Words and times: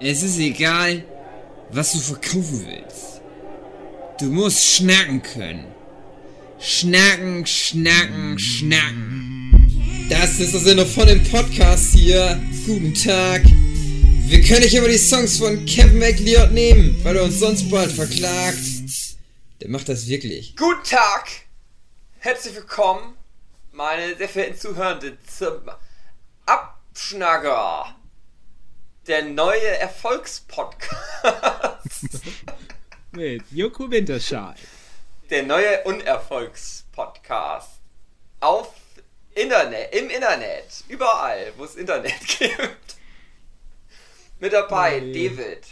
Es 0.00 0.24
ist 0.24 0.38
egal, 0.38 1.04
was 1.70 1.92
du 1.92 1.98
verkaufen 1.98 2.66
willst. 2.66 3.20
Du 4.18 4.26
musst 4.26 4.74
schnacken 4.74 5.22
können. 5.22 5.66
Schnacken, 6.58 7.46
schnacken, 7.46 8.38
schnacken. 8.38 10.06
Das 10.10 10.40
ist 10.40 10.52
der 10.52 10.60
Sinne 10.60 10.84
von 10.84 11.06
dem 11.06 11.22
Podcast 11.22 11.94
hier. 11.94 12.40
Guten 12.66 12.92
Tag. 12.92 13.42
Wir 13.44 14.42
können 14.42 14.62
nicht 14.62 14.74
immer 14.74 14.88
die 14.88 14.98
Songs 14.98 15.38
von 15.38 15.64
Kevin 15.64 16.00
McLeod 16.00 16.50
nehmen, 16.50 16.98
weil 17.04 17.16
er 17.16 17.24
uns 17.24 17.38
sonst 17.38 17.70
bald 17.70 17.92
verklagt. 17.92 18.58
Der 19.60 19.68
macht 19.70 19.88
das 19.88 20.08
wirklich. 20.08 20.56
Guten 20.56 20.82
Tag! 20.82 21.28
Herzlich 22.18 22.56
willkommen, 22.56 23.14
meine 23.70 24.16
sehr 24.16 24.28
verehrten 24.28 24.58
Zuhörenden, 24.58 25.18
zum 25.26 25.60
Abschnagger. 26.46 27.94
Der 29.06 29.22
neue 29.22 29.78
Erfolgspodcast. 29.78 30.96
Mit 33.12 33.42
Joko 33.50 33.90
Winterscheid. 33.90 34.56
Der 35.30 35.42
neue 35.42 35.82
Unerfolgspodcast. 35.84 37.68
Auf 38.40 38.72
Internet, 39.34 39.94
im 39.94 40.08
Internet, 40.10 40.84
überall, 40.88 41.52
wo 41.56 41.64
es 41.64 41.74
Internet 41.76 42.14
gibt. 42.38 42.96
Mit 44.40 44.52
dabei 44.52 45.00
Hey. 45.00 45.12
David. 45.12 45.62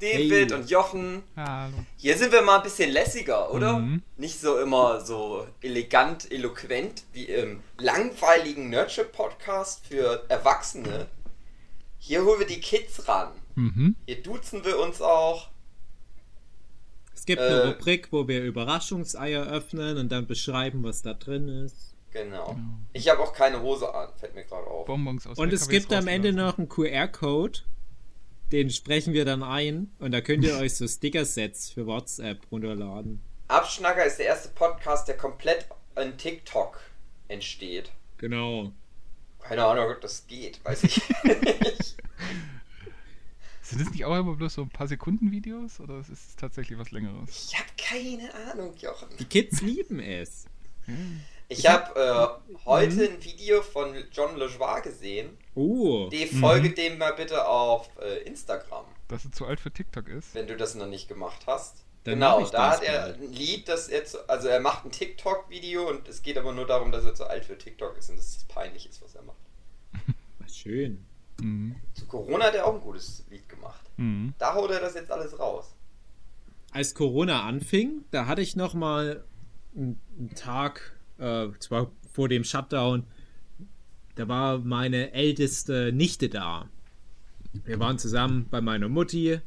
David 0.00 0.50
Hey. 0.50 0.58
und 0.58 0.70
Jochen. 0.70 1.22
Hallo. 1.36 1.72
Hier 1.96 2.16
sind 2.18 2.30
wir 2.32 2.42
mal 2.42 2.58
ein 2.58 2.62
bisschen 2.62 2.90
lässiger, 2.90 3.50
oder? 3.52 3.78
Mhm. 3.78 4.02
Nicht 4.18 4.38
so 4.40 4.58
immer 4.58 5.00
so 5.00 5.46
elegant, 5.62 6.30
eloquent 6.30 7.04
wie 7.12 7.24
im 7.24 7.62
langweiligen 7.78 8.68
Nerdship-Podcast 8.70 9.86
für 9.88 10.24
Erwachsene. 10.28 11.06
Hier 12.06 12.24
holen 12.24 12.38
wir 12.38 12.46
die 12.46 12.60
Kids 12.60 13.08
ran. 13.08 13.32
Mhm. 13.56 13.96
Hier 14.06 14.22
duzen 14.22 14.64
wir 14.64 14.78
uns 14.78 15.02
auch. 15.02 15.48
Es 17.12 17.24
gibt 17.26 17.40
Äh. 17.42 17.46
eine 17.46 17.68
Rubrik, 17.72 18.12
wo 18.12 18.28
wir 18.28 18.44
Überraschungseier 18.44 19.44
öffnen 19.46 19.98
und 19.98 20.12
dann 20.12 20.28
beschreiben, 20.28 20.84
was 20.84 21.02
da 21.02 21.14
drin 21.14 21.48
ist. 21.48 21.94
Genau. 22.12 22.56
Ich 22.92 23.08
habe 23.08 23.20
auch 23.22 23.32
keine 23.32 23.60
Hose 23.60 23.92
an, 23.92 24.10
fällt 24.18 24.36
mir 24.36 24.44
gerade 24.44 24.66
auf. 24.68 24.86
Bonbons 24.86 25.26
aus 25.26 25.36
Und 25.36 25.52
es 25.52 25.68
gibt 25.68 25.92
am 25.92 26.06
Ende 26.06 26.32
noch 26.32 26.58
einen 26.58 26.68
QR-Code. 26.68 27.58
Den 28.52 28.70
sprechen 28.70 29.12
wir 29.12 29.24
dann 29.24 29.42
ein. 29.42 29.90
Und 29.98 30.12
da 30.12 30.20
könnt 30.20 30.44
ihr 30.44 30.56
euch 30.60 30.76
so 30.76 30.86
Sticker-Sets 30.86 31.70
für 31.72 31.86
WhatsApp 31.86 32.38
runterladen. 32.52 33.20
Abschnacker 33.48 34.04
ist 34.04 34.18
der 34.20 34.26
erste 34.26 34.50
Podcast, 34.50 35.08
der 35.08 35.16
komplett 35.16 35.66
an 35.96 36.16
TikTok 36.16 36.78
entsteht. 37.26 37.90
Genau. 38.18 38.70
Keine 39.48 39.64
Ahnung, 39.64 39.90
ob 39.90 40.00
das 40.00 40.26
geht, 40.26 40.64
weiß 40.64 40.84
ich 40.84 41.02
nicht. 41.24 41.96
Sind 43.62 43.80
das 43.80 43.90
nicht 43.90 44.04
auch 44.04 44.16
immer 44.16 44.34
bloß 44.36 44.54
so 44.54 44.62
ein 44.62 44.68
paar 44.70 44.86
Sekunden 44.86 45.32
Videos 45.32 45.80
oder 45.80 45.98
ist 45.98 46.08
es 46.10 46.36
tatsächlich 46.36 46.78
was 46.78 46.90
längeres? 46.92 47.28
Ich 47.50 47.58
habe 47.58 47.68
keine 47.76 48.32
Ahnung, 48.52 48.74
Jochen. 48.76 49.08
Die 49.18 49.24
Kids 49.24 49.60
lieben 49.60 49.98
es. 49.98 50.44
Ich 51.48 51.66
habe 51.66 52.40
äh, 52.48 52.58
heute 52.64 53.08
ein 53.08 53.22
Video 53.24 53.62
von 53.62 53.92
John 54.12 54.36
LeJoie 54.36 54.82
gesehen. 54.82 55.36
Oh. 55.56 56.08
Die 56.10 56.26
folge 56.26 56.70
dem 56.70 56.98
mal 56.98 57.12
bitte 57.14 57.46
auf 57.46 57.88
äh, 58.00 58.22
Instagram, 58.22 58.84
Dass 59.08 59.24
es 59.24 59.32
zu 59.32 59.46
alt 59.46 59.58
für 59.58 59.72
TikTok 59.72 60.06
ist? 60.08 60.34
wenn 60.34 60.46
du 60.46 60.56
das 60.56 60.76
noch 60.76 60.86
nicht 60.86 61.08
gemacht 61.08 61.42
hast. 61.48 61.82
Dann 62.06 62.14
genau, 62.14 62.40
ich 62.40 62.50
da 62.50 62.70
hat 62.70 62.84
er 62.84 63.14
ein 63.14 63.32
Lied, 63.32 63.68
das 63.68 63.88
er 63.88 64.04
zu, 64.04 64.28
also 64.28 64.46
er 64.46 64.60
macht 64.60 64.84
ein 64.84 64.92
TikTok-Video 64.92 65.88
und 65.88 66.06
es 66.06 66.22
geht 66.22 66.38
aber 66.38 66.52
nur 66.52 66.64
darum, 66.64 66.92
dass 66.92 67.04
er 67.04 67.14
zu 67.14 67.28
alt 67.28 67.44
für 67.44 67.58
TikTok 67.58 67.98
ist 67.98 68.10
und 68.10 68.16
dass 68.16 68.36
es 68.36 68.44
peinlich 68.44 68.88
ist, 68.88 69.02
was 69.02 69.16
er 69.16 69.22
macht. 69.22 69.36
Schön. 70.52 71.04
Mhm. 71.40 71.74
Zu 71.94 72.06
Corona 72.06 72.44
hat 72.44 72.54
er 72.54 72.64
auch 72.64 72.74
ein 72.74 72.80
gutes 72.80 73.24
Lied 73.28 73.48
gemacht. 73.48 73.80
Mhm. 73.96 74.34
Da 74.38 74.54
haut 74.54 74.70
er 74.70 74.78
das 74.78 74.94
jetzt 74.94 75.10
alles 75.10 75.36
raus. 75.36 75.74
als 76.70 76.94
Corona 76.94 77.42
anfing, 77.42 78.04
da 78.12 78.26
hatte 78.26 78.40
ich 78.40 78.54
noch 78.54 78.74
mal 78.74 79.24
einen, 79.74 80.00
einen 80.16 80.34
Tag, 80.36 80.96
äh, 81.18 81.48
zwar 81.58 81.90
vor 82.12 82.28
dem 82.28 82.44
Shutdown, 82.44 83.02
da 84.14 84.28
war 84.28 84.58
meine 84.60 85.12
älteste 85.12 85.90
Nichte 85.92 86.28
da. 86.28 86.68
Wir 87.64 87.80
waren 87.80 87.98
zusammen 87.98 88.46
bei 88.48 88.60
meiner 88.60 88.88
Mutti 88.88 89.40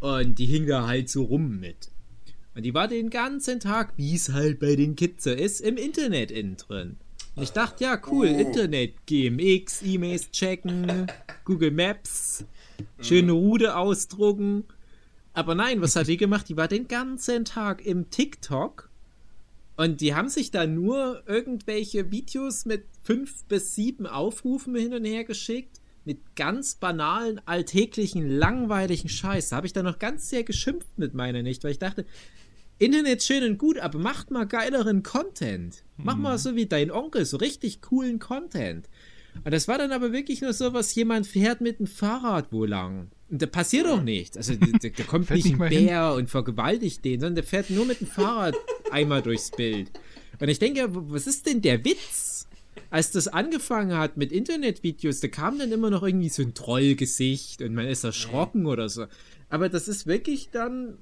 und 0.00 0.38
die 0.38 0.46
hing 0.46 0.66
da 0.66 0.86
halt 0.86 1.08
so 1.08 1.24
rum 1.24 1.60
mit. 1.60 1.90
Und 2.54 2.62
die 2.64 2.74
war 2.74 2.88
den 2.88 3.10
ganzen 3.10 3.60
Tag, 3.60 3.92
wie 3.96 4.14
es 4.14 4.30
halt 4.32 4.58
bei 4.58 4.74
den 4.74 4.96
Kids 4.96 5.24
so 5.24 5.30
ist, 5.30 5.60
im 5.60 5.76
Internet 5.76 6.30
innen 6.30 6.56
drin. 6.56 6.96
Und 7.36 7.44
ich 7.44 7.52
dachte, 7.52 7.84
ja, 7.84 8.00
cool, 8.10 8.28
Oh. 8.34 8.38
Internet, 8.38 9.06
GMX, 9.06 9.82
E-Mails 9.82 10.30
checken, 10.32 11.06
Google 11.44 11.70
Maps, 11.70 12.44
schöne 13.00 13.32
Rude 13.32 13.76
ausdrucken. 13.76 14.64
Aber 15.32 15.54
nein, 15.54 15.80
was 15.80 15.94
hat 15.94 16.08
die 16.08 16.16
gemacht? 16.16 16.48
Die 16.48 16.56
war 16.56 16.66
den 16.66 16.88
ganzen 16.88 17.44
Tag 17.44 17.86
im 17.86 18.10
TikTok 18.10 18.90
und 19.76 20.00
die 20.00 20.14
haben 20.14 20.28
sich 20.28 20.50
da 20.50 20.66
nur 20.66 21.22
irgendwelche 21.26 22.10
Videos 22.10 22.66
mit 22.66 22.84
fünf 23.04 23.44
bis 23.44 23.74
sieben 23.76 24.06
Aufrufen 24.06 24.74
hin 24.74 24.92
und 24.92 25.04
her 25.04 25.24
geschickt. 25.24 25.79
Mit 26.04 26.34
ganz 26.34 26.76
banalen, 26.76 27.40
alltäglichen, 27.44 28.28
langweiligen 28.28 29.08
Scheiß. 29.08 29.50
Da 29.50 29.56
habe 29.56 29.66
ich 29.66 29.72
dann 29.72 29.84
noch 29.84 29.98
ganz 29.98 30.30
sehr 30.30 30.44
geschimpft 30.44 30.98
mit 30.98 31.14
meiner 31.14 31.42
nicht, 31.42 31.62
weil 31.62 31.72
ich 31.72 31.78
dachte, 31.78 32.06
Internet 32.78 33.22
schön 33.22 33.44
und 33.44 33.58
gut, 33.58 33.78
aber 33.78 33.98
macht 33.98 34.30
mal 34.30 34.46
geileren 34.46 35.02
Content. 35.02 35.84
Mach 35.98 36.16
mal 36.16 36.38
so 36.38 36.56
wie 36.56 36.64
dein 36.64 36.90
Onkel, 36.90 37.26
so 37.26 37.36
richtig 37.36 37.82
coolen 37.82 38.18
Content. 38.18 38.88
Und 39.44 39.52
das 39.52 39.68
war 39.68 39.78
dann 39.78 39.92
aber 39.92 40.12
wirklich 40.12 40.40
nur 40.40 40.52
so, 40.52 40.72
was 40.72 40.94
jemand 40.94 41.26
fährt 41.26 41.60
mit 41.60 41.78
dem 41.78 41.86
Fahrrad 41.86 42.48
wo 42.52 42.64
lang. 42.64 43.10
Und 43.30 43.42
da 43.42 43.46
passiert 43.46 43.86
auch 43.86 44.02
nichts. 44.02 44.36
Also 44.36 44.54
da, 44.54 44.66
da 44.88 45.04
kommt 45.04 45.30
nicht 45.30 45.52
ein 45.52 45.58
mal 45.58 45.68
hin. 45.68 45.86
Bär 45.86 46.14
und 46.14 46.28
vergewaltigt 46.28 47.04
den, 47.04 47.20
sondern 47.20 47.36
der 47.36 47.44
fährt 47.44 47.70
nur 47.70 47.84
mit 47.84 48.00
dem 48.00 48.06
Fahrrad 48.06 48.56
einmal 48.90 49.22
durchs 49.22 49.50
Bild. 49.50 49.90
Und 50.40 50.48
ich 50.48 50.58
denke, 50.58 50.88
was 50.88 51.26
ist 51.26 51.46
denn 51.46 51.62
der 51.62 51.84
Witz? 51.84 52.29
Als 52.90 53.12
das 53.12 53.28
angefangen 53.28 53.96
hat 53.96 54.16
mit 54.16 54.32
Internetvideos, 54.32 55.20
da 55.20 55.28
kam 55.28 55.58
dann 55.58 55.70
immer 55.70 55.90
noch 55.90 56.02
irgendwie 56.02 56.28
so 56.28 56.42
ein 56.42 56.54
Trollgesicht 56.54 57.62
und 57.62 57.74
man 57.74 57.86
ist 57.86 58.04
erschrocken 58.04 58.66
oder 58.66 58.88
so. 58.88 59.06
Aber 59.48 59.68
das 59.68 59.88
ist 59.88 60.06
wirklich 60.06 60.50
dann 60.50 60.98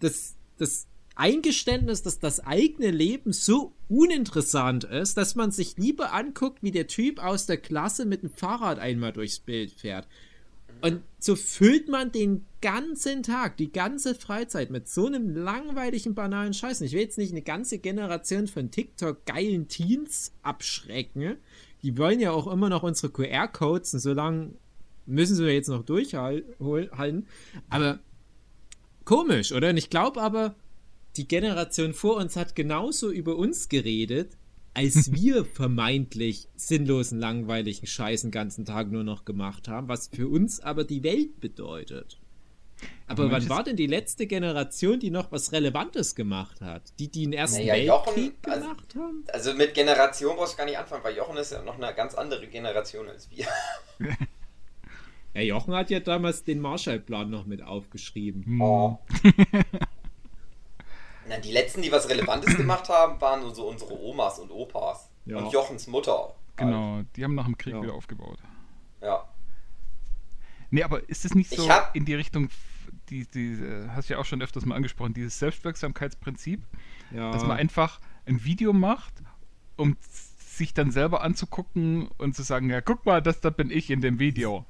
das, 0.00 0.34
das 0.58 0.86
Eingeständnis, 1.14 2.02
dass 2.02 2.18
das 2.18 2.40
eigene 2.40 2.90
Leben 2.90 3.32
so 3.32 3.72
uninteressant 3.88 4.84
ist, 4.84 5.16
dass 5.16 5.34
man 5.34 5.50
sich 5.50 5.76
lieber 5.76 6.12
anguckt, 6.12 6.62
wie 6.62 6.72
der 6.72 6.86
Typ 6.86 7.22
aus 7.22 7.46
der 7.46 7.58
Klasse 7.58 8.04
mit 8.04 8.22
dem 8.22 8.30
Fahrrad 8.30 8.78
einmal 8.78 9.12
durchs 9.12 9.38
Bild 9.38 9.72
fährt. 9.72 10.08
Und 10.80 11.02
so 11.24 11.36
füllt 11.36 11.88
man 11.88 12.12
den 12.12 12.44
ganzen 12.60 13.22
Tag, 13.22 13.56
die 13.56 13.72
ganze 13.72 14.14
Freizeit 14.14 14.70
mit 14.70 14.88
so 14.88 15.06
einem 15.06 15.34
langweiligen, 15.34 16.14
banalen 16.14 16.52
Scheiß. 16.52 16.80
Und 16.80 16.86
Ich 16.86 16.92
will 16.92 17.00
jetzt 17.00 17.16
nicht 17.16 17.32
eine 17.32 17.40
ganze 17.40 17.78
Generation 17.78 18.46
von 18.46 18.70
TikTok-geilen 18.70 19.68
Teens 19.68 20.32
abschrecken. 20.42 21.36
Die 21.82 21.96
wollen 21.96 22.20
ja 22.20 22.32
auch 22.32 22.46
immer 22.46 22.68
noch 22.68 22.82
unsere 22.82 23.10
QR-Codes 23.10 23.94
und 23.94 24.00
so 24.00 24.12
lange 24.12 24.50
müssen 25.06 25.34
sie 25.34 25.46
jetzt 25.46 25.68
noch 25.68 25.82
durchhalten. 25.82 27.26
Aber 27.70 28.00
komisch, 29.06 29.52
oder? 29.52 29.70
Und 29.70 29.78
ich 29.78 29.88
glaube 29.88 30.20
aber, 30.20 30.54
die 31.16 31.26
Generation 31.26 31.94
vor 31.94 32.16
uns 32.16 32.36
hat 32.36 32.54
genauso 32.54 33.10
über 33.10 33.36
uns 33.36 33.70
geredet, 33.70 34.36
als 34.74 35.12
wir 35.12 35.44
vermeintlich 35.44 36.48
sinnlosen, 36.56 37.20
langweiligen 37.20 37.86
Scheiß 37.86 38.22
den 38.22 38.30
ganzen 38.30 38.64
Tag 38.64 38.90
nur 38.90 39.04
noch 39.04 39.24
gemacht 39.24 39.68
haben, 39.68 39.88
was 39.88 40.08
für 40.08 40.28
uns 40.28 40.60
aber 40.60 40.84
die 40.84 41.02
Welt 41.02 41.40
bedeutet. 41.40 42.18
Aber 43.06 43.30
wann 43.30 43.48
war 43.48 43.62
denn 43.62 43.76
die 43.76 43.86
letzte 43.86 44.26
Generation, 44.26 44.98
die 44.98 45.10
noch 45.10 45.30
was 45.30 45.52
Relevantes 45.52 46.14
gemacht 46.14 46.60
hat? 46.60 46.82
Die, 46.98 47.08
die 47.08 47.22
den 47.22 47.32
Ersten 47.32 47.58
Naja, 47.64 47.76
Jochen, 47.76 48.16
Weltkrieg 48.16 48.34
also- 48.48 48.60
gemacht 48.62 48.94
haben? 48.96 49.24
Also 49.32 49.54
mit 49.54 49.74
Generation 49.74 50.36
brauchst 50.36 50.54
du 50.54 50.58
gar 50.58 50.64
nicht 50.64 50.78
anfangen, 50.78 51.04
weil 51.04 51.16
Jochen 51.16 51.36
ist 51.36 51.52
ja 51.52 51.62
noch 51.62 51.76
eine 51.80 51.94
ganz 51.94 52.14
andere 52.14 52.46
Generation 52.46 53.08
als 53.08 53.30
wir. 53.30 53.46
Ja, 55.36 55.40
Jochen 55.40 55.74
hat 55.74 55.90
ja 55.90 55.98
damals 55.98 56.44
den 56.44 56.60
Marshallplan 56.60 57.28
noch 57.28 57.44
mit 57.44 57.60
aufgeschrieben. 57.60 58.44
Mhm. 58.46 58.60
Oh. 58.60 58.98
Die 61.44 61.52
letzten, 61.52 61.82
die 61.82 61.92
was 61.92 62.08
Relevantes 62.08 62.56
gemacht 62.56 62.88
haben, 62.88 63.20
waren 63.20 63.54
so 63.54 63.68
unsere 63.68 63.92
Omas 63.92 64.38
und 64.38 64.50
Opas. 64.50 65.10
Ja. 65.26 65.36
Und 65.38 65.52
Jochens 65.52 65.86
Mutter. 65.86 66.34
Genau, 66.56 67.02
die 67.16 67.24
haben 67.24 67.34
nach 67.34 67.44
dem 67.46 67.56
Krieg 67.58 67.74
Ja. 67.74 67.82
wieder 67.82 67.94
aufgebaut. 67.94 68.38
Ja. 69.02 69.24
Nee, 70.70 70.82
aber 70.82 71.08
ist 71.08 71.24
es 71.24 71.34
nicht 71.34 71.52
Ich 71.52 71.58
so 71.58 71.68
hab- 71.68 71.94
in 71.94 72.04
die 72.04 72.14
Richtung, 72.14 72.48
die, 73.10 73.26
die 73.26 73.52
äh, 73.54 73.88
hast 73.90 74.08
du 74.08 74.14
ja 74.14 74.20
auch 74.20 74.24
schon 74.24 74.42
öfters 74.42 74.64
mal 74.64 74.74
angesprochen, 74.76 75.14
dieses 75.14 75.38
Selbstwirksamkeitsprinzip, 75.38 76.62
Ja. 77.12 77.30
dass 77.30 77.42
man 77.44 77.56
einfach 77.58 78.00
ein 78.26 78.44
Video 78.44 78.72
macht, 78.72 79.14
um 79.76 79.96
sich 80.00 80.72
dann 80.74 80.90
selber 80.90 81.22
anzugucken 81.22 82.08
und 82.18 82.34
zu 82.34 82.42
sagen, 82.42 82.70
ja, 82.70 82.80
guck 82.80 83.04
mal, 83.06 83.20
das 83.20 83.40
da 83.40 83.50
bin 83.50 83.70
ich 83.70 83.90
in 83.90 84.00
dem 84.00 84.18
Video. 84.18 84.64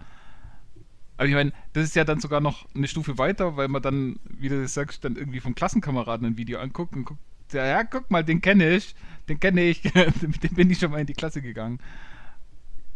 Aber 1.16 1.28
ich 1.28 1.34
meine, 1.34 1.52
das 1.72 1.84
ist 1.84 1.96
ja 1.96 2.05
dann 2.05 2.20
sogar 2.20 2.40
noch 2.40 2.66
eine 2.75 2.88
Stufe 2.88 3.19
weiter, 3.19 3.56
weil 3.56 3.69
man 3.69 3.82
dann, 3.82 4.19
wie 4.25 4.49
du 4.49 4.61
das 4.61 4.75
sagst, 4.75 5.05
dann 5.05 5.16
irgendwie 5.16 5.40
vom 5.40 5.55
Klassenkameraden 5.55 6.26
ein 6.26 6.37
Video 6.37 6.58
anguckt 6.58 6.94
und 6.94 7.05
guckt, 7.05 7.20
ja, 7.52 7.64
ja 7.64 7.84
guck 7.84 8.11
mal, 8.11 8.25
den 8.25 8.40
kenne 8.40 8.75
ich, 8.75 8.94
den 9.28 9.38
kenne 9.38 9.62
ich, 9.62 9.84
mit 9.94 10.43
dem 10.43 10.55
bin 10.55 10.70
ich 10.70 10.78
schon 10.78 10.90
mal 10.90 11.00
in 11.00 11.06
die 11.06 11.14
Klasse 11.14 11.40
gegangen. 11.40 11.78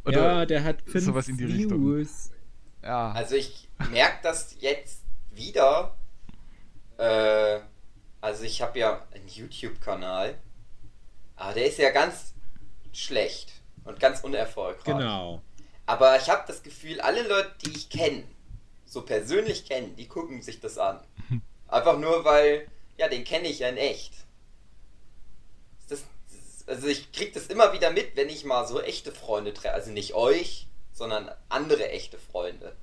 ja, 0.07 0.45
der 0.47 0.65
hat 0.65 0.83
fünf 0.83 1.05
sowas 1.05 1.29
in 1.29 1.37
die 1.37 1.45
Richtung. 1.45 1.81
Views. 1.81 2.31
Ja. 2.83 3.13
Also 3.13 3.37
ich 3.37 3.69
merke 3.91 4.19
das 4.23 4.57
jetzt 4.61 5.03
wieder. 5.31 5.97
Äh, 6.97 7.61
also 8.21 8.43
ich 8.43 8.61
habe 8.63 8.79
ja 8.79 9.07
einen 9.15 9.29
YouTube-Kanal, 9.29 10.35
aber 11.37 11.55
der 11.55 11.67
ist 11.67 11.79
ja 11.79 11.91
ganz 11.91 12.35
schlecht 12.93 13.53
und 13.85 14.01
ganz 14.01 14.21
unerfolgreich. 14.21 14.85
Genau. 14.85 15.41
Aber 15.89 16.19
ich 16.21 16.29
habe 16.29 16.45
das 16.47 16.63
Gefühl, 16.63 17.01
alle 17.01 17.27
Leute, 17.27 17.51
die 17.65 17.71
ich 17.71 17.89
kenne, 17.89 18.23
so 18.85 19.01
persönlich 19.07 19.65
kennen, 19.65 19.97
die 19.97 20.07
gucken 20.07 20.43
sich 20.43 20.61
das 20.61 20.77
an. 20.77 21.01
Einfach 21.67 21.99
nur, 21.99 22.27
weil, 22.27 22.69
ja, 22.99 23.09
den 23.09 23.25
kenne 23.25 23.49
ich 23.49 23.61
ja 23.61 23.71
in 23.71 23.79
echt. 23.79 24.13
Das, 25.89 26.03
das, 26.31 26.69
also 26.69 26.89
ich 26.89 27.11
krieg 27.13 27.33
das 27.33 27.47
immer 27.47 27.73
wieder 27.73 27.91
mit, 27.91 28.17
wenn 28.17 28.29
ich 28.29 28.45
mal 28.45 28.67
so 28.67 28.83
echte 28.83 29.13
Freunde 29.13 29.55
treffe. 29.55 29.73
Also 29.73 29.91
nicht 29.91 30.13
euch, 30.13 30.67
sondern 30.93 31.31
andere 31.49 31.89
echte 31.89 32.19
Freunde. 32.19 32.77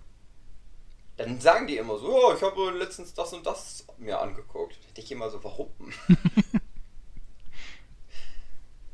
Dann 1.17 1.39
sagen 1.39 1.67
die 1.67 1.77
immer 1.77 1.99
so, 1.99 2.11
ja, 2.29 2.35
ich 2.35 2.41
habe 2.41 2.71
letztens 2.71 3.13
das 3.13 3.33
und 3.33 3.45
das 3.45 3.85
mir 3.99 4.19
angeguckt. 4.19 4.77
Da 4.81 4.87
hätte 4.89 5.01
ich 5.01 5.11
immer 5.11 5.29
so, 5.29 5.43
warum? 5.43 5.69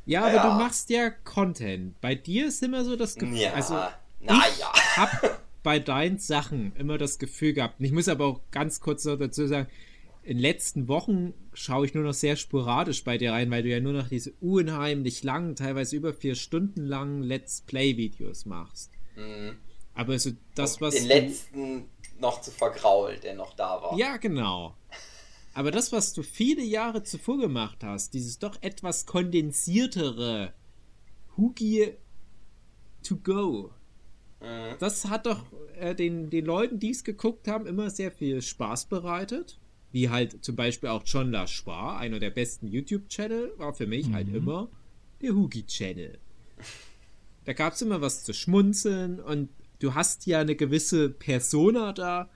Ja, 0.06 0.24
aber 0.25 0.34
Ja. 0.36 0.44
du 0.50 0.63
machst 0.63 0.90
ja 0.90 1.10
Content. 1.12 2.02
Bei 2.02 2.16
dir 2.16 2.48
ist 2.48 2.63
immer 2.63 2.84
so 2.84 2.96
das 2.96 3.16
Gefühl. 3.16 3.38
Ja, 3.38 3.54
also, 3.54 3.80
naja. 4.22 4.72
ich 4.76 4.98
hab 4.98 5.42
bei 5.64 5.80
deinen 5.80 6.18
Sachen 6.18 6.76
immer 6.76 6.98
das 6.98 7.20
Gefühl 7.20 7.54
gehabt, 7.54 7.80
und 7.80 7.86
ich 7.86 7.92
muss 7.92 8.08
aber 8.08 8.26
auch 8.26 8.42
ganz 8.52 8.80
kurz 8.80 9.06
noch 9.06 9.18
dazu 9.18 9.48
sagen, 9.48 9.68
in 10.24 10.38
den 10.38 10.42
letzten 10.42 10.88
Wochen 10.88 11.34
schaue 11.54 11.86
ich 11.86 11.94
nur 11.94 12.04
noch 12.04 12.14
sehr 12.14 12.36
sporadisch 12.36 13.04
bei 13.04 13.18
dir 13.18 13.32
rein, 13.32 13.50
weil 13.50 13.64
du 13.64 13.70
ja 13.70 13.80
nur 13.80 13.94
noch 13.94 14.08
diese 14.08 14.34
unheimlich 14.40 15.24
langen, 15.24 15.56
teilweise 15.56 15.96
über 15.96 16.14
vier 16.14 16.36
Stunden 16.36 16.86
langen 16.86 17.24
Let's 17.24 17.62
Play-Videos 17.62 18.46
machst. 18.46 18.92
Mhm. 19.16 19.58
Aber 19.94 20.18
so 20.20 20.32
das, 20.56 20.80
was. 20.80 20.94
den 20.96 21.08
letzten 21.08 21.86
noch 22.20 22.42
zu 22.42 22.52
vergraulen, 22.52 23.20
der 23.22 23.34
noch 23.34 23.54
da 23.56 23.82
war. 23.82 23.98
Ja, 23.98 24.18
genau. 24.18 24.76
Aber 25.54 25.72
das, 25.72 25.92
was 25.92 26.14
du 26.14 26.24
viele 26.24 26.64
Jahre 26.64 27.04
zuvor 27.04 27.38
gemacht 27.38 27.84
hast, 27.84 28.14
dieses 28.14 28.40
doch 28.40 28.62
etwas 28.62 29.06
kondensiertere 29.06 30.54
Hugi 31.36 31.94
to 33.04 33.18
go, 33.18 33.72
Mhm. 34.42 34.76
das 34.80 35.06
hat 35.06 35.26
doch 35.26 35.44
äh, 35.80 35.94
den, 35.96 36.30
den 36.30 36.46
Leuten, 36.46 36.80
die 36.80 36.92
es 36.92 37.04
geguckt 37.04 37.48
haben, 37.48 37.66
immer 37.66 37.90
sehr 37.90 38.12
viel 38.12 38.42
Spaß 38.42 38.86
bereitet. 38.86 39.60
Wie 39.92 40.10
halt 40.10 40.44
zum 40.44 40.56
Beispiel 40.56 40.90
auch 40.90 41.04
John 41.06 41.32
Lashwar, 41.32 41.98
einer 41.98 42.20
der 42.20 42.30
besten 42.30 42.68
YouTube-Channel, 42.68 43.54
war 43.58 43.74
für 43.74 43.88
mich 43.88 44.12
halt 44.14 44.34
immer 44.34 44.70
der 45.22 45.36
Hugi-Channel. 45.36 46.18
Da 47.44 47.54
gab 47.54 47.74
es 47.74 47.82
immer 47.82 48.02
was 48.02 48.24
zu 48.24 48.34
schmunzeln 48.34 49.20
und 49.20 49.50
du 49.80 49.94
hast 49.94 50.26
ja 50.28 50.40
eine 50.40 50.56
gewisse 50.56 51.10
Persona 51.10 51.92
da, 51.92 52.30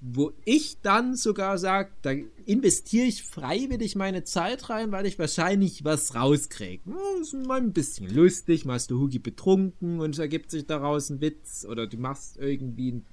wo 0.00 0.32
ich 0.44 0.80
dann 0.80 1.16
sogar 1.16 1.58
sage, 1.58 1.90
da 2.02 2.12
investiere 2.44 3.06
ich 3.06 3.24
freiwillig 3.24 3.96
meine 3.96 4.22
Zeit 4.22 4.70
rein, 4.70 4.92
weil 4.92 5.06
ich 5.06 5.18
wahrscheinlich 5.18 5.84
was 5.84 6.14
rauskriege. 6.14 6.82
Ist 7.20 7.34
mal 7.34 7.60
ein 7.60 7.72
bisschen 7.72 8.14
lustig, 8.14 8.64
mal 8.64 8.74
hast 8.74 8.90
du 8.90 9.00
Hugi 9.00 9.18
betrunken 9.18 10.00
und 10.00 10.18
ergibt 10.18 10.52
sich 10.52 10.66
daraus 10.66 11.10
ein 11.10 11.20
Witz 11.20 11.66
oder 11.68 11.86
du 11.88 11.96
machst 11.96 12.36
irgendwie 12.38 12.92
ein 12.92 13.06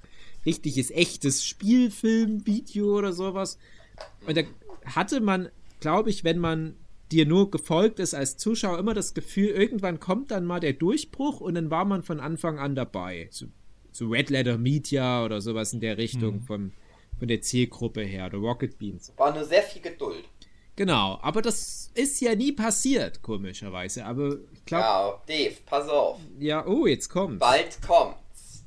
richtiges, 0.44 0.92
echtes 0.92 1.44
Spielfilm-Video 1.44 2.96
oder 2.96 3.12
sowas. 3.12 3.58
Und 4.26 4.36
da 4.36 4.42
hatte 4.84 5.20
man, 5.20 5.48
glaube 5.80 6.10
ich, 6.10 6.22
wenn 6.22 6.38
man 6.38 6.76
dir 7.10 7.26
nur 7.26 7.50
gefolgt 7.50 7.98
ist 7.98 8.14
als 8.14 8.36
Zuschauer, 8.36 8.78
immer 8.78 8.94
das 8.94 9.12
Gefühl, 9.12 9.48
irgendwann 9.48 9.98
kommt 9.98 10.30
dann 10.30 10.44
mal 10.44 10.60
der 10.60 10.72
Durchbruch 10.72 11.40
und 11.40 11.54
dann 11.54 11.70
war 11.70 11.84
man 11.84 12.04
von 12.04 12.20
Anfang 12.20 12.58
an 12.58 12.76
dabei. 12.76 13.28
So, 13.30 13.46
so 13.96 14.08
Red 14.08 14.30
Letter 14.30 14.58
Media 14.58 15.24
oder 15.24 15.40
sowas 15.40 15.72
in 15.72 15.80
der 15.80 15.96
Richtung 15.98 16.40
vom, 16.42 16.72
von 17.18 17.28
der 17.28 17.40
Zielgruppe 17.40 18.02
her, 18.02 18.26
oder 18.26 18.38
Rocket 18.38 18.78
Beans. 18.78 19.12
War 19.16 19.32
nur 19.34 19.44
sehr 19.44 19.62
viel 19.62 19.82
Geduld. 19.82 20.24
Genau, 20.76 21.18
aber 21.22 21.40
das 21.40 21.90
ist 21.94 22.20
ja 22.20 22.34
nie 22.34 22.52
passiert, 22.52 23.22
komischerweise. 23.22 24.04
Aber 24.04 24.36
ich 24.52 24.64
glaube, 24.66 24.84
Ja, 24.84 25.22
Dave, 25.26 25.56
pass 25.64 25.88
auf. 25.88 26.18
ja. 26.38 26.66
oh, 26.66 26.86
jetzt 26.86 27.08
kommt. 27.08 27.38
Bald 27.38 27.78
kommt's. 27.86 28.62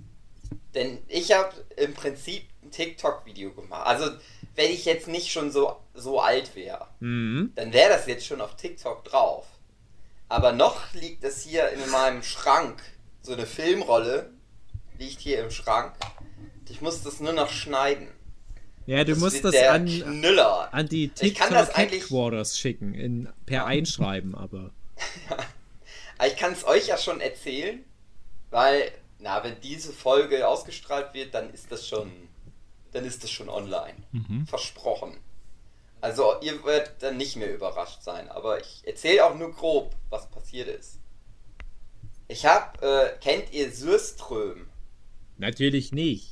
Denn 0.73 0.97
ich 1.07 1.31
habe 1.31 1.53
im 1.77 1.93
Prinzip 1.93 2.43
ein 2.63 2.71
TikTok-Video 2.71 3.51
gemacht. 3.51 3.85
Also, 3.85 4.09
wenn 4.55 4.71
ich 4.71 4.85
jetzt 4.85 5.07
nicht 5.07 5.29
schon 5.31 5.51
so, 5.51 5.75
so 5.93 6.19
alt 6.19 6.55
wäre, 6.55 6.87
Mhm. 6.99 7.51
dann 7.55 7.71
wäre 7.73 7.89
das 7.89 8.07
jetzt 8.07 8.25
schon 8.25 8.41
auf 8.41 8.55
TikTok 8.55 9.03
drauf. 9.05 9.45
Aber 10.27 10.51
noch 10.51 10.93
liegt 10.95 11.23
es 11.23 11.43
hier 11.43 11.69
in 11.69 11.89
meinem 11.91 12.23
Schrank. 12.23 12.81
So 13.21 13.33
eine 13.33 13.45
Filmrolle 13.45 14.31
liegt 14.99 15.19
hier 15.21 15.43
im 15.43 15.49
Schrank. 15.51 15.93
Ich 16.69 16.81
muss 16.81 17.01
das 17.01 17.19
nur 17.19 17.33
noch 17.33 17.49
schneiden. 17.49 18.07
Ja, 18.85 19.03
du 19.03 19.11
Das 19.13 19.19
musst 19.19 19.43
das 19.43 19.55
an, 19.55 19.85
Knüller. 19.87 20.71
an 20.73 20.87
die 20.87 21.11
Ich 21.19 21.33
kann 21.35 21.51
das 21.51 21.67
TikTok 21.67 21.77
eigentlich- 21.79 22.01
Headquarters 22.03 22.57
schicken, 22.59 22.93
in, 22.93 23.29
per 23.45 23.65
Einschreiben, 23.65 24.35
aber. 24.35 24.71
Aber 26.17 26.27
ich 26.27 26.35
kann 26.37 26.53
es 26.53 26.63
euch 26.65 26.87
ja 26.87 26.97
schon 26.97 27.21
erzählen, 27.21 27.83
weil, 28.51 28.91
na, 29.19 29.43
wenn 29.43 29.59
diese 29.61 29.93
Folge 29.93 30.47
ausgestrahlt 30.47 31.13
wird, 31.13 31.33
dann 31.33 31.51
ist 31.53 31.71
das 31.71 31.87
schon, 31.87 32.11
dann 32.91 33.05
ist 33.05 33.23
das 33.23 33.31
schon 33.31 33.49
online. 33.49 33.95
Versprochen. 34.47 35.17
Also 36.01 36.35
ihr 36.41 36.63
werdet 36.63 36.93
dann 37.03 37.17
nicht 37.17 37.35
mehr 37.35 37.53
überrascht 37.53 38.01
sein, 38.03 38.29
aber 38.29 38.59
ich 38.59 38.81
erzähle 38.85 39.25
auch 39.25 39.35
nur 39.35 39.51
grob, 39.51 39.95
was 40.09 40.29
passiert 40.29 40.67
ist. 40.69 40.97
Ich 42.27 42.45
hab, 42.45 42.81
äh, 42.81 43.11
kennt 43.21 43.51
ihr 43.51 43.71
Sürström? 43.71 44.68
Natürlich 45.39 45.91
nicht. 45.91 46.27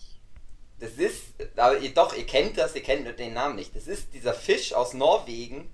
Das 0.79 0.91
ist, 0.91 1.33
aber 1.55 1.79
ihr, 1.79 1.93
doch, 1.93 2.15
ihr 2.15 2.25
kennt 2.25 2.57
das, 2.57 2.75
ihr 2.75 2.83
kennt 2.83 3.17
den 3.17 3.33
Namen 3.33 3.55
nicht. 3.55 3.75
Das 3.75 3.87
ist 3.87 4.13
dieser 4.13 4.33
Fisch 4.33 4.73
aus 4.73 4.93
Norwegen, 4.93 5.69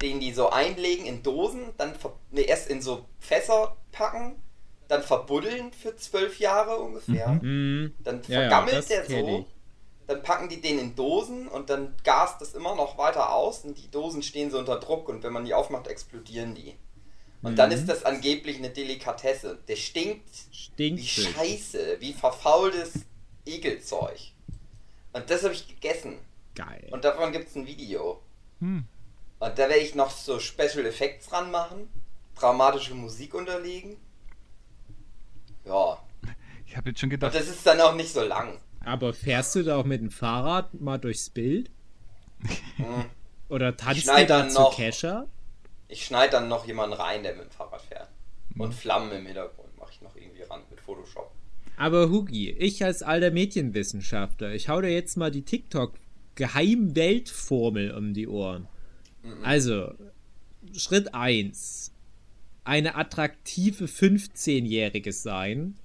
den 0.00 0.20
die 0.20 0.32
so 0.32 0.48
einlegen 0.48 1.04
in 1.04 1.22
Dosen, 1.22 1.74
dann 1.76 1.94
ver 1.94 2.14
ne, 2.30 2.42
erst 2.42 2.70
in 2.70 2.80
so 2.80 3.04
Fässer 3.18 3.76
packen, 3.92 4.36
dann 4.88 5.02
verbuddeln 5.02 5.72
für 5.72 5.94
zwölf 5.96 6.38
Jahre 6.38 6.78
ungefähr. 6.78 7.28
Mhm. 7.42 7.94
Dann 8.02 8.22
Ja, 8.28 8.34
ja, 8.34 8.40
vergammelt 8.48 8.76
das 8.76 8.86
der 8.86 9.04
so. 9.04 9.40
ich. 9.40 9.46
Dann 10.06 10.22
packen 10.22 10.48
die 10.48 10.60
den 10.60 10.78
in 10.78 10.96
Dosen 10.96 11.46
und 11.46 11.70
dann 11.70 11.94
gast 12.02 12.40
das 12.40 12.54
immer 12.54 12.74
noch 12.74 12.98
weiter 12.98 13.34
aus 13.34 13.64
und 13.64 13.78
die 13.78 13.90
Dosen 13.90 14.22
stehen 14.22 14.50
so 14.50 14.58
unter 14.58 14.80
Druck 14.80 15.08
und 15.08 15.22
wenn 15.22 15.32
man 15.32 15.44
die 15.44 15.54
aufmacht, 15.54 15.86
explodieren 15.86 16.54
die. 16.54 16.74
Und 17.42 17.52
Mhm. 17.52 17.56
dann 17.56 17.72
ist 17.72 17.86
das 17.86 18.04
angeblich 18.04 18.58
eine 18.58 18.70
Delikatesse. 18.70 19.58
Der 19.66 19.76
stinkt 19.76 20.28
Stinkt. 20.52 21.00
wie 21.00 21.06
scheiße, 21.06 21.96
wie 22.00 22.12
verfaultes 22.12 23.06
Ekelzeug. 23.46 24.18
Und 25.12 25.28
das 25.30 25.42
habe 25.44 25.54
ich 25.54 25.66
gegessen. 25.66 26.18
Geil. 26.54 26.88
Und 26.90 27.04
davon 27.04 27.32
gibt 27.32 27.48
es 27.48 27.56
ein 27.56 27.66
Video. 27.66 28.20
Hm. 28.60 28.84
Und 29.38 29.58
da 29.58 29.68
werde 29.68 29.76
ich 29.78 29.94
noch 29.94 30.10
so 30.10 30.38
Special 30.38 30.84
Effects 30.84 31.32
ranmachen, 31.32 31.88
dramatische 32.34 32.94
Musik 32.94 33.32
unterlegen. 33.34 33.96
Ja, 35.64 35.98
Ich 36.66 36.76
habe 36.76 36.90
jetzt 36.90 37.00
schon 37.00 37.06
und 37.08 37.10
gedacht, 37.12 37.34
das 37.34 37.48
ist 37.48 37.66
dann 37.66 37.80
auch 37.80 37.94
nicht 37.94 38.12
so 38.12 38.22
lang. 38.22 38.60
Aber 38.84 39.12
fährst 39.14 39.54
du 39.54 39.62
da 39.62 39.76
auch 39.76 39.84
mit 39.84 40.00
dem 40.00 40.10
Fahrrad 40.10 40.74
mal 40.74 40.98
durchs 40.98 41.30
Bild? 41.30 41.70
Hm. 42.76 43.06
Oder 43.48 43.76
tanzt 43.76 44.06
du 44.08 44.26
da 44.26 44.48
zu 44.48 44.64
Kescher? 44.70 45.26
Ich 45.90 46.04
schneide 46.04 46.32
dann 46.32 46.48
noch 46.48 46.66
jemanden 46.66 46.94
rein, 46.94 47.22
der 47.22 47.34
mit 47.34 47.44
dem 47.44 47.50
Fahrrad 47.50 47.82
fährt. 47.82 48.08
Mhm. 48.54 48.60
Und 48.60 48.74
Flammen 48.74 49.12
im 49.12 49.26
Hintergrund 49.26 49.76
mache 49.78 49.92
ich 49.92 50.02
noch 50.02 50.16
irgendwie 50.16 50.42
ran 50.42 50.62
mit 50.70 50.80
Photoshop. 50.80 51.30
Aber 51.76 52.10
Hugi, 52.10 52.50
ich 52.50 52.84
als 52.84 53.02
alter 53.02 53.30
Mädchenwissenschaftler, 53.30 54.52
ich 54.52 54.68
hau 54.68 54.80
dir 54.80 54.92
jetzt 54.92 55.16
mal 55.16 55.30
die 55.30 55.42
TikTok-Geheimweltformel 55.42 57.94
um 57.94 58.12
die 58.12 58.26
Ohren. 58.28 58.68
Also, 59.42 59.94
Schritt 60.74 61.14
1. 61.14 61.92
Eine 62.64 62.96
attraktive 62.96 63.86
15-Jährige 63.86 65.12
sein. 65.12 65.76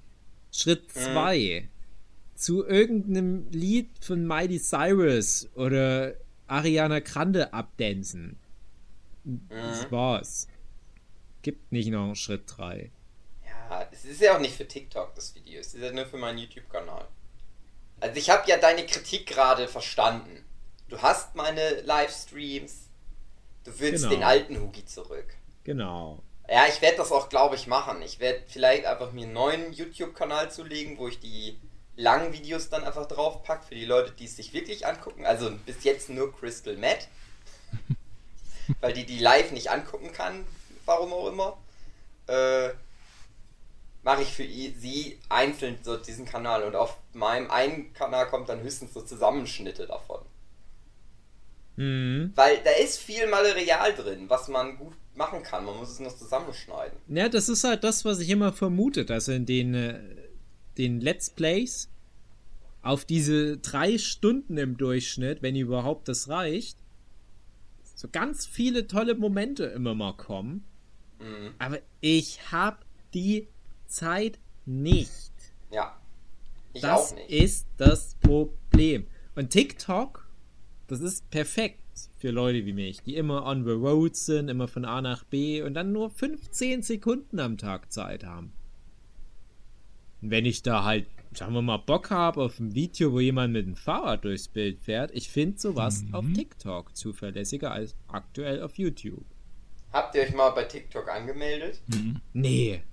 Schritt 0.52 0.92
2. 0.92 1.70
Zu 2.36 2.66
irgendeinem 2.66 3.48
Lied 3.52 3.90
von 4.02 4.28
Miley 4.28 4.60
Cyrus 4.60 5.48
oder 5.56 6.16
Ariana 6.48 7.00
Grande 7.00 7.54
abdancen. 7.54 8.38
Das 9.50 9.92
war's. 9.92 10.48
Gibt 11.42 11.72
nicht 11.72 11.88
noch 11.90 12.06
einen 12.06 12.16
Schritt 12.16 12.44
3. 12.58 12.92
Ja, 13.46 13.88
es 13.92 14.06
ist 14.06 14.22
ja 14.22 14.36
auch 14.36 14.40
nicht 14.40 14.56
für 14.56 14.68
TikTok 14.68 15.16
das 15.16 15.34
Video, 15.36 15.60
es 15.60 15.74
ist 15.74 15.82
ja 15.82 15.92
nur 15.92 16.06
für 16.06 16.18
meinen 16.18 16.38
YouTube-Kanal. 16.38 17.08
Also 18.00 18.18
ich 18.18 18.30
habe 18.30 18.48
ja 18.50 18.58
deine 18.58 18.86
Kritik 18.86 19.26
gerade 19.26 19.68
verstanden. 19.68 20.46
Du 20.90 21.02
hast 21.02 21.36
meine 21.36 21.82
Livestreams, 21.82 22.90
du 23.64 23.80
willst 23.80 24.04
Genau. 24.04 24.16
den 24.16 24.24
alten 24.24 24.60
Hugi 24.60 24.86
zurück. 24.86 25.36
Genau. 25.64 26.22
Ja, 26.48 26.68
ich 26.68 26.82
werde 26.84 26.98
das 26.98 27.12
auch, 27.12 27.30
glaube 27.30 27.56
ich, 27.56 27.66
machen. 27.66 28.02
Ich 28.04 28.20
werde 28.20 28.44
vielleicht 28.48 28.86
einfach 28.86 29.12
mir 29.12 29.24
einen 29.24 29.34
neuen 29.34 29.74
YouTube-Kanal 29.74 30.52
zulegen, 30.52 31.00
wo 31.00 31.08
ich 31.08 31.20
die 31.20 31.60
langen 31.96 32.34
Videos 32.34 32.70
dann 32.70 32.84
einfach 32.84 33.08
draufpack 33.08 33.64
für 33.64 33.74
die 33.74 33.86
Leute, 33.86 34.12
die 34.12 34.26
es 34.26 34.36
sich 34.36 34.54
wirklich 34.54 34.86
angucken. 34.86 35.26
Also 35.26 35.52
bis 35.66 35.84
jetzt 35.84 36.10
nur 36.10 36.32
Crystal 36.36 36.78
Matt. 36.78 37.08
weil 38.82 38.94
die 38.94 39.06
die 39.06 39.20
live 39.20 39.52
nicht 39.52 39.72
angucken 39.72 40.12
kann, 40.12 40.46
warum 40.86 41.14
auch 41.14 41.28
immer. 41.28 41.58
Äh, 42.28 42.70
mache 44.04 44.22
ich 44.22 44.34
für 44.34 44.44
sie 44.44 45.20
einzeln 45.30 45.78
so 45.82 45.98
diesen 45.98 46.26
Kanal 46.26 46.64
und 46.64 46.76
auf 46.76 46.98
meinem 47.14 47.50
einen 47.50 47.92
Kanal 47.94 48.28
kommt 48.28 48.50
dann 48.50 48.62
höchstens 48.62 48.94
so 48.94 49.02
Zusammenschnitte 49.02 49.88
davon. 49.88 50.22
Mhm. 51.76 52.32
Weil 52.36 52.60
da 52.64 52.72
ist 52.72 53.00
viel 53.00 53.28
Material 53.28 53.94
drin, 53.94 54.26
was 54.28 54.48
man 54.48 54.78
gut 54.78 54.94
machen 55.16 55.44
kann. 55.44 55.66
Man 55.66 55.78
muss 55.78 55.90
es 55.90 56.00
nur 56.00 56.16
zusammenschneiden. 56.16 56.98
Ja, 57.08 57.30
das 57.30 57.50
ist 57.50 57.64
halt 57.64 57.84
das, 57.84 58.06
was 58.06 58.20
ich 58.20 58.30
immer 58.30 58.54
vermutet. 58.54 59.12
Also 59.12 59.32
in 59.32 59.46
den, 59.46 59.74
äh, 59.74 60.00
den 60.78 61.02
Let's 61.02 61.30
Plays 61.30 61.90
auf 62.82 63.06
diese 63.06 63.58
drei 63.58 63.98
Stunden 63.98 64.58
im 64.58 64.78
Durchschnitt, 64.78 65.42
wenn 65.42 65.56
überhaupt 65.56 66.08
das 66.08 66.30
reicht, 66.30 66.78
so 67.96 68.10
ganz 68.12 68.46
viele 68.46 68.88
tolle 68.88 69.16
Momente 69.16 69.66
immer 69.66 69.96
mal 69.96 70.14
kommen. 70.14 70.66
Mhm. 71.20 71.56
Aber 71.58 71.80
ich 72.02 72.52
hab 72.52 72.86
die 73.14 73.48
Zeit 73.88 74.40
nicht. 74.66 75.32
Ja. 75.72 75.98
Ich 76.74 76.82
das 76.82 77.12
auch 77.12 77.16
nicht. 77.16 77.30
ist 77.30 77.68
das 77.78 78.16
Problem. 78.16 79.08
Und 79.36 79.50
TikTok, 79.50 80.28
das 80.88 81.02
ist 81.02 81.30
perfekt 81.30 81.80
für 82.18 82.32
Leute 82.32 82.66
wie 82.66 82.74
mich, 82.74 83.02
die 83.02 83.16
immer 83.16 83.46
on 83.46 83.64
the 83.64 83.72
road 83.72 84.16
sind, 84.16 84.50
immer 84.50 84.68
von 84.68 84.84
A 84.84 85.02
nach 85.02 85.24
B 85.24 85.62
und 85.62 85.74
dann 85.74 85.94
nur 85.94 86.10
15 86.10 86.82
Sekunden 86.82 87.40
am 87.40 87.58
Tag 87.58 87.92
Zeit 87.92 88.26
haben. 88.26 88.52
Und 90.22 90.32
wenn 90.32 90.46
ich 90.46 90.62
da 90.62 90.84
halt, 90.84 91.08
sagen 91.38 91.54
wir 91.54 91.62
mal, 91.62 91.78
Bock 91.78 92.10
habe 92.12 92.44
auf 92.44 92.60
ein 92.60 92.74
Video, 92.76 93.12
wo 93.12 93.20
jemand 93.20 93.54
mit 93.54 93.66
dem 93.66 93.76
Fahrrad 93.76 94.24
durchs 94.24 94.48
Bild 94.48 94.80
fährt, 94.80 95.12
ich 95.14 95.30
finde 95.30 95.60
sowas 95.60 96.04
Mhm. 96.04 96.16
auf 96.16 96.26
TikTok 96.34 96.96
zuverlässiger 96.96 97.72
als 97.72 97.96
aktuell 98.08 98.62
auf 98.62 98.78
YouTube. 98.78 99.24
Habt 99.92 100.16
ihr 100.16 100.24
euch 100.24 100.34
mal 100.34 100.50
bei 100.52 100.64
TikTok 100.64 101.10
angemeldet? 101.10 101.82
Mhm. 101.88 102.20
Nee. 102.34 102.84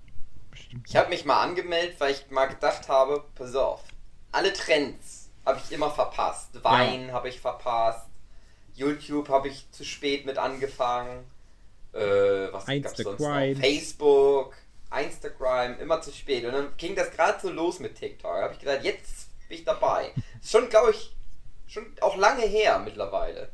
Ich 0.87 0.95
habe 0.95 1.09
mich 1.09 1.25
mal 1.25 1.41
angemeldet, 1.41 1.95
weil 1.99 2.11
ich 2.13 2.29
mal 2.29 2.45
gedacht 2.45 2.87
habe, 2.87 3.23
pass 3.35 3.55
auf, 3.55 3.83
alle 4.31 4.53
Trends 4.53 5.29
habe 5.45 5.59
ich 5.63 5.71
immer 5.73 5.89
verpasst. 5.89 6.63
Wein 6.63 7.11
habe 7.11 7.29
ich 7.29 7.39
verpasst. 7.39 8.07
YouTube 8.75 9.29
habe 9.29 9.49
ich 9.49 9.69
zu 9.71 9.83
spät 9.83 10.25
mit 10.25 10.37
angefangen. 10.37 11.25
Äh, 11.93 11.99
was 12.51 12.65
gab's 12.65 12.97
sonst 12.97 13.19
noch? 13.19 13.35
Instagram. 13.35 13.55
Facebook, 13.57 14.55
Instagram, 15.01 15.79
immer 15.79 16.01
zu 16.01 16.11
spät. 16.11 16.45
Und 16.45 16.53
dann 16.53 16.75
ging 16.77 16.95
das 16.95 17.11
gerade 17.11 17.39
so 17.41 17.49
los 17.49 17.79
mit 17.79 17.95
TikTok. 17.95 18.35
Da 18.35 18.41
habe 18.43 18.53
ich 18.53 18.59
gedacht, 18.59 18.83
jetzt 18.83 19.27
bin 19.47 19.57
ich 19.57 19.65
dabei. 19.65 20.11
Schon, 20.43 20.69
glaube 20.69 20.91
ich, 20.91 21.15
schon 21.67 21.85
auch 22.01 22.15
lange 22.15 22.43
her 22.43 22.79
mittlerweile. 22.79 23.49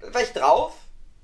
Da 0.00 0.12
war 0.12 0.22
ich 0.22 0.32
drauf 0.32 0.74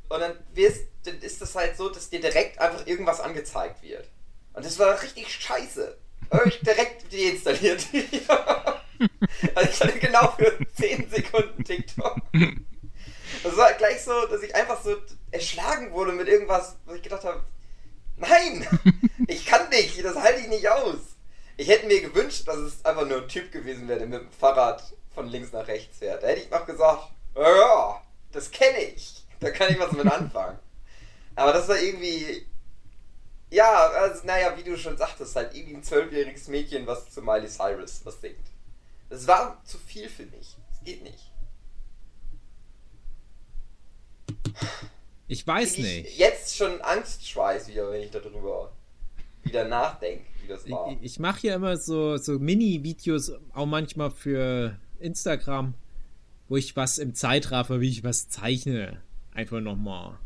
und 0.08 0.20
dann, 0.20 0.36
wirst, 0.54 0.86
dann 1.04 1.18
ist 1.20 1.40
das 1.40 1.54
halt 1.54 1.76
so, 1.76 1.88
dass 1.88 2.10
dir 2.10 2.20
direkt 2.20 2.58
einfach 2.58 2.86
irgendwas 2.86 3.20
angezeigt 3.20 3.82
wird. 3.82 4.08
Und 4.52 4.64
das 4.64 4.78
war 4.78 5.00
richtig 5.02 5.28
scheiße. 5.28 5.96
Habe 6.30 6.48
ich 6.48 6.60
direkt 6.60 7.12
deinstalliert. 7.12 7.86
also 9.54 9.70
ich 9.70 9.80
hatte 9.80 9.98
genau 9.98 10.32
für 10.32 10.58
10 10.76 11.10
Sekunden 11.10 11.64
TikTok. 11.64 12.16
Das 13.42 13.56
war 13.56 13.72
gleich 13.74 14.02
so, 14.02 14.26
dass 14.26 14.42
ich 14.42 14.54
einfach 14.54 14.82
so 14.82 14.96
erschlagen 15.30 15.92
wurde 15.92 16.12
mit 16.12 16.28
irgendwas, 16.28 16.76
wo 16.86 16.94
ich 16.94 17.02
gedacht 17.02 17.24
habe, 17.24 17.42
nein, 18.22 18.66
ich 19.28 19.44
kann 19.46 19.68
nicht, 19.68 20.02
das 20.04 20.16
halte 20.16 20.40
ich 20.40 20.48
nicht 20.48 20.68
aus. 20.68 21.16
Ich 21.56 21.68
hätte 21.68 21.86
mir 21.86 22.00
gewünscht, 22.00 22.48
dass 22.48 22.56
es 22.56 22.84
einfach 22.84 23.06
nur 23.06 23.22
ein 23.22 23.28
Typ 23.28 23.52
gewesen 23.52 23.86
wäre, 23.86 24.00
der 24.00 24.08
mit 24.08 24.20
dem 24.20 24.32
Fahrrad 24.32 24.82
von 25.14 25.28
links 25.28 25.52
nach 25.52 25.68
rechts 25.68 25.98
fährt. 25.98 26.22
Da 26.22 26.28
hätte 26.28 26.40
ich 26.40 26.50
noch 26.50 26.66
gesagt, 26.66 27.10
ja, 27.36 27.56
ja, 27.56 28.02
das 28.32 28.50
kenne 28.50 28.80
ich. 28.80 29.26
Da 29.40 29.50
kann 29.50 29.70
ich 29.70 29.78
was 29.78 29.92
mit 29.92 30.06
anfangen. 30.12 30.58
Aber 31.34 31.52
das 31.52 31.68
war 31.68 31.78
irgendwie, 31.78 32.46
ja, 33.50 33.88
also, 33.88 34.26
naja, 34.26 34.56
wie 34.56 34.62
du 34.62 34.76
schon 34.76 34.96
sagtest, 34.96 35.36
halt 35.36 35.54
irgendwie 35.54 35.76
ein 35.76 35.84
zwölfjähriges 35.84 36.48
Mädchen, 36.48 36.86
was 36.86 37.10
zu 37.10 37.22
Miley 37.22 37.48
Cyrus 37.48 38.00
was 38.04 38.20
singt. 38.20 38.46
Das 39.10 39.26
war 39.26 39.62
zu 39.64 39.78
viel 39.78 40.08
für 40.08 40.24
mich. 40.24 40.56
Das 40.70 40.84
geht 40.84 41.02
nicht. 41.02 41.30
Ich 45.32 45.46
weiß 45.46 45.78
ich 45.78 45.84
nicht. 45.84 46.18
Jetzt 46.18 46.56
schon 46.56 46.80
Angstschweiß 46.80 47.68
wieder, 47.68 47.90
wenn 47.90 48.02
ich 48.02 48.10
darüber 48.10 48.70
wieder 49.42 49.64
nachdenke, 49.66 50.24
wie 50.42 50.48
das 50.48 50.68
war. 50.70 50.90
Ich, 50.92 50.98
ich 51.02 51.18
mache 51.18 51.46
ja 51.46 51.54
immer 51.56 51.76
so, 51.76 52.16
so 52.18 52.38
Mini-Videos, 52.38 53.32
auch 53.54 53.66
manchmal 53.66 54.10
für 54.10 54.76
Instagram, 55.00 55.74
wo 56.48 56.56
ich 56.56 56.76
was 56.76 56.98
im 56.98 57.14
Zeitraffer, 57.14 57.80
wie 57.80 57.88
ich 57.88 58.04
was 58.04 58.28
zeichne, 58.28 59.00
einfach 59.34 59.60
nochmal 59.60 60.18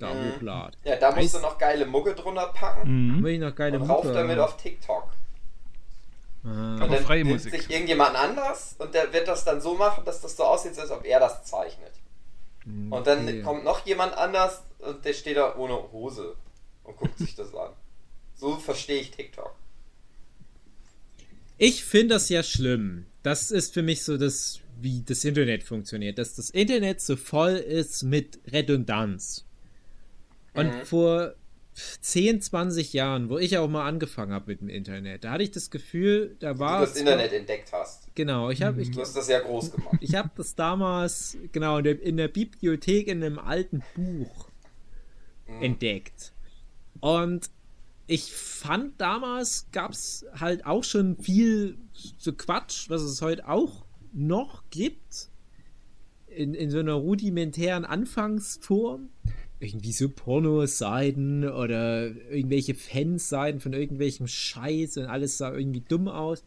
da 0.00 0.12
Mhm. 0.12 0.34
hochlade. 0.34 0.76
Ja, 0.84 0.96
da 0.96 1.12
musst 1.14 1.34
du 1.34 1.40
noch 1.40 1.56
geile 1.58 1.86
Mucke 1.86 2.14
drunter 2.14 2.48
packen 2.48 3.16
Mhm. 3.18 3.22
Will 3.24 3.34
ich 3.34 3.40
noch 3.40 3.54
geile 3.54 3.78
und 3.78 3.88
rauf 3.88 4.04
Mucke 4.04 4.14
damit 4.14 4.38
haben. 4.38 4.44
auf 4.44 4.56
TikTok. 4.56 5.08
Ah. 6.44 6.48
Und 6.74 6.82
Aber 6.82 6.94
dann 6.96 7.04
freie 7.04 7.24
nimmt 7.24 7.32
Musik. 7.44 7.52
sich 7.52 7.70
irgendjemand 7.70 8.14
anders 8.16 8.74
und 8.78 8.92
der 8.94 9.12
wird 9.12 9.26
das 9.28 9.44
dann 9.44 9.60
so 9.60 9.74
machen, 9.74 10.04
dass 10.04 10.20
das 10.20 10.36
so 10.36 10.44
aussieht, 10.44 10.78
als 10.78 10.90
ob 10.90 11.04
er 11.04 11.20
das 11.20 11.44
zeichnet. 11.44 11.92
Und 12.90 13.06
dann 13.06 13.42
kommt 13.42 13.64
noch 13.64 13.86
jemand 13.86 14.14
anders 14.14 14.62
und 14.78 15.04
der 15.04 15.12
steht 15.14 15.36
da 15.36 15.56
ohne 15.56 15.90
Hose 15.92 16.36
und 16.84 16.96
guckt 16.96 17.18
sich 17.18 17.34
das 17.34 17.54
an. 17.54 17.72
So 18.34 18.56
verstehe 18.56 19.00
ich 19.00 19.10
TikTok. 19.10 19.54
Ich 21.56 21.84
finde 21.84 22.14
das 22.14 22.28
ja 22.28 22.42
schlimm. 22.42 23.06
Das 23.22 23.50
ist 23.50 23.74
für 23.74 23.82
mich 23.82 24.04
so 24.04 24.16
das, 24.16 24.60
wie 24.80 25.02
das 25.02 25.24
Internet 25.24 25.64
funktioniert. 25.64 26.18
Dass 26.18 26.34
das 26.34 26.50
Internet 26.50 27.00
so 27.00 27.16
voll 27.16 27.52
ist 27.56 28.04
mit 28.04 28.38
Redundanz. 28.52 29.44
Und 30.54 30.68
Mhm. 30.74 30.84
vor 30.86 31.34
10, 32.00 32.40
20 32.40 32.92
Jahren, 32.92 33.28
wo 33.28 33.38
ich 33.38 33.56
auch 33.58 33.68
mal 33.68 33.86
angefangen 33.86 34.32
habe 34.32 34.50
mit 34.52 34.60
dem 34.60 34.68
Internet, 34.68 35.24
da 35.24 35.32
hatte 35.32 35.42
ich 35.44 35.50
das 35.50 35.70
Gefühl, 35.70 36.36
da 36.40 36.58
war 36.58 36.80
du 36.80 36.86
das 36.86 36.96
Internet 36.96 37.32
entdeckt 37.32 37.72
hast. 37.72 38.14
Genau, 38.14 38.50
ich 38.50 38.62
habe 38.62 38.80
ich, 38.82 38.90
Du 38.90 39.00
hast 39.00 39.14
das 39.16 39.28
ja 39.28 39.40
groß 39.40 39.72
gemacht. 39.72 39.96
ich 40.00 40.14
habe 40.14 40.30
das 40.36 40.54
damals 40.54 41.36
genau 41.52 41.78
in 41.78 41.84
der, 41.84 42.02
in 42.02 42.16
der 42.16 42.28
Bibliothek 42.28 43.08
in 43.08 43.22
einem 43.22 43.38
alten 43.38 43.82
Buch 43.94 44.48
Mhm. 45.46 45.62
entdeckt. 45.62 46.32
Und 47.00 47.48
ich 48.06 48.32
fand 48.32 49.00
damals 49.00 49.66
gab 49.72 49.92
es 49.92 50.26
halt 50.38 50.66
auch 50.66 50.84
schon 50.84 51.16
viel 51.16 51.78
so 52.18 52.32
Quatsch, 52.32 52.90
was 52.90 53.00
es 53.02 53.22
heute 53.22 53.48
auch 53.48 53.84
noch 54.12 54.64
gibt. 54.70 55.28
In, 56.26 56.52
in 56.54 56.70
so 56.70 56.78
einer 56.80 56.92
rudimentären 56.92 57.84
Anfangsform. 57.86 59.08
Irgendwie 59.60 59.92
so 59.92 60.08
Pornoseiten 60.08 61.48
oder 61.48 62.14
irgendwelche 62.30 62.74
Fansseiten 62.74 63.60
von 63.60 63.72
irgendwelchem 63.72 64.28
Scheiß 64.28 64.98
und 64.98 65.06
alles 65.06 65.38
sah 65.38 65.52
irgendwie 65.52 65.82
dumm 65.86 66.08
aus. 66.08 66.44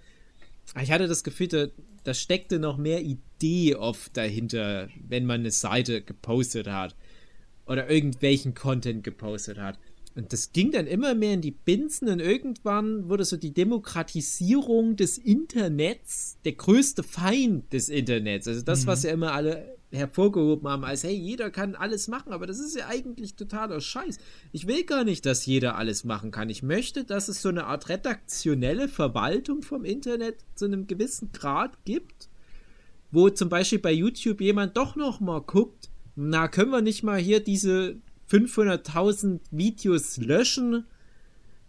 Aber 0.73 0.83
Ich 0.83 0.91
hatte 0.91 1.07
das 1.07 1.23
Gefühl, 1.23 1.47
da, 1.47 1.67
da 2.03 2.13
steckte 2.13 2.59
noch 2.59 2.77
mehr 2.77 3.01
Idee 3.01 3.75
oft 3.75 4.15
dahinter, 4.15 4.87
wenn 5.07 5.25
man 5.25 5.41
eine 5.41 5.51
Seite 5.51 6.01
gepostet 6.01 6.67
hat 6.67 6.95
oder 7.65 7.89
irgendwelchen 7.89 8.53
Content 8.53 9.03
gepostet 9.03 9.57
hat. 9.57 9.77
Und 10.13 10.33
das 10.33 10.51
ging 10.51 10.71
dann 10.71 10.87
immer 10.87 11.15
mehr 11.15 11.33
in 11.33 11.41
die 11.41 11.51
Binsen 11.51 12.09
und 12.09 12.19
irgendwann 12.19 13.07
wurde 13.07 13.23
so 13.23 13.37
die 13.37 13.53
Demokratisierung 13.53 14.97
des 14.97 15.17
Internets 15.17 16.37
der 16.43 16.51
größte 16.53 17.01
Feind 17.01 17.71
des 17.71 17.87
Internets. 17.87 18.47
Also 18.47 18.61
das, 18.61 18.87
was 18.87 19.03
ja 19.03 19.11
immer 19.11 19.31
alle 19.33 19.77
hervorgehoben 19.91 20.69
haben, 20.69 20.83
als 20.85 21.03
hey, 21.03 21.13
jeder 21.13 21.51
kann 21.51 21.75
alles 21.75 22.07
machen, 22.07 22.33
aber 22.33 22.47
das 22.47 22.59
ist 22.59 22.75
ja 22.75 22.87
eigentlich 22.87 23.35
totaler 23.35 23.81
Scheiß. 23.81 24.17
Ich 24.51 24.67
will 24.67 24.83
gar 24.83 25.03
nicht, 25.03 25.25
dass 25.25 25.45
jeder 25.45 25.77
alles 25.77 26.03
machen 26.03 26.31
kann. 26.31 26.49
Ich 26.49 26.63
möchte, 26.63 27.03
dass 27.03 27.27
es 27.27 27.41
so 27.41 27.49
eine 27.49 27.65
Art 27.65 27.89
redaktionelle 27.89 28.87
Verwaltung 28.87 29.61
vom 29.61 29.85
Internet 29.85 30.37
zu 30.55 30.65
einem 30.65 30.87
gewissen 30.87 31.31
Grad 31.31 31.83
gibt, 31.85 32.29
wo 33.11 33.29
zum 33.29 33.49
Beispiel 33.49 33.79
bei 33.79 33.91
YouTube 33.91 34.41
jemand 34.41 34.77
doch 34.77 34.95
noch 34.95 35.19
mal 35.19 35.41
guckt, 35.41 35.89
na, 36.15 36.47
können 36.47 36.71
wir 36.71 36.81
nicht 36.81 37.03
mal 37.03 37.19
hier 37.19 37.41
diese 37.41 37.97
500.000 38.29 39.39
Videos 39.51 40.17
löschen, 40.17 40.85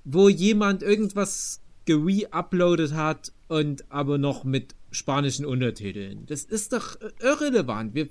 wo 0.05 0.29
jemand 0.29 0.83
irgendwas 0.83 1.61
gere-uploadet 1.85 2.95
hat 2.95 3.33
und 3.49 3.91
aber 3.91 4.19
noch 4.19 4.45
mit 4.45 4.75
spanischen 4.93 5.45
Untertiteln. 5.45 6.27
Das 6.27 6.45
ist 6.45 6.73
doch 6.73 7.01
äh, 7.01 7.11
irrelevant. 7.21 7.95
Wir 7.95 8.09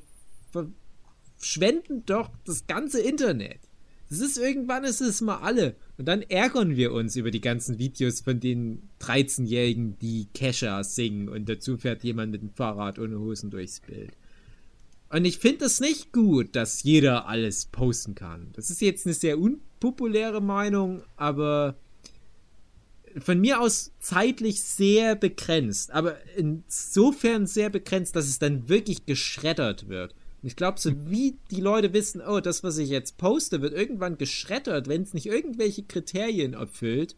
verschwenden 1.39 2.05
doch 2.05 2.29
das 2.45 2.67
ganze 2.67 3.01
Internet. 3.01 3.59
Das 4.09 4.19
ist 4.19 4.37
irgendwann 4.37 4.83
ist 4.83 4.99
es 4.99 5.21
mal 5.21 5.37
alle. 5.37 5.77
Und 5.97 6.05
dann 6.05 6.21
ärgern 6.21 6.75
wir 6.75 6.91
uns 6.91 7.15
über 7.15 7.31
die 7.31 7.39
ganzen 7.39 7.79
Videos 7.79 8.19
von 8.19 8.41
den 8.41 8.89
13-Jährigen, 8.99 9.97
die 9.99 10.27
Kesha 10.33 10.83
singen 10.83 11.29
und 11.29 11.47
dazu 11.47 11.77
fährt 11.77 12.03
jemand 12.03 12.33
mit 12.33 12.41
dem 12.41 12.51
Fahrrad 12.51 12.99
ohne 12.99 13.17
Hosen 13.19 13.51
durchs 13.51 13.79
Bild. 13.79 14.11
Und 15.07 15.23
ich 15.23 15.39
finde 15.39 15.65
es 15.65 15.79
nicht 15.79 16.11
gut, 16.11 16.57
dass 16.57 16.83
jeder 16.83 17.27
alles 17.27 17.67
posten 17.67 18.13
kann. 18.13 18.49
Das 18.53 18.69
ist 18.69 18.81
jetzt 18.81 19.05
eine 19.05 19.13
sehr 19.13 19.39
unpopuläre 19.39 20.41
Meinung, 20.41 21.03
aber 21.15 21.77
von 23.19 23.39
mir 23.39 23.61
aus 23.61 23.91
zeitlich 23.99 24.63
sehr 24.63 25.15
begrenzt. 25.15 25.91
Aber 25.91 26.17
insofern 26.35 27.47
sehr 27.47 27.69
begrenzt, 27.69 28.15
dass 28.15 28.27
es 28.27 28.39
dann 28.39 28.69
wirklich 28.69 29.05
geschreddert 29.05 29.89
wird. 29.89 30.13
Und 30.41 30.47
ich 30.47 30.55
glaube, 30.55 30.79
so 30.79 30.91
wie 31.09 31.37
die 31.51 31.61
Leute 31.61 31.93
wissen, 31.93 32.21
oh, 32.21 32.39
das, 32.39 32.63
was 32.63 32.77
ich 32.77 32.89
jetzt 32.89 33.17
poste, 33.17 33.61
wird 33.61 33.73
irgendwann 33.73 34.17
geschreddert, 34.17 34.87
wenn 34.87 35.03
es 35.03 35.13
nicht 35.13 35.27
irgendwelche 35.27 35.83
Kriterien 35.83 36.53
erfüllt, 36.53 37.15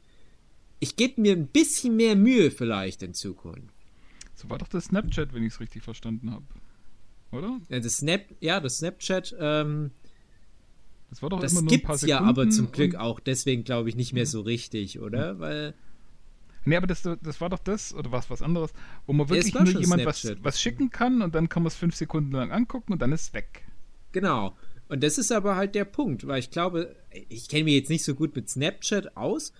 ich 0.79 0.97
gebe 0.97 1.21
mir 1.21 1.33
ein 1.33 1.47
bisschen 1.47 1.95
mehr 1.95 2.17
Mühe 2.17 2.51
vielleicht 2.51 3.01
in 3.03 3.13
Zukunft. 3.13 3.73
So 4.35 4.49
war 4.49 4.57
doch 4.57 4.67
das 4.67 4.85
Snapchat, 4.85 5.33
wenn 5.33 5.43
ich 5.43 5.53
es 5.53 5.59
richtig 5.61 5.83
verstanden 5.83 6.31
habe. 6.31 6.45
Oder? 7.31 7.61
Ja, 7.69 7.79
das 7.79 7.97
Snap, 7.97 8.25
ja, 8.41 8.59
das 8.59 8.79
Snapchat, 8.79 9.35
ähm, 9.39 9.91
Das 11.13 11.21
war 11.21 11.29
doch 11.29 11.39
das 11.39 11.51
immer 11.51 11.61
nur 11.61 11.71
ein 11.71 11.81
paar 11.81 11.93
gibt's 11.93 12.01
Sekunden. 12.01 12.23
ja 12.23 12.27
aber 12.27 12.49
zum 12.49 12.71
Glück 12.71 12.95
auch 12.95 13.19
deswegen, 13.19 13.63
glaube 13.63 13.87
ich, 13.87 13.95
nicht 13.95 14.13
mehr 14.13 14.25
so 14.25 14.41
richtig, 14.41 14.99
oder? 14.99 15.39
Weil, 15.39 15.75
Nee, 16.65 16.75
aber 16.75 16.87
das, 16.87 17.03
das 17.03 17.39
war 17.39 17.49
doch 17.49 17.59
das, 17.59 17.93
oder 17.93 18.11
was, 18.11 18.31
was 18.31 18.41
anderes, 18.41 18.73
wo 19.05 19.13
man 19.13 19.29
wirklich 19.29 19.53
nur 19.53 19.67
jemand 19.79 20.05
was, 20.05 20.25
was 20.41 20.59
schicken 20.59 20.89
kann 20.89 21.21
und 21.21 21.35
dann 21.35 21.49
kann 21.49 21.61
man 21.61 21.67
es 21.67 21.75
fünf 21.75 21.95
Sekunden 21.95 22.31
lang 22.31 22.51
angucken 22.51 22.93
und 22.93 23.01
dann 23.01 23.11
ist 23.11 23.21
es 23.21 23.33
weg. 23.33 23.61
genau. 24.11 24.57
Und 24.89 25.03
das 25.03 25.19
ist 25.19 25.31
aber 25.31 25.55
halt 25.55 25.75
der 25.75 25.85
Punkt, 25.85 26.25
weil 26.25 26.39
ich 26.39 26.49
glaube, 26.49 26.95
ich 27.29 27.47
kenne 27.47 27.65
mich 27.65 27.75
jetzt 27.75 27.89
nicht 27.89 28.03
so 28.03 28.15
gut 28.15 28.35
mit 28.35 28.49
Snapchat 28.49 29.15
aus, 29.15 29.53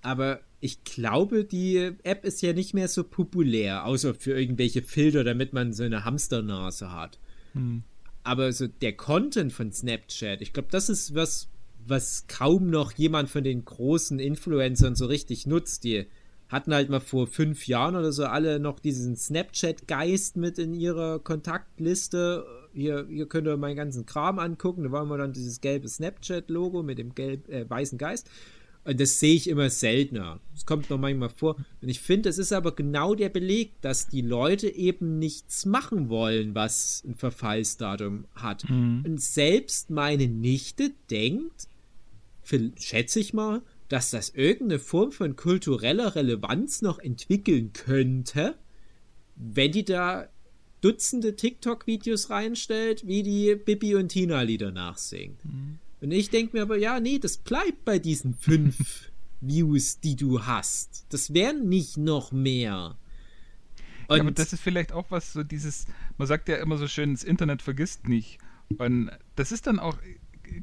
aber 0.00 0.40
ich 0.60 0.84
glaube, 0.84 1.44
die 1.44 1.92
App 2.04 2.24
ist 2.24 2.40
ja 2.40 2.52
nicht 2.52 2.72
mehr 2.72 2.86
so 2.86 3.02
populär, 3.02 3.84
außer 3.84 4.14
für 4.14 4.38
irgendwelche 4.38 4.82
Filter, 4.82 5.24
damit 5.24 5.52
man 5.52 5.72
so 5.72 5.82
eine 5.82 6.04
Hamsternase 6.04 6.92
hat. 6.92 7.18
Hm. 7.54 7.82
Aber 8.22 8.52
so 8.52 8.66
der 8.66 8.96
Content 8.96 9.52
von 9.52 9.72
Snapchat, 9.72 10.42
ich 10.42 10.52
glaube, 10.52 10.68
das 10.70 10.88
ist 10.88 11.14
was, 11.14 11.48
was 11.86 12.26
kaum 12.26 12.70
noch 12.70 12.92
jemand 12.92 13.30
von 13.30 13.44
den 13.44 13.64
großen 13.64 14.18
Influencern 14.18 14.94
so 14.94 15.06
richtig 15.06 15.46
nutzt. 15.46 15.84
Die 15.84 16.06
hatten 16.48 16.74
halt 16.74 16.90
mal 16.90 17.00
vor 17.00 17.26
fünf 17.26 17.66
Jahren 17.66 17.96
oder 17.96 18.12
so 18.12 18.24
alle 18.24 18.58
noch 18.58 18.80
diesen 18.80 19.16
Snapchat-Geist 19.16 20.36
mit 20.36 20.58
in 20.58 20.74
ihrer 20.74 21.20
Kontaktliste. 21.20 22.44
Hier, 22.72 23.06
hier 23.08 23.26
könnt 23.26 23.46
ihr 23.46 23.56
meinen 23.56 23.76
ganzen 23.76 24.04
Kram 24.04 24.38
angucken. 24.38 24.82
Da 24.82 24.92
war 24.92 25.02
immer 25.02 25.16
dann 25.16 25.32
dieses 25.32 25.60
gelbe 25.60 25.88
Snapchat-Logo 25.88 26.82
mit 26.82 26.98
dem 26.98 27.14
gelb, 27.14 27.48
äh, 27.48 27.68
weißen 27.68 27.98
Geist. 27.98 28.28
Und 28.84 28.98
das 28.98 29.18
sehe 29.20 29.34
ich 29.34 29.48
immer 29.48 29.68
seltener. 29.68 30.40
Das 30.54 30.64
kommt 30.64 30.88
noch 30.90 30.98
manchmal 30.98 31.28
vor. 31.28 31.56
Und 31.82 31.88
ich 31.88 32.00
finde, 32.00 32.28
es 32.28 32.38
ist 32.38 32.52
aber 32.52 32.74
genau 32.74 33.14
der 33.14 33.28
Beleg, 33.28 33.80
dass 33.82 34.08
die 34.08 34.22
Leute 34.22 34.68
eben 34.68 35.18
nichts 35.18 35.66
machen 35.66 36.08
wollen, 36.08 36.54
was 36.54 37.04
ein 37.06 37.14
Verfallsdatum 37.14 38.24
hat. 38.34 38.64
Und 39.04 39.20
selbst 39.20 39.90
meine 39.90 40.28
Nichte 40.28 40.92
denkt, 41.10 41.68
schätze 42.76 43.20
ich 43.20 43.34
mal, 43.34 43.62
dass 43.88 44.10
das 44.10 44.30
irgendeine 44.30 44.78
Form 44.78 45.12
von 45.12 45.36
kultureller 45.36 46.14
Relevanz 46.16 46.80
noch 46.80 46.98
entwickeln 46.98 47.72
könnte, 47.72 48.56
wenn 49.36 49.72
die 49.72 49.84
da 49.84 50.28
Dutzende 50.80 51.36
TikTok-Videos 51.36 52.30
reinstellt, 52.30 53.06
wie 53.06 53.22
die 53.22 53.54
Bibi 53.54 53.96
und 53.96 54.08
Tina-Lieder 54.08 54.70
nachsingt. 54.72 55.38
Und 56.00 56.10
ich 56.12 56.30
denke 56.30 56.56
mir 56.56 56.62
aber, 56.62 56.78
ja, 56.78 56.98
nee, 57.00 57.18
das 57.18 57.36
bleibt 57.36 57.84
bei 57.84 57.98
diesen 57.98 58.34
fünf 58.34 59.10
Views, 59.40 60.00
die 60.00 60.16
du 60.16 60.44
hast. 60.46 61.06
Das 61.10 61.34
wären 61.34 61.68
nicht 61.68 61.96
noch 61.96 62.32
mehr. 62.32 62.96
Und 64.08 64.16
ja, 64.16 64.22
aber 64.22 64.32
das 64.32 64.52
ist 64.52 64.60
vielleicht 64.60 64.92
auch 64.92 65.06
was, 65.10 65.32
so 65.32 65.42
dieses, 65.44 65.86
man 66.18 66.26
sagt 66.26 66.48
ja 66.48 66.56
immer 66.56 66.78
so 66.78 66.88
schön, 66.88 67.14
das 67.14 67.22
Internet 67.22 67.62
vergisst 67.62 68.08
nicht. 68.08 68.38
Und 68.78 69.10
das 69.36 69.52
ist 69.52 69.66
dann 69.66 69.78
auch 69.78 69.96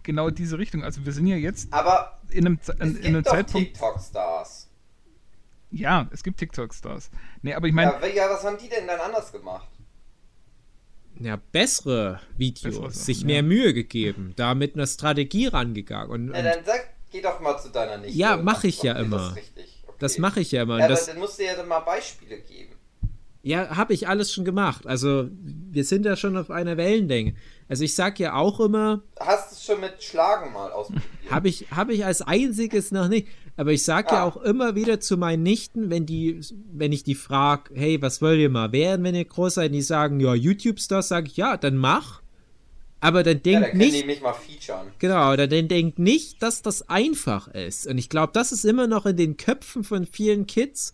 genau 0.04 0.30
diese 0.30 0.58
Richtung. 0.58 0.84
Also 0.84 1.06
wir 1.06 1.14
sind 1.14 1.28
ja 1.28 1.38
jetzt 1.38 1.72
Aber 1.72 2.20
in 2.30 2.46
einem, 2.46 2.60
es 2.62 2.70
in, 2.70 2.94
gibt 2.94 3.00
in 3.00 3.06
einem 3.16 3.24
doch 3.24 3.32
Zeitpunkt. 3.32 3.68
TikTok-Stars. 3.70 4.70
Ja, 5.72 6.08
es 6.12 6.24
gibt 6.24 6.40
TikTok-Stars. 6.40 7.10
Nee, 7.42 7.54
aber 7.54 7.68
ich 7.68 7.74
meine, 7.74 7.92
Ja, 8.02 8.08
ja, 8.08 8.30
was 8.30 8.44
haben 8.44 8.58
die 8.58 8.70
denn 8.70 8.88
dann 8.88 9.00
anders 9.00 9.32
gemacht? 9.32 9.70
Ja, 11.20 11.40
bessere 11.52 12.20
Videos, 12.38 12.76
Bessere 12.76 12.92
Sachen, 12.92 13.06
sich 13.06 13.22
ja. 13.22 13.28
mehr 13.28 13.44
Mühe 13.44 13.74
gegeben, 13.74 14.34
da 14.36 14.56
mit 14.56 14.76
einer 14.76 14.88
Strategie 14.88 15.48
rangegangen. 15.48 16.10
Und, 16.10 16.28
und 16.30 16.34
dann 16.34 16.66
sag, 16.66 16.90
geh 17.12 17.22
doch 17.22 17.40
mal 17.40 17.58
zu 17.58 17.70
deiner 17.70 17.98
Nichte. 17.98 18.18
Ja, 18.18 18.36
und 18.36 18.46
mach 18.46 18.64
ich 18.64 18.82
ja 18.84 18.94
immer. 18.94 19.18
Das, 19.18 19.36
richtig. 19.36 19.84
okay. 19.88 19.98
das 20.00 20.18
mache 20.18 20.40
ich 20.40 20.52
ja 20.52 20.64
immer. 20.64 20.80
Ja, 20.80 20.86
aber 20.86 20.94
das, 20.94 21.06
dann 21.06 21.20
musst 21.20 21.40
du 21.40 21.46
ja 21.46 21.56
dann 21.56 21.68
mal 21.68 21.80
Beispiele 21.80 22.40
geben. 22.40 22.74
Ja, 23.44 23.78
habe 23.78 23.94
ich 23.94 24.08
alles 24.08 24.34
schon 24.34 24.44
gemacht. 24.44 24.86
Also, 24.86 25.30
wir 25.32 25.86
sind 25.86 26.06
da 26.06 26.16
schon 26.18 26.36
auf 26.36 26.52
einer 26.52 26.76
Wellenlänge. 26.76 27.36
Also, 27.70 27.84
ich 27.84 27.96
sag 27.96 28.20
ja 28.20 28.34
auch 28.36 28.60
immer, 28.60 29.02
Hast 29.20 29.52
du 29.52 29.56
es 29.56 29.66
schon 29.66 29.82
mit 29.82 30.02
Schlagen 30.02 30.54
mal 30.54 30.72
ausprobiert? 30.72 31.04
habe 31.30 31.50
ich, 31.50 31.66
hab 31.72 31.90
ich 31.90 32.06
als 32.06 32.22
einziges 32.22 32.92
noch 32.92 33.08
nicht. 33.08 33.28
Aber 33.60 33.72
ich 33.72 33.84
sag 33.84 34.12
ja 34.12 34.20
Ah. 34.20 34.24
auch 34.26 34.38
immer 34.38 34.76
wieder 34.76 35.00
zu 35.00 35.18
meinen 35.18 35.42
Nichten, 35.44 35.90
wenn 35.90 36.06
die, 36.06 36.40
wenn 36.72 36.92
ich 36.92 37.04
die 37.04 37.16
frage, 37.16 37.72
hey, 37.74 38.02
was 38.02 38.22
wollt 38.22 38.40
ihr 38.40 38.50
mal 38.50 38.72
werden, 38.72 39.04
wenn 39.04 39.16
ihr 39.16 39.26
groß 39.26 39.56
seid? 39.56 39.68
Und 39.72 39.74
die 39.74 39.82
sagen, 39.82 40.20
ja, 40.20 40.34
YouTube-Stars, 40.36 41.08
sag 41.08 41.28
ich, 41.28 41.38
ja, 41.38 41.58
dann 41.58 41.76
mach. 41.76 42.22
Aber 43.00 43.24
dann 43.24 43.38
ja, 43.38 43.40
denkt 43.42 43.62
dann 43.64 43.70
können 43.72 43.80
die 43.82 43.92
nicht, 43.92 44.06
mich 44.06 44.22
mal 44.22 44.34
featuren. 44.34 44.88
Genau, 45.00 45.34
oder 45.34 45.48
dann 45.48 45.68
denkt 45.68 46.00
nicht, 46.00 46.42
dass 46.42 46.62
das 46.62 46.88
einfach 46.90 47.48
ist. 47.50 47.86
Und 47.88 47.98
ich 47.98 48.10
glaube, 48.10 48.32
das 48.34 48.52
ist 48.52 48.64
immer 48.64 48.88
noch 48.88 49.06
in 49.06 49.18
den 49.18 49.38
Köpfen 49.38 49.84
von 49.84 50.06
vielen 50.06 50.48
Kids, 50.48 50.94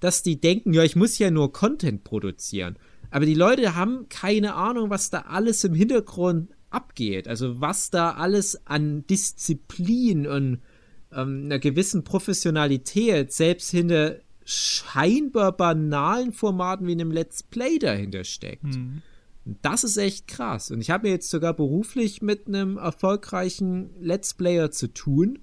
dass 0.00 0.22
die 0.22 0.40
denken, 0.40 0.72
ja, 0.74 0.82
ich 0.82 0.96
muss 0.96 1.18
ja 1.18 1.30
nur 1.30 1.52
Content 1.52 2.04
produzieren. 2.04 2.76
Aber 3.10 3.26
die 3.26 3.34
Leute 3.34 3.74
haben 3.74 4.08
keine 4.08 4.54
Ahnung, 4.54 4.90
was 4.90 5.10
da 5.10 5.20
alles 5.22 5.64
im 5.64 5.74
Hintergrund 5.74 6.50
abgeht. 6.70 7.26
Also 7.28 7.60
was 7.60 7.90
da 7.90 8.12
alles 8.12 8.66
an 8.66 9.06
Disziplin 9.06 10.26
und 10.26 10.60
ähm, 11.12 11.42
einer 11.46 11.58
gewissen 11.58 12.04
Professionalität 12.04 13.32
selbst 13.32 13.70
hinter 13.70 14.18
scheinbar 14.44 15.52
banalen 15.52 16.32
Formaten 16.32 16.86
wie 16.86 16.92
einem 16.92 17.10
Let's 17.10 17.42
Play 17.42 17.78
dahinter 17.78 18.24
steckt. 18.24 18.64
hm, 18.74 19.02
Und 19.44 19.58
Das 19.62 19.84
ist 19.84 19.96
echt 19.96 20.28
krass. 20.28 20.70
Und 20.70 20.80
ich 20.80 20.90
habe 20.90 21.08
jetzt 21.08 21.30
sogar 21.30 21.54
beruflich 21.54 22.22
mit 22.22 22.46
einem 22.46 22.76
erfolgreichen 22.76 23.90
Let's 24.00 24.34
Player 24.34 24.70
zu 24.70 24.88
tun. 24.92 25.40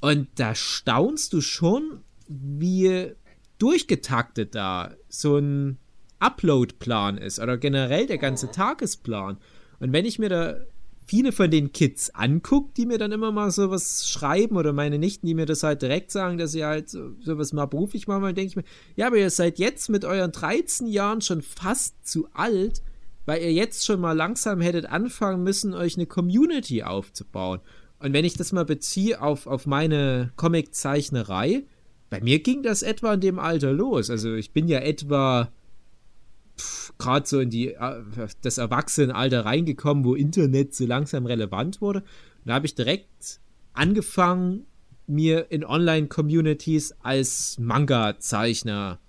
Und 0.00 0.28
da 0.36 0.54
staunst 0.54 1.32
du 1.32 1.40
schon, 1.40 2.00
wie 2.28 3.12
durchgetaktet 3.58 4.54
da 4.56 4.94
so 5.08 5.36
ein 5.36 5.78
Upload-Plan 6.22 7.18
ist 7.18 7.40
oder 7.40 7.58
generell 7.58 8.06
der 8.06 8.18
ganze 8.18 8.50
Tagesplan. 8.50 9.38
Und 9.80 9.92
wenn 9.92 10.04
ich 10.04 10.18
mir 10.18 10.28
da 10.28 10.56
viele 11.04 11.32
von 11.32 11.50
den 11.50 11.72
Kids 11.72 12.10
angucke, 12.14 12.70
die 12.76 12.86
mir 12.86 12.98
dann 12.98 13.12
immer 13.12 13.32
mal 13.32 13.50
sowas 13.50 14.08
schreiben 14.08 14.56
oder 14.56 14.72
meine 14.72 14.98
Nichten, 14.98 15.26
die 15.26 15.34
mir 15.34 15.46
das 15.46 15.62
halt 15.62 15.82
direkt 15.82 16.10
sagen, 16.10 16.38
dass 16.38 16.52
sie 16.52 16.64
halt 16.64 16.88
so, 16.88 17.10
sowas 17.20 17.52
mal 17.52 17.66
beruflich 17.66 18.06
machen, 18.06 18.22
dann 18.22 18.34
denke 18.34 18.48
ich 18.48 18.56
mir, 18.56 18.64
ja, 18.96 19.08
aber 19.08 19.18
ihr 19.18 19.30
seid 19.30 19.58
jetzt 19.58 19.88
mit 19.88 20.04
euren 20.04 20.32
13 20.32 20.86
Jahren 20.86 21.20
schon 21.20 21.42
fast 21.42 22.06
zu 22.06 22.28
alt, 22.32 22.82
weil 23.26 23.42
ihr 23.42 23.52
jetzt 23.52 23.84
schon 23.84 24.00
mal 24.00 24.12
langsam 24.12 24.60
hättet 24.60 24.86
anfangen 24.86 25.42
müssen, 25.42 25.74
euch 25.74 25.96
eine 25.96 26.06
Community 26.06 26.82
aufzubauen. 26.82 27.60
Und 27.98 28.12
wenn 28.12 28.24
ich 28.24 28.34
das 28.34 28.52
mal 28.52 28.64
beziehe 28.64 29.20
auf, 29.20 29.46
auf 29.46 29.66
meine 29.66 30.32
Comic-Zeichnerei, 30.36 31.64
bei 32.10 32.20
mir 32.20 32.40
ging 32.40 32.62
das 32.62 32.82
etwa 32.82 33.14
in 33.14 33.20
dem 33.20 33.38
Alter 33.38 33.72
los. 33.72 34.10
Also 34.10 34.34
ich 34.34 34.52
bin 34.52 34.68
ja 34.68 34.80
etwa 34.80 35.50
gerade 36.98 37.26
so 37.26 37.40
in 37.40 37.50
die 37.50 37.74
äh, 37.74 38.02
das 38.42 38.58
Erwachsenenalter 38.58 39.44
reingekommen, 39.44 40.04
wo 40.04 40.14
Internet 40.14 40.74
so 40.74 40.86
langsam 40.86 41.26
relevant 41.26 41.80
wurde. 41.80 42.00
Und 42.00 42.46
da 42.46 42.54
habe 42.54 42.66
ich 42.66 42.74
direkt 42.74 43.40
angefangen, 43.72 44.66
mir 45.06 45.50
in 45.50 45.64
Online-Communities 45.64 46.94
als 47.00 47.58
Manga-Zeichner 47.58 49.00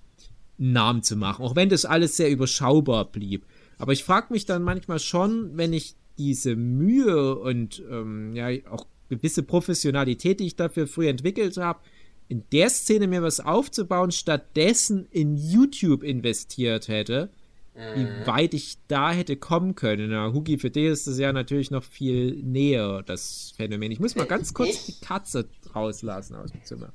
einen 0.60 0.74
Namen 0.74 1.04
zu 1.04 1.16
machen, 1.16 1.46
auch 1.46 1.56
wenn 1.56 1.70
das 1.70 1.86
alles 1.86 2.18
sehr 2.18 2.32
überschaubar 2.32 3.12
blieb. 3.12 3.46
Aber 3.78 3.94
ich 3.94 4.04
frage 4.04 4.34
mich 4.34 4.46
dann 4.46 4.64
manchmal 4.64 5.00
schon, 5.00 5.58
wenn 5.58 5.74
ich 5.74 5.96
diese 6.18 6.56
Mühe 6.56 7.36
und 7.36 7.84
ähm, 7.90 8.34
ja 8.36 8.48
auch 8.70 8.86
gewisse 9.10 9.44
Professionalität, 9.44 10.40
die 10.40 10.48
ich 10.48 10.56
dafür 10.56 10.88
früh 10.88 11.08
entwickelt 11.08 11.58
habe, 11.58 11.80
in 12.28 12.44
der 12.52 12.70
Szene 12.70 13.08
mir 13.08 13.22
was 13.22 13.40
aufzubauen, 13.40 14.12
stattdessen 14.12 15.08
in 15.12 15.36
YouTube 15.38 16.04
investiert 16.04 16.88
hätte, 16.88 17.30
wie 17.76 18.06
weit 18.28 18.54
ich 18.54 18.78
da 18.88 19.12
hätte 19.12 19.36
kommen 19.36 19.74
können. 19.76 20.12
Na, 20.12 20.32
Hugi, 20.32 20.58
für 20.60 20.70
dich 20.70 20.86
ist 20.86 21.08
das 21.08 21.18
ja 21.18 21.34
natürlich 21.34 21.72
noch 21.72 21.84
viel 21.84 22.36
näher, 22.44 23.02
das 23.04 23.54
Phänomen. 23.58 23.92
Ich 23.92 24.00
muss 24.00 24.16
mal 24.16 24.28
ganz 24.28 24.54
kurz 24.54 24.70
Ich- 24.70 24.86
die 25.00 25.06
Katze 25.06 25.48
rauslassen 25.76 26.36
aus 26.36 26.52
dem 26.52 26.64
Zimmer. 26.64 26.94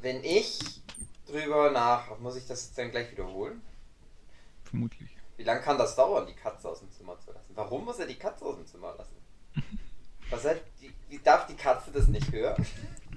Wenn 0.00 0.24
ich 0.24 0.58
drüber 1.26 1.70
nach. 1.70 2.18
Muss 2.20 2.36
ich 2.36 2.46
das 2.46 2.72
dann 2.74 2.90
gleich 2.90 3.10
wiederholen? 3.12 3.60
vermutlich. 4.64 5.10
Wie 5.36 5.42
lange 5.44 5.60
kann 5.60 5.76
das 5.78 5.94
dauern, 5.96 6.26
die 6.26 6.34
Katze 6.34 6.68
aus 6.68 6.80
dem 6.80 6.90
Zimmer 6.90 7.16
zu 7.20 7.30
lassen? 7.32 7.52
Warum 7.54 7.84
muss 7.84 7.98
er 7.98 8.06
die 8.06 8.14
Katze 8.14 8.44
aus 8.44 8.56
dem 8.56 8.66
Zimmer 8.66 8.94
lassen? 8.98 9.14
Was 10.30 10.44
hat 10.44 10.60
die, 10.82 10.90
wie 11.08 11.18
darf 11.22 11.46
die 11.46 11.54
Katze 11.54 11.90
das 11.92 12.08
nicht 12.08 12.32
hören? 12.32 12.64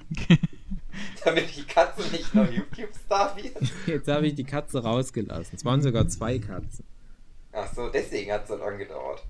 Damit 1.24 1.56
die 1.56 1.66
Katze 1.66 2.02
nicht 2.10 2.34
noch 2.34 2.50
YouTube-Star 2.50 3.36
wird? 3.36 3.58
Jetzt 3.86 4.08
habe 4.08 4.28
ich 4.28 4.36
die 4.36 4.44
Katze 4.44 4.84
rausgelassen. 4.84 5.56
Es 5.56 5.66
waren 5.66 5.82
sogar 5.82 6.08
zwei 6.08 6.40
Katzen. 6.40 6.86
Ach 7.52 7.72
so, 7.74 7.90
deswegen 7.90 8.32
hat 8.32 8.44
es 8.44 8.50
so 8.50 8.56
lange 8.56 8.78
gedauert. 8.78 9.24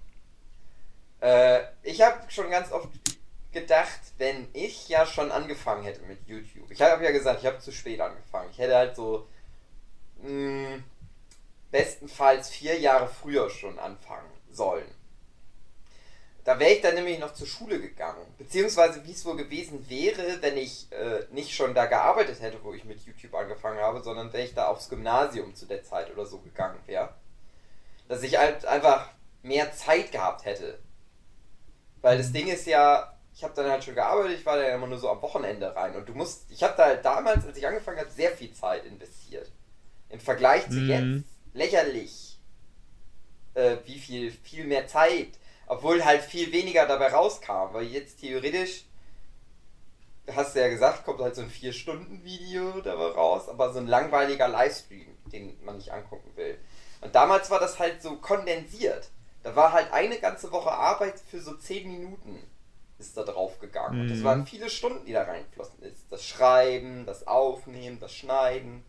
Äh, 1.21 1.61
ich 1.83 2.01
habe 2.01 2.19
schon 2.29 2.49
ganz 2.49 2.71
oft 2.71 2.89
gedacht, 3.51 3.99
wenn 4.17 4.47
ich 4.53 4.87
ja 4.89 5.05
schon 5.05 5.31
angefangen 5.31 5.83
hätte 5.83 6.01
mit 6.03 6.19
YouTube. 6.27 6.69
Ich 6.69 6.81
habe 6.81 7.03
ja 7.03 7.11
gesagt, 7.11 7.41
ich 7.41 7.47
habe 7.47 7.59
zu 7.59 7.71
spät 7.71 7.99
angefangen. 7.99 8.49
Ich 8.51 8.57
hätte 8.57 8.75
halt 8.75 8.95
so 8.95 9.27
mh, 10.21 10.79
bestenfalls 11.71 12.49
vier 12.49 12.79
Jahre 12.79 13.07
früher 13.07 13.49
schon 13.49 13.79
anfangen 13.79 14.29
sollen. 14.51 14.87
Da 16.45 16.57
wäre 16.57 16.71
ich 16.71 16.81
dann 16.81 16.95
nämlich 16.95 17.19
noch 17.19 17.33
zur 17.33 17.47
Schule 17.47 17.79
gegangen. 17.79 18.25
Beziehungsweise 18.37 19.05
wie 19.05 19.11
es 19.11 19.25
wohl 19.25 19.35
gewesen 19.35 19.87
wäre, 19.89 20.41
wenn 20.41 20.57
ich 20.57 20.91
äh, 20.91 21.25
nicht 21.31 21.53
schon 21.53 21.75
da 21.75 21.85
gearbeitet 21.85 22.41
hätte, 22.41 22.63
wo 22.63 22.73
ich 22.73 22.85
mit 22.85 23.01
YouTube 23.05 23.35
angefangen 23.35 23.79
habe, 23.79 24.01
sondern 24.01 24.31
wäre 24.33 24.43
ich 24.43 24.53
da 24.55 24.67
aufs 24.67 24.89
Gymnasium 24.89 25.53
zu 25.53 25.65
der 25.65 25.83
Zeit 25.83 26.11
oder 26.11 26.25
so 26.25 26.39
gegangen 26.39 26.79
wäre. 26.85 27.13
Dass 28.07 28.23
ich 28.23 28.37
halt 28.37 28.65
einfach 28.65 29.09
mehr 29.43 29.71
Zeit 29.73 30.11
gehabt 30.11 30.45
hätte. 30.45 30.79
Weil 32.01 32.17
das 32.17 32.31
Ding 32.31 32.47
ist 32.47 32.65
ja, 32.65 33.13
ich 33.33 33.43
habe 33.43 33.53
dann 33.53 33.69
halt 33.69 33.83
schon 33.83 33.95
gearbeitet, 33.95 34.39
ich 34.39 34.45
war 34.45 34.57
da 34.57 34.63
ja 34.63 34.75
immer 34.75 34.87
nur 34.87 34.97
so 34.97 35.09
am 35.09 35.21
Wochenende 35.21 35.75
rein. 35.75 35.95
Und 35.95 36.07
du 36.07 36.13
musst, 36.13 36.49
ich 36.49 36.63
habe 36.63 36.73
da 36.77 36.85
halt 36.85 37.03
damals, 37.05 37.45
als 37.45 37.57
ich 37.57 37.67
angefangen 37.67 37.99
habe, 37.99 38.09
sehr 38.09 38.31
viel 38.31 38.53
Zeit 38.53 38.85
investiert. 38.85 39.51
Im 40.07 40.19
Vergleich 40.19 40.63
zu 40.69 40.79
Mhm. 40.79 40.89
jetzt 40.89 41.25
lächerlich, 41.53 42.39
äh, 43.53 43.77
wie 43.85 43.99
viel, 43.99 44.31
viel 44.31 44.65
mehr 44.65 44.87
Zeit, 44.87 45.37
obwohl 45.69 46.03
halt 46.03 46.21
viel 46.21 46.51
weniger 46.51 46.85
dabei 46.85 47.07
rauskam. 47.13 47.71
Weil 47.73 47.85
jetzt 47.85 48.19
theoretisch, 48.19 48.83
hast 50.35 50.55
du 50.55 50.59
ja 50.59 50.67
gesagt, 50.67 51.05
kommt 51.05 51.21
halt 51.21 51.35
so 51.35 51.41
ein 51.41 51.49
4-Stunden-Video 51.49 52.81
dabei 52.81 53.11
raus, 53.11 53.47
aber 53.47 53.71
so 53.71 53.79
ein 53.79 53.87
langweiliger 53.87 54.49
Livestream, 54.49 55.07
den 55.31 55.63
man 55.63 55.77
nicht 55.77 55.93
angucken 55.93 56.31
will. 56.35 56.57
Und 57.01 57.15
damals 57.15 57.49
war 57.49 57.59
das 57.59 57.79
halt 57.79 58.01
so 58.01 58.17
kondensiert. 58.17 59.09
Da 59.43 59.55
war 59.55 59.71
halt 59.71 59.93
eine 59.93 60.19
ganze 60.19 60.51
Woche 60.51 60.71
Arbeit 60.71 61.17
für 61.19 61.39
so 61.39 61.55
10 61.55 61.87
Minuten 61.87 62.43
ist 62.97 63.15
da 63.15 63.23
drauf 63.23 63.59
gegangen. 63.59 64.01
Und 64.01 64.09
das 64.09 64.17
Mhm. 64.17 64.23
waren 64.25 64.45
viele 64.45 64.69
Stunden, 64.69 65.05
die 65.05 65.13
da 65.13 65.23
reingeflossen 65.23 65.81
ist. 65.83 66.11
Das 66.11 66.25
Schreiben, 66.25 67.05
das 67.05 67.25
Aufnehmen, 67.27 67.97
das 68.01 68.13
Schneiden. 68.13 68.83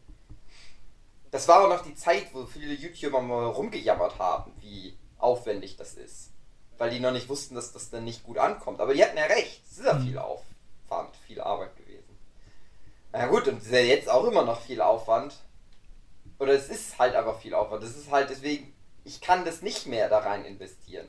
Das 1.30 1.46
war 1.46 1.62
auch 1.64 1.68
noch 1.68 1.84
die 1.84 1.94
Zeit, 1.94 2.26
wo 2.34 2.44
viele 2.44 2.74
YouTuber 2.74 3.20
mal 3.20 3.46
rumgejammert 3.46 4.18
haben, 4.18 4.52
wie 4.58 4.96
aufwendig 5.18 5.76
das 5.76 5.94
ist. 5.94 6.30
Weil 6.80 6.88
die 6.88 7.00
noch 7.00 7.12
nicht 7.12 7.28
wussten, 7.28 7.54
dass 7.54 7.74
das 7.74 7.90
dann 7.90 8.04
nicht 8.04 8.22
gut 8.22 8.38
ankommt. 8.38 8.80
Aber 8.80 8.94
die 8.94 9.04
hatten 9.04 9.18
ja 9.18 9.24
recht. 9.24 9.60
Es 9.70 9.76
ist 9.76 9.84
ja 9.84 10.00
viel 10.00 10.16
Aufwand, 10.16 11.14
viel 11.26 11.38
Arbeit 11.38 11.76
gewesen. 11.76 12.18
Na 13.12 13.26
gut, 13.26 13.46
und 13.48 13.58
es 13.58 13.66
ist 13.66 13.72
ja 13.72 13.80
jetzt 13.80 14.08
auch 14.08 14.24
immer 14.24 14.46
noch 14.46 14.62
viel 14.62 14.80
Aufwand. 14.80 15.34
Oder 16.38 16.54
es 16.54 16.70
ist 16.70 16.98
halt 16.98 17.14
einfach 17.14 17.38
viel 17.38 17.52
Aufwand. 17.52 17.82
Das 17.82 17.94
ist 17.94 18.10
halt 18.10 18.30
deswegen, 18.30 18.72
ich 19.04 19.20
kann 19.20 19.44
das 19.44 19.60
nicht 19.60 19.88
mehr 19.88 20.08
da 20.08 20.20
rein 20.20 20.46
investieren. 20.46 21.06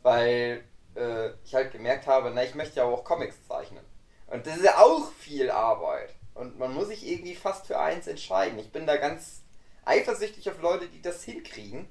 Weil 0.00 0.64
äh, 0.96 1.32
ich 1.44 1.54
halt 1.54 1.72
gemerkt 1.72 2.06
habe, 2.06 2.32
na, 2.34 2.42
ich 2.42 2.54
möchte 2.54 2.76
ja 2.76 2.84
auch 2.84 3.04
Comics 3.04 3.36
zeichnen. 3.46 3.84
Und 4.28 4.46
das 4.46 4.56
ist 4.56 4.64
ja 4.64 4.78
auch 4.78 5.12
viel 5.12 5.50
Arbeit. 5.50 6.14
Und 6.32 6.58
man 6.58 6.72
muss 6.72 6.88
sich 6.88 7.06
irgendwie 7.06 7.34
fast 7.34 7.66
für 7.66 7.78
eins 7.78 8.06
entscheiden. 8.06 8.58
Ich 8.58 8.72
bin 8.72 8.86
da 8.86 8.96
ganz 8.96 9.42
eifersüchtig 9.84 10.48
auf 10.48 10.62
Leute, 10.62 10.88
die 10.88 11.02
das 11.02 11.22
hinkriegen. 11.22 11.86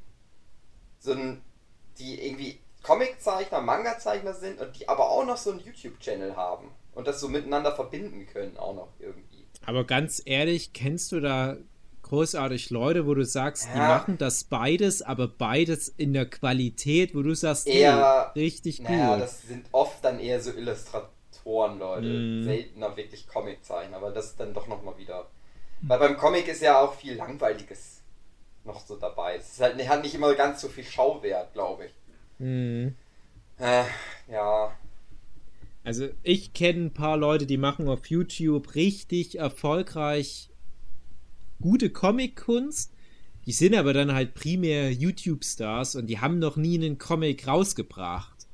So 0.98 1.12
ein, 1.14 1.44
die 2.00 2.20
irgendwie 2.28 2.60
Comiczeichner, 2.84 3.62
Manga-Zeichner 3.62 4.34
sind 4.34 4.60
und 4.60 4.78
die 4.80 4.88
aber 4.90 5.10
auch 5.10 5.26
noch 5.26 5.38
so 5.38 5.52
einen 5.52 5.60
YouTube-Channel 5.60 6.36
haben. 6.36 6.70
Und 6.94 7.08
das 7.08 7.20
so 7.22 7.30
miteinander 7.30 7.74
verbinden 7.74 8.26
können, 8.26 8.58
auch 8.58 8.76
noch 8.76 8.90
irgendwie. 9.00 9.46
Aber 9.66 9.86
ganz 9.86 10.22
ehrlich, 10.26 10.74
kennst 10.74 11.12
du 11.14 11.20
da 11.22 11.56
großartig 12.04 12.70
Leute, 12.72 13.06
wo 13.08 13.14
du 13.14 13.24
sagst, 13.24 13.70
die 13.74 13.78
Ja. 13.78 13.88
machen 13.88 14.18
das 14.18 14.44
beides, 14.44 15.02
aber 15.02 15.28
beides 15.30 15.88
in 15.88 16.12
der 16.14 16.26
Qualität, 16.26 17.16
wo 17.16 17.22
du 17.22 17.34
sagst, 17.34 17.68
Eher- 17.68 18.32
hey, 18.34 18.44
richtig 18.44 18.82
Naja, 18.82 19.14
gut. 19.14 19.22
das 19.24 19.44
sind 19.44 19.68
oft 19.72 20.04
dann 20.04 20.20
eher 20.20 20.42
so 20.42 20.52
Illustratoren, 20.52 21.80
Leute. 21.80 22.08
Mhm. 22.08 22.44
Seltener 22.44 22.98
wirklich 22.98 23.28
Comiczeichner, 23.28 23.96
aber 23.98 24.12
das 24.12 24.26
ist 24.28 24.40
dann 24.40 24.54
doch 24.54 24.68
nochmal 24.68 24.98
wieder. 24.98 25.28
Weil 25.84 26.00
beim 26.00 26.18
Comic 26.18 26.48
ist 26.50 26.62
ja 26.62 26.80
auch 26.82 26.94
viel 26.96 27.16
Langweiliges 27.16 28.02
noch 28.66 28.86
so 28.86 28.96
dabei. 28.98 29.38
Es 29.38 29.54
ist 29.54 29.62
halt, 29.62 29.88
hat 29.88 30.04
nicht 30.04 30.14
immer 30.14 30.34
ganz 30.36 30.60
so 30.62 30.68
viel 30.68 30.84
Schauwert, 30.84 31.54
glaube 31.54 31.86
ich. 31.86 31.92
Mhm. 32.42 32.96
Äh, 33.58 33.84
ja. 34.32 34.76
Also 35.84 36.10
ich 36.24 36.54
kenne 36.54 36.86
ein 36.86 36.94
paar 36.94 37.18
Leute, 37.18 37.46
die 37.46 37.58
machen 37.58 37.88
auf 37.88 38.08
YouTube 38.08 38.76
richtig 38.76 39.38
erfolgreich 39.38 40.50
gute 41.62 41.90
Comic-Kunst. 41.90 42.92
Die 43.46 43.52
sind 43.52 43.76
aber 43.76 43.94
dann 43.94 44.14
halt 44.14 44.34
primär 44.34 44.92
YouTube-Stars 44.92 45.96
und 45.96 46.08
die 46.08 46.20
haben 46.20 46.40
noch 46.40 46.58
nie 46.58 46.76
einen 46.78 46.98
Comic 46.98 47.48
rausgebracht. 47.48 48.48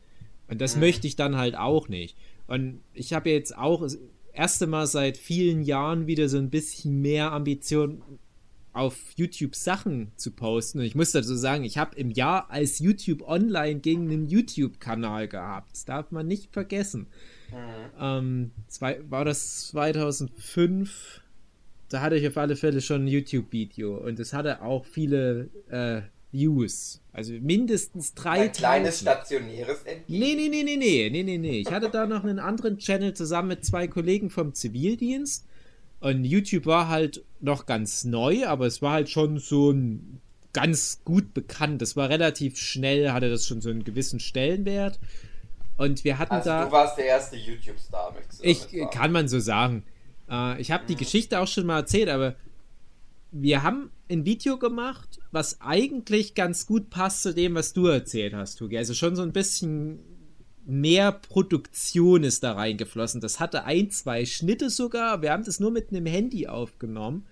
Und 0.49 0.61
das 0.61 0.75
Mhm. 0.75 0.81
möchte 0.81 1.07
ich 1.07 1.15
dann 1.15 1.35
halt 1.37 1.57
auch 1.57 1.89
nicht. 1.89 2.17
Und 2.47 2.81
ich 2.93 3.13
habe 3.13 3.29
jetzt 3.29 3.57
auch 3.57 3.81
das 3.81 3.97
erste 4.33 4.67
Mal 4.67 4.87
seit 4.87 5.17
vielen 5.17 5.61
Jahren 5.61 6.07
wieder 6.07 6.29
so 6.29 6.37
ein 6.37 6.49
bisschen 6.49 7.01
mehr 7.01 7.31
Ambition 7.33 8.01
auf 8.77 8.95
YouTube 9.15 9.55
Sachen 9.55 10.11
zu 10.15 10.31
posten. 10.31 10.79
Und 10.79 10.85
ich 10.85 10.95
muss 10.95 11.11
dazu 11.11 11.35
sagen, 11.35 11.63
ich 11.63 11.77
habe 11.77 11.95
im 11.95 12.11
Jahr 12.11 12.49
als 12.51 12.79
YouTube 12.79 13.27
online 13.27 13.79
gegen 13.79 14.11
einen 14.11 14.27
YouTube-Kanal 14.27 15.27
gehabt. 15.27 15.71
Das 15.71 15.85
darf 15.85 16.11
man 16.11 16.27
nicht 16.27 16.53
vergessen. 16.53 17.07
Mhm. 17.51 17.55
Ähm, 17.99 18.51
zwei, 18.67 18.99
war 19.09 19.25
das 19.25 19.67
2005? 19.69 21.21
Da 21.89 22.01
hatte 22.01 22.17
ich 22.17 22.27
auf 22.27 22.37
alle 22.37 22.55
Fälle 22.55 22.81
schon 22.81 23.05
ein 23.05 23.07
YouTube-Video 23.07 23.97
und 23.97 24.19
es 24.19 24.33
hatte 24.33 24.61
auch 24.61 24.85
viele 24.85 25.49
äh, 25.69 26.01
Views. 26.31 27.01
Also 27.13 27.33
mindestens 27.33 28.11
Ein 28.25 28.51
kleines 28.51 28.57
3000. 28.57 28.93
stationäres. 28.93 29.77
Nee, 30.07 30.35
nee, 30.35 30.49
nee, 30.49 30.63
nee, 30.63 30.77
nee, 30.77 31.09
nee, 31.09 31.23
nee, 31.23 31.37
nee. 31.37 31.59
Ich 31.61 31.71
hatte 31.71 31.89
da 31.89 32.05
noch 32.05 32.23
einen 32.23 32.39
anderen 32.39 32.77
Channel 32.77 33.13
zusammen 33.13 33.47
mit 33.47 33.65
zwei 33.65 33.87
Kollegen 33.87 34.29
vom 34.29 34.53
Zivildienst. 34.53 35.45
Und 35.99 36.23
YouTube 36.25 36.65
war 36.65 36.87
halt 36.89 37.23
noch 37.39 37.65
ganz 37.65 38.03
neu, 38.03 38.45
aber 38.47 38.67
es 38.67 38.81
war 38.81 38.93
halt 38.93 39.09
schon 39.09 39.39
so 39.39 39.71
ein 39.71 40.21
ganz 40.53 41.01
gut 41.05 41.33
bekannt. 41.33 41.81
Es 41.81 41.95
war 41.95 42.09
relativ 42.09 42.57
schnell, 42.57 43.11
hatte 43.11 43.29
das 43.29 43.45
schon 43.47 43.61
so 43.61 43.69
einen 43.69 43.83
gewissen 43.83 44.19
Stellenwert. 44.19 44.99
Und 45.77 46.03
wir 46.03 46.17
hatten 46.17 46.33
Also 46.33 46.49
da. 46.49 46.65
du 46.65 46.71
warst 46.71 46.97
der 46.97 47.05
erste 47.05 47.35
YouTube-Star, 47.35 48.11
möchtest 48.13 48.43
du 48.43 48.47
Ich 48.47 48.59
sagen. 48.59 48.89
kann 48.91 49.11
man 49.11 49.27
so 49.27 49.39
sagen. 49.39 49.83
Äh, 50.29 50.59
ich 50.61 50.71
habe 50.71 50.85
die 50.87 50.95
Geschichte 50.95 51.39
auch 51.39 51.47
schon 51.47 51.65
mal 51.67 51.77
erzählt, 51.79 52.09
aber 52.09 52.35
wir 53.31 53.61
haben 53.61 53.91
ein 54.09 54.25
Video 54.25 54.57
gemacht, 54.57 55.19
was 55.31 55.61
eigentlich 55.61 56.33
ganz 56.33 56.65
gut 56.65 56.89
passt 56.89 57.23
zu 57.23 57.33
dem, 57.33 57.55
was 57.55 57.73
du 57.73 57.87
erzählt 57.87 58.33
hast, 58.33 58.55
Tugi. 58.55 58.77
Also 58.77 58.93
schon 58.93 59.15
so 59.15 59.21
ein 59.21 59.33
bisschen 59.33 59.99
mehr 60.67 61.13
Produktion 61.13 62.23
ist 62.23 62.43
da 62.43 62.51
reingeflossen. 62.51 63.21
Das 63.21 63.39
hatte 63.39 63.63
ein, 63.63 63.89
zwei 63.89 64.25
Schnitte 64.25 64.69
sogar. 64.69 65.21
Wir 65.21 65.31
haben 65.31 65.45
das 65.45 65.59
nur 65.59 65.71
mit 65.71 65.89
einem 65.89 66.05
Handy 66.05 66.47
aufgenommen. 66.47 67.25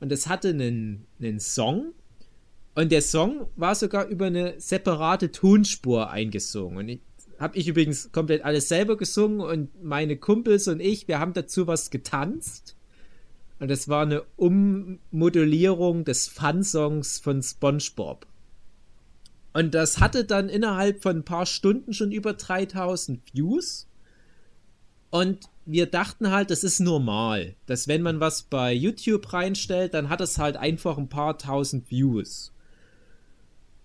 Und 0.00 0.12
es 0.12 0.28
hatte 0.28 0.50
einen, 0.50 1.06
einen 1.20 1.40
Song. 1.40 1.92
Und 2.74 2.92
der 2.92 3.02
Song 3.02 3.48
war 3.56 3.74
sogar 3.74 4.06
über 4.06 4.26
eine 4.26 4.54
separate 4.60 5.32
Tonspur 5.32 6.10
eingesungen. 6.10 6.78
Und 6.78 6.88
ich, 6.88 7.00
habe 7.38 7.58
ich 7.58 7.66
übrigens 7.68 8.12
komplett 8.12 8.44
alles 8.44 8.68
selber 8.68 8.96
gesungen 8.96 9.40
und 9.40 9.82
meine 9.82 10.16
Kumpels 10.16 10.68
und 10.68 10.80
ich, 10.80 11.08
wir 11.08 11.18
haben 11.18 11.32
dazu 11.32 11.66
was 11.66 11.90
getanzt. 11.90 12.76
Und 13.58 13.70
das 13.70 13.88
war 13.88 14.02
eine 14.02 14.22
Ummodellierung 14.36 16.04
des 16.04 16.28
Fun-Songs 16.28 17.18
von 17.18 17.42
SpongeBob. 17.42 18.26
Und 19.56 19.72
das 19.72 20.00
hatte 20.00 20.26
dann 20.26 20.50
innerhalb 20.50 21.02
von 21.02 21.16
ein 21.16 21.24
paar 21.24 21.46
Stunden 21.46 21.94
schon 21.94 22.12
über 22.12 22.34
3000 22.34 23.22
Views. 23.32 23.88
Und 25.08 25.48
wir 25.64 25.86
dachten 25.86 26.30
halt, 26.30 26.50
das 26.50 26.62
ist 26.62 26.78
normal, 26.78 27.54
dass 27.64 27.88
wenn 27.88 28.02
man 28.02 28.20
was 28.20 28.42
bei 28.42 28.74
YouTube 28.74 29.32
reinstellt, 29.32 29.94
dann 29.94 30.10
hat 30.10 30.20
es 30.20 30.36
halt 30.36 30.58
einfach 30.58 30.98
ein 30.98 31.08
paar 31.08 31.38
tausend 31.38 31.90
Views. 31.90 32.52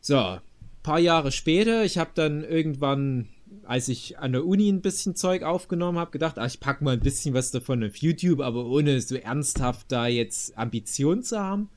So, 0.02 0.40
paar 0.84 1.00
Jahre 1.00 1.32
später, 1.32 1.86
ich 1.86 1.98
habe 1.98 2.12
dann 2.16 2.44
irgendwann, 2.44 3.30
als 3.64 3.88
ich 3.88 4.20
an 4.20 4.34
der 4.34 4.46
Uni 4.46 4.68
ein 4.68 4.82
bisschen 4.82 5.16
Zeug 5.16 5.44
aufgenommen 5.44 6.00
habe, 6.00 6.12
gedacht, 6.12 6.38
ach, 6.38 6.48
ich 6.48 6.60
pack 6.60 6.82
mal 6.82 6.96
ein 6.96 7.00
bisschen 7.00 7.34
was 7.34 7.52
davon 7.52 7.82
auf 7.82 7.96
YouTube, 7.96 8.42
aber 8.42 8.66
ohne 8.66 9.00
so 9.00 9.16
ernsthaft 9.16 9.90
da 9.90 10.08
jetzt 10.08 10.58
Ambition 10.58 11.24
zu 11.24 11.40
haben. 11.40 11.70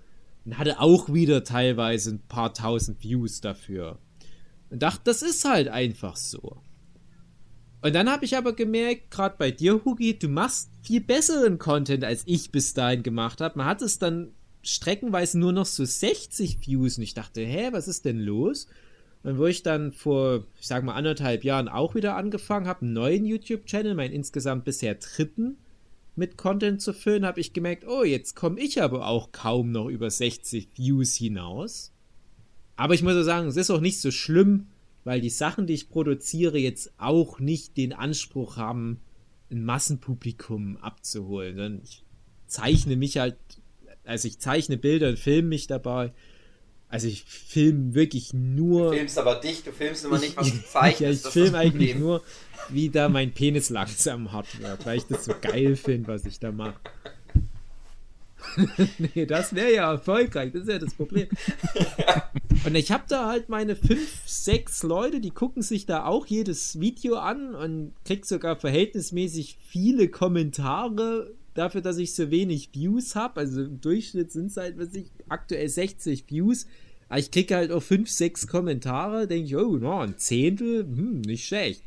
Und 0.44 0.58
hatte 0.58 0.80
auch 0.80 1.12
wieder 1.12 1.44
teilweise 1.44 2.10
ein 2.10 2.22
paar 2.28 2.52
tausend 2.52 3.02
Views 3.02 3.40
dafür. 3.40 3.98
Und 4.70 4.82
dachte, 4.82 5.02
das 5.04 5.22
ist 5.22 5.44
halt 5.44 5.68
einfach 5.68 6.16
so. 6.16 6.58
Und 7.80 7.94
dann 7.94 8.10
habe 8.10 8.24
ich 8.24 8.36
aber 8.36 8.54
gemerkt, 8.54 9.10
gerade 9.10 9.36
bei 9.38 9.50
dir, 9.50 9.84
Hugi, 9.84 10.18
du 10.18 10.28
machst 10.28 10.70
viel 10.82 11.02
besseren 11.02 11.58
Content, 11.58 12.02
als 12.02 12.22
ich 12.26 12.50
bis 12.50 12.72
dahin 12.72 13.02
gemacht 13.02 13.40
habe. 13.40 13.58
Man 13.58 13.66
hat 13.66 13.82
es 13.82 13.98
dann 13.98 14.32
streckenweise 14.62 15.38
nur 15.38 15.52
noch 15.52 15.66
so 15.66 15.84
60 15.84 16.66
Views 16.66 16.96
und 16.96 17.04
ich 17.04 17.14
dachte, 17.14 17.42
hä, 17.42 17.68
was 17.72 17.86
ist 17.86 18.06
denn 18.06 18.20
los? 18.20 18.68
Und 19.22 19.38
wo 19.38 19.46
ich 19.46 19.62
dann 19.62 19.92
vor, 19.92 20.46
ich 20.60 20.66
sag 20.66 20.84
mal, 20.84 20.94
anderthalb 20.94 21.44
Jahren 21.44 21.68
auch 21.68 21.94
wieder 21.94 22.16
angefangen 22.16 22.66
habe, 22.66 22.82
einen 22.82 22.92
neuen 22.94 23.24
YouTube-Channel, 23.24 23.94
meinen 23.94 24.14
insgesamt 24.14 24.64
bisher 24.64 24.94
dritten, 24.94 25.58
mit 26.16 26.36
Content 26.36 26.80
zu 26.80 26.92
füllen, 26.92 27.26
habe 27.26 27.40
ich 27.40 27.52
gemerkt, 27.52 27.84
oh, 27.86 28.04
jetzt 28.04 28.36
komme 28.36 28.60
ich 28.60 28.82
aber 28.82 29.06
auch 29.06 29.32
kaum 29.32 29.72
noch 29.72 29.88
über 29.88 30.10
60 30.10 30.68
Views 30.76 31.14
hinaus. 31.14 31.92
Aber 32.76 32.94
ich 32.94 33.02
muss 33.02 33.16
auch 33.16 33.22
sagen, 33.22 33.48
es 33.48 33.56
ist 33.56 33.70
auch 33.70 33.80
nicht 33.80 34.00
so 34.00 34.10
schlimm, 34.10 34.66
weil 35.04 35.20
die 35.20 35.30
Sachen, 35.30 35.66
die 35.66 35.74
ich 35.74 35.88
produziere, 35.88 36.58
jetzt 36.58 36.92
auch 36.98 37.38
nicht 37.38 37.76
den 37.76 37.92
Anspruch 37.92 38.56
haben, 38.56 39.00
ein 39.50 39.64
Massenpublikum 39.64 40.76
abzuholen. 40.78 41.56
Denn 41.56 41.80
ich 41.84 42.04
zeichne 42.46 42.96
mich 42.96 43.18
halt, 43.18 43.36
also 44.04 44.28
ich 44.28 44.38
zeichne 44.38 44.76
Bilder 44.76 45.08
und 45.10 45.18
filme 45.18 45.48
mich 45.48 45.66
dabei. 45.66 46.12
Also 46.94 47.08
ich 47.08 47.24
filme 47.24 47.92
wirklich 47.92 48.32
nur. 48.32 48.92
Du 48.92 48.96
filmst 48.96 49.18
aber 49.18 49.34
dich, 49.40 49.64
du 49.64 49.72
filmst 49.72 50.04
immer 50.04 50.16
nicht, 50.16 50.36
was 50.36 50.46
ich, 50.46 50.52
du 50.52 50.64
zeichnest. 50.64 51.00
Ja, 51.00 51.10
ich 51.10 51.32
filme 51.32 51.58
eigentlich 51.58 51.90
Problem. 51.90 51.98
nur, 51.98 52.22
wie 52.68 52.88
da 52.88 53.08
mein 53.08 53.34
Penis 53.34 53.68
langsam 53.68 54.30
hart 54.30 54.60
wird, 54.60 54.86
weil 54.86 54.98
ich 54.98 55.06
das 55.06 55.24
so 55.24 55.32
geil 55.40 55.74
finde, 55.74 56.06
was 56.06 56.24
ich 56.24 56.38
da 56.38 56.52
mache. 56.52 56.78
nee, 58.98 59.26
das 59.26 59.56
wäre 59.56 59.74
ja 59.74 59.90
erfolgreich, 59.90 60.52
das 60.52 60.62
ist 60.62 60.68
ja 60.68 60.78
das 60.78 60.94
Problem. 60.94 61.26
und 62.64 62.76
ich 62.76 62.92
habe 62.92 63.02
da 63.08 63.26
halt 63.26 63.48
meine 63.48 63.74
fünf, 63.74 64.22
sechs 64.24 64.84
Leute, 64.84 65.20
die 65.20 65.32
gucken 65.32 65.62
sich 65.62 65.86
da 65.86 66.04
auch 66.04 66.26
jedes 66.26 66.78
Video 66.78 67.16
an 67.16 67.56
und 67.56 67.92
krieg 68.04 68.24
sogar 68.24 68.54
verhältnismäßig 68.54 69.56
viele 69.66 70.06
Kommentare 70.06 71.34
dafür, 71.54 71.80
dass 71.80 71.98
ich 71.98 72.14
so 72.14 72.30
wenig 72.30 72.70
Views 72.72 73.14
habe. 73.14 73.40
Also 73.40 73.62
im 73.62 73.80
Durchschnitt 73.80 74.32
sind 74.32 74.46
es 74.46 74.56
halt, 74.56 74.78
was 74.78 74.94
ich, 74.94 75.10
aktuell 75.28 75.68
60 75.68 76.24
Views. 76.28 76.66
Aber 77.08 77.18
ich 77.18 77.30
kriege 77.30 77.54
halt 77.54 77.72
auch 77.72 77.82
fünf, 77.82 78.10
sechs 78.10 78.46
Kommentare, 78.46 79.26
denke 79.26 79.46
ich, 79.46 79.56
oh, 79.56 79.76
no, 79.76 80.00
ein 80.00 80.18
Zehntel, 80.18 80.80
hm, 80.80 81.20
nicht 81.22 81.46
schlecht. 81.46 81.82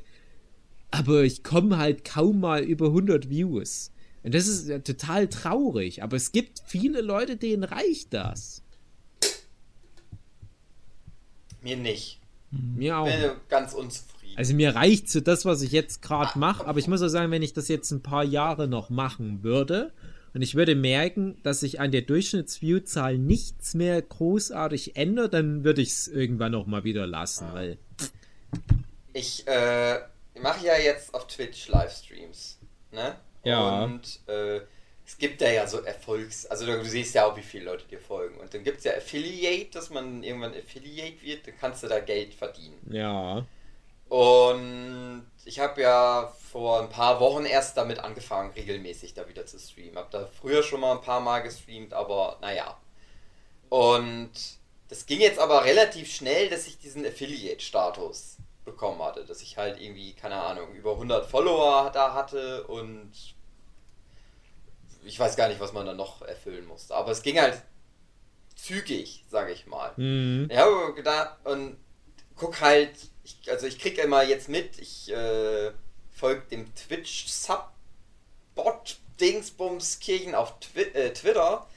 Aber 0.89 1.23
ich 1.23 1.43
komme 1.43 1.77
halt 1.77 2.05
kaum 2.05 2.39
mal 2.39 2.63
über 2.63 2.87
100 2.87 3.29
Views. 3.29 3.91
Und 4.23 4.33
das 4.33 4.47
ist 4.47 4.67
ja 4.67 4.79
total 4.79 5.27
traurig. 5.27 6.03
Aber 6.03 6.17
es 6.17 6.31
gibt 6.31 6.61
viele 6.65 7.01
Leute, 7.01 7.37
denen 7.37 7.63
reicht 7.63 8.13
das. 8.13 8.61
Mir 11.61 11.77
nicht. 11.77 12.19
Mir 12.51 12.97
auch. 12.97 13.07
Ich 13.07 13.13
bin 13.15 13.31
ganz 13.49 13.73
unzufrieden. 13.73 14.16
Also 14.37 14.53
mir 14.53 14.75
reicht 14.75 15.09
so 15.09 15.19
das, 15.19 15.45
was 15.45 15.63
ich 15.63 15.71
jetzt 15.71 16.03
gerade 16.03 16.37
mache, 16.37 16.67
aber 16.67 16.77
ich 16.77 16.87
muss 16.87 17.01
auch 17.01 17.07
sagen, 17.07 17.31
wenn 17.31 17.41
ich 17.41 17.53
das 17.53 17.67
jetzt 17.69 17.89
ein 17.89 18.03
paar 18.03 18.23
Jahre 18.23 18.67
noch 18.67 18.91
machen 18.91 19.41
würde 19.41 19.91
und 20.35 20.43
ich 20.43 20.53
würde 20.53 20.75
merken, 20.75 21.39
dass 21.41 21.61
sich 21.61 21.79
an 21.79 21.91
der 21.91 22.03
Durchschnittsviewzahl 22.03 23.17
nichts 23.17 23.73
mehr 23.73 23.99
großartig 23.99 24.95
ändert, 24.95 25.33
dann 25.33 25.63
würde 25.63 25.81
ich 25.81 25.89
es 25.89 26.07
irgendwann 26.07 26.51
noch 26.51 26.67
mal 26.67 26.83
wieder 26.83 27.07
lassen, 27.07 27.47
weil 27.51 27.79
Ich 29.13 29.47
äh, 29.47 30.01
mache 30.39 30.67
ja 30.67 30.77
jetzt 30.77 31.15
auf 31.15 31.25
Twitch 31.25 31.67
Livestreams. 31.69 32.59
Ne? 32.91 33.15
Ja. 33.43 33.85
Und 33.85 34.19
äh, 34.27 34.61
es 35.03 35.17
gibt 35.17 35.41
ja, 35.41 35.49
ja 35.49 35.65
so 35.65 35.81
Erfolgs-, 35.81 36.45
also 36.45 36.67
du 36.67 36.85
siehst 36.85 37.15
ja 37.15 37.25
auch, 37.25 37.35
wie 37.35 37.41
viele 37.41 37.65
Leute 37.65 37.87
dir 37.87 37.99
folgen. 37.99 38.37
Und 38.37 38.53
dann 38.53 38.63
gibt 38.63 38.77
es 38.77 38.83
ja 38.83 38.91
Affiliate, 38.91 39.71
dass 39.71 39.89
man 39.89 40.21
irgendwann 40.21 40.53
Affiliate 40.53 41.23
wird, 41.23 41.47
dann 41.47 41.55
kannst 41.59 41.81
du 41.81 41.87
da 41.87 41.99
Geld 42.01 42.35
verdienen. 42.35 42.77
ja, 42.91 43.43
Und 44.09 45.29
ich 45.45 45.59
habe 45.59 45.81
ja 45.81 46.33
vor 46.51 46.81
ein 46.81 46.89
paar 46.89 47.19
Wochen 47.19 47.45
erst 47.45 47.77
damit 47.77 47.99
angefangen, 47.99 48.51
regelmäßig 48.51 49.13
da 49.13 49.27
wieder 49.27 49.45
zu 49.45 49.59
streamen. 49.59 49.97
Hab 49.97 50.11
da 50.11 50.27
früher 50.27 50.63
schon 50.63 50.81
mal 50.81 50.93
ein 50.93 51.01
paar 51.01 51.19
Mal 51.19 51.41
gestreamt, 51.41 51.93
aber 51.93 52.37
naja. 52.41 52.77
Und 53.69 54.31
das 54.89 55.05
ging 55.05 55.19
jetzt 55.19 55.39
aber 55.39 55.65
relativ 55.65 56.11
schnell, 56.11 56.49
dass 56.49 56.67
ich 56.67 56.77
diesen 56.77 57.05
Affiliate-Status 57.05 58.37
bekommen 58.63 59.01
hatte. 59.01 59.25
Dass 59.25 59.41
ich 59.41 59.57
halt 59.57 59.79
irgendwie, 59.79 60.13
keine 60.13 60.35
Ahnung, 60.35 60.73
über 60.73 60.93
100 60.93 61.25
Follower 61.25 61.91
da 61.93 62.13
hatte 62.13 62.65
und 62.67 63.11
ich 65.03 65.19
weiß 65.19 65.35
gar 65.35 65.47
nicht, 65.47 65.59
was 65.59 65.73
man 65.73 65.85
da 65.85 65.93
noch 65.93 66.21
erfüllen 66.21 66.65
musste. 66.65 66.95
Aber 66.95 67.11
es 67.11 67.21
ging 67.21 67.39
halt 67.39 67.61
zügig, 68.55 69.25
sage 69.29 69.51
ich 69.51 69.67
mal. 69.67 69.93
mhm. 69.97 70.47
Ich 70.49 70.57
habe 70.57 70.93
gedacht 70.93 71.37
und 71.45 71.77
guck 72.35 72.61
halt, 72.61 72.91
ich, 73.27 73.51
also 73.51 73.67
ich 73.67 73.77
krieg 73.79 73.97
immer 73.97 74.23
jetzt 74.23 74.47
mit, 74.47 74.79
ich 74.79 75.11
äh, 75.11 75.71
folge 76.11 76.43
dem 76.51 76.73
Twitch-Sub-Bot 76.75 77.67
Dingsbumskirchen 79.19 80.35
auf 80.35 80.59
Twi 80.59 80.83
äh, 80.93 81.11
Twitter. 81.13 81.67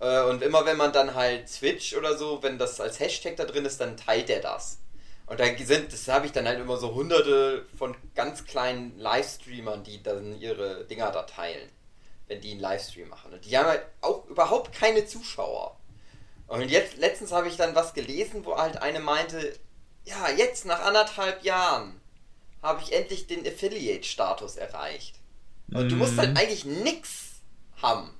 Äh, 0.00 0.22
und 0.24 0.42
immer 0.42 0.66
wenn 0.66 0.76
man 0.76 0.92
dann 0.92 1.14
halt 1.14 1.46
Twitch 1.46 1.96
oder 1.96 2.16
so, 2.16 2.42
wenn 2.42 2.58
das 2.58 2.80
als 2.80 3.00
Hashtag 3.00 3.36
da 3.36 3.44
drin 3.44 3.64
ist, 3.64 3.80
dann 3.80 3.96
teilt 3.96 4.30
er 4.30 4.40
das. 4.40 4.78
Und 5.26 5.40
da 5.40 5.46
sind, 5.56 5.92
das 5.92 6.06
habe 6.08 6.26
ich 6.26 6.32
dann 6.32 6.46
halt 6.46 6.60
immer 6.60 6.76
so 6.76 6.94
hunderte 6.94 7.64
von 7.78 7.96
ganz 8.14 8.44
kleinen 8.44 8.98
Livestreamern, 8.98 9.82
die 9.82 10.02
dann 10.02 10.38
ihre 10.38 10.84
Dinger 10.84 11.10
da 11.12 11.22
teilen, 11.22 11.70
wenn 12.28 12.42
die 12.42 12.50
einen 12.52 12.60
Livestream 12.60 13.08
machen. 13.08 13.32
Und 13.32 13.42
die 13.46 13.56
haben 13.56 13.66
halt 13.66 13.86
auch 14.02 14.26
überhaupt 14.26 14.74
keine 14.74 15.06
Zuschauer. 15.06 15.78
Und 16.46 16.68
jetzt, 16.68 16.98
letztens 16.98 17.32
habe 17.32 17.48
ich 17.48 17.56
dann 17.56 17.74
was 17.74 17.94
gelesen, 17.94 18.44
wo 18.44 18.58
halt 18.58 18.76
eine 18.76 19.00
meinte, 19.00 19.54
ja, 20.04 20.30
jetzt 20.30 20.64
nach 20.66 20.80
anderthalb 20.80 21.42
Jahren 21.44 22.00
habe 22.62 22.82
ich 22.82 22.92
endlich 22.92 23.26
den 23.26 23.46
Affiliate-Status 23.46 24.56
erreicht. 24.56 25.16
Und 25.72 25.90
du 25.90 25.96
musst 25.96 26.16
halt 26.18 26.36
eigentlich 26.36 26.64
nix 26.64 27.40
haben, 27.82 28.10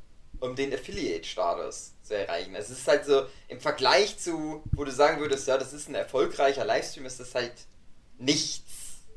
um 0.40 0.56
den 0.56 0.72
Affiliate-Status 0.72 1.92
zu 2.02 2.16
erreichen. 2.16 2.54
Es 2.54 2.70
ist 2.70 2.86
halt 2.86 3.06
so, 3.06 3.26
im 3.48 3.60
Vergleich 3.60 4.18
zu, 4.18 4.62
wo 4.72 4.84
du 4.84 4.92
sagen 4.92 5.20
würdest, 5.20 5.46
ja, 5.46 5.56
das 5.56 5.72
ist 5.72 5.88
ein 5.88 5.94
erfolgreicher 5.94 6.64
Livestream, 6.64 7.06
ist 7.06 7.20
das 7.20 7.34
halt 7.34 7.54
nichts. 8.18 8.62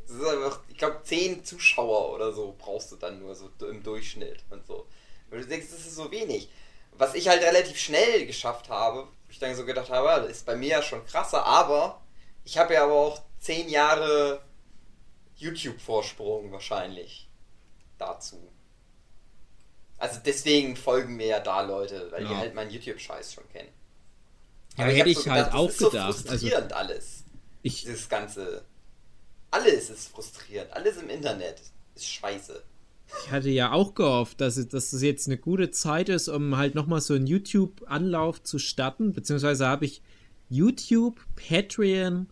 Das 0.07 0.17
ist 0.17 0.25
einfach, 0.25 0.61
ich 0.69 0.77
glaube, 0.77 1.01
10 1.03 1.43
Zuschauer 1.43 2.13
oder 2.13 2.31
so 2.31 2.55
brauchst 2.57 2.91
du 2.91 2.95
dann 2.95 3.19
nur 3.19 3.35
so 3.35 3.49
im 3.69 3.83
Durchschnitt 3.83 4.39
und 4.49 4.65
so. 4.65 4.87
Und 5.29 5.39
du 5.39 5.45
denkst, 5.45 5.67
das 5.69 5.81
ist 5.81 5.95
so 5.95 6.11
wenig. 6.11 6.49
Was 6.93 7.13
ich 7.13 7.27
halt 7.27 7.43
relativ 7.43 7.77
schnell 7.77 8.25
geschafft 8.25 8.69
habe, 8.69 9.03
wo 9.03 9.31
ich 9.31 9.39
dann 9.39 9.55
so 9.55 9.65
gedacht 9.65 9.89
habe, 9.89 10.25
ist 10.27 10.45
bei 10.45 10.55
mir 10.55 10.69
ja 10.69 10.81
schon 10.81 11.05
krasser, 11.05 11.45
aber 11.45 12.01
ich 12.47 12.57
habe 12.57 12.75
ja 12.75 12.85
aber 12.85 12.93
auch 12.93 13.21
10 13.39 13.67
Jahre 13.67 14.41
YouTube-Vorsprung 15.35 16.49
wahrscheinlich 16.53 17.29
dazu. 17.97 18.37
Also 19.97 20.21
deswegen 20.25 20.77
folgen 20.77 21.17
mir 21.17 21.27
ja 21.27 21.39
da 21.41 21.59
Leute, 21.61 22.07
weil 22.09 22.23
die 22.23 22.31
Ja. 22.31 22.37
halt 22.37 22.55
meinen 22.55 22.71
YouTube-Scheiß 22.71 23.33
schon 23.33 23.49
kennen. 23.49 23.67
Ja, 24.77 24.85
Aber 24.85 24.93
hätte 24.93 25.01
hab 25.01 25.07
ich 25.07 25.17
so 25.17 25.29
halt 25.31 25.47
das 25.47 25.53
auch 25.55 25.67
ist 25.69 25.79
so 25.79 25.89
gedacht. 25.89 26.07
Also 26.07 26.23
frustrierend 26.29 26.71
alles. 26.73 27.23
ich, 27.63 27.81
Dieses 27.81 28.07
ganze. 28.07 28.63
Alles 29.51 29.89
ist 29.89 30.07
frustrierend. 30.07 30.71
Alles 30.71 30.95
im 30.97 31.09
Internet 31.09 31.59
ist 31.95 32.05
scheiße. 32.07 32.63
ich 33.25 33.31
hatte 33.31 33.49
ja 33.49 33.73
auch 33.73 33.93
gehofft, 33.93 34.39
dass 34.39 34.55
das 34.69 35.01
jetzt 35.01 35.27
eine 35.27 35.37
gute 35.37 35.71
Zeit 35.71 36.07
ist, 36.07 36.29
um 36.29 36.55
halt 36.55 36.75
nochmal 36.75 37.01
so 37.01 37.13
einen 37.13 37.27
YouTube-Anlauf 37.27 38.41
zu 38.41 38.57
starten. 38.57 39.11
Beziehungsweise 39.11 39.67
habe 39.67 39.83
ich 39.85 40.01
YouTube, 40.49 41.19
Patreon 41.35 42.29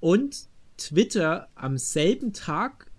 und 0.00 0.46
Twitter 0.76 1.48
am 1.54 1.78
selben 1.78 2.32
Tag 2.32 2.90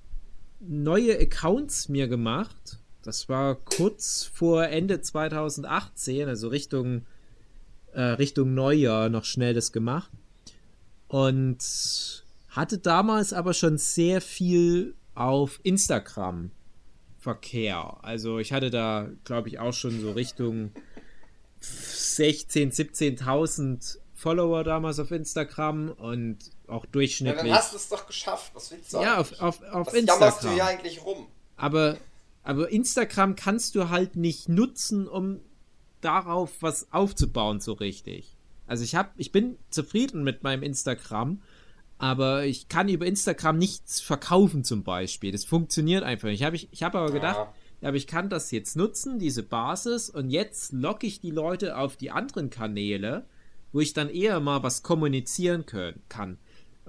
neue 0.59 1.17
Accounts 1.19 1.89
mir 1.89 2.07
gemacht. 2.07 2.79
Das 3.03 3.29
war 3.29 3.55
kurz 3.55 4.23
vor 4.23 4.67
Ende 4.67 5.01
2018, 5.01 6.27
also 6.27 6.49
Richtung, 6.49 7.05
äh, 7.93 8.01
Richtung 8.01 8.53
Neujahr 8.53 9.09
noch 9.09 9.25
schnell 9.25 9.53
das 9.53 9.71
gemacht. 9.71 10.11
Und 11.07 12.23
hatte 12.49 12.77
damals 12.77 13.33
aber 13.33 13.53
schon 13.53 13.77
sehr 13.77 14.21
viel 14.21 14.95
auf 15.15 15.59
Instagram 15.63 16.51
Verkehr. 17.17 17.97
Also 18.01 18.39
ich 18.39 18.53
hatte 18.53 18.69
da, 18.69 19.09
glaube 19.25 19.49
ich, 19.49 19.59
auch 19.59 19.73
schon 19.73 19.99
so 19.99 20.11
Richtung 20.11 20.71
16, 21.59 22.71
17.000 22.71 23.97
Follower 24.13 24.63
damals 24.63 24.99
auf 24.99 25.11
Instagram 25.11 25.89
und 25.89 26.37
auch 26.69 26.75
Ja, 26.75 26.81
dann 26.83 26.91
durchschnittlich. 26.91 27.51
hast 27.53 27.73
du 27.73 27.77
es 27.77 27.89
doch 27.89 28.05
geschafft. 28.07 28.51
Was 28.55 28.71
willst 28.71 28.93
du 28.93 29.01
Ja, 29.01 29.17
auf, 29.17 29.33
auf, 29.41 29.61
auf 29.63 29.87
Was 29.87 29.93
jammerst 29.93 30.09
du 30.21 30.25
Instagram. 30.25 30.53
hier 30.53 30.65
eigentlich 30.65 31.03
rum? 31.05 31.27
Aber, 31.57 31.97
aber 32.43 32.69
Instagram 32.69 33.35
kannst 33.35 33.75
du 33.75 33.89
halt 33.89 34.15
nicht 34.15 34.47
nutzen, 34.49 35.07
um 35.07 35.39
darauf 36.01 36.51
was 36.61 36.91
aufzubauen, 36.93 37.59
so 37.59 37.73
richtig. 37.73 38.35
Also 38.67 38.83
ich 38.83 38.95
hab, 38.95 39.13
ich 39.17 39.31
bin 39.31 39.57
zufrieden 39.69 40.23
mit 40.23 40.43
meinem 40.43 40.63
Instagram, 40.63 41.41
aber 41.97 42.45
ich 42.45 42.69
kann 42.69 42.87
über 42.87 43.05
Instagram 43.05 43.57
nichts 43.57 43.99
verkaufen 43.99 44.63
zum 44.63 44.83
Beispiel. 44.83 45.31
Das 45.31 45.43
funktioniert 45.43 46.03
einfach 46.03 46.29
nicht. 46.29 46.39
Ich 46.39 46.45
habe 46.45 46.55
ich, 46.55 46.69
ich 46.71 46.83
hab 46.83 46.95
aber 46.95 47.11
gedacht, 47.11 47.35
Ja. 47.37 47.53
ja, 47.81 47.87
aber 47.89 47.97
ich 47.97 48.07
kann 48.07 48.29
das 48.29 48.51
jetzt 48.51 48.77
nutzen, 48.77 49.19
diese 49.19 49.43
Basis, 49.43 50.09
und 50.09 50.29
jetzt 50.29 50.71
locke 50.71 51.05
ich 51.07 51.19
die 51.19 51.31
Leute 51.31 51.77
auf 51.77 51.97
die 51.97 52.11
anderen 52.11 52.49
Kanäle, 52.49 53.25
wo 53.73 53.81
ich 53.81 53.93
dann 53.93 54.09
eher 54.09 54.39
mal 54.39 54.63
was 54.63 54.81
kommunizieren 54.81 55.65
können, 55.65 56.01
kann. 56.07 56.37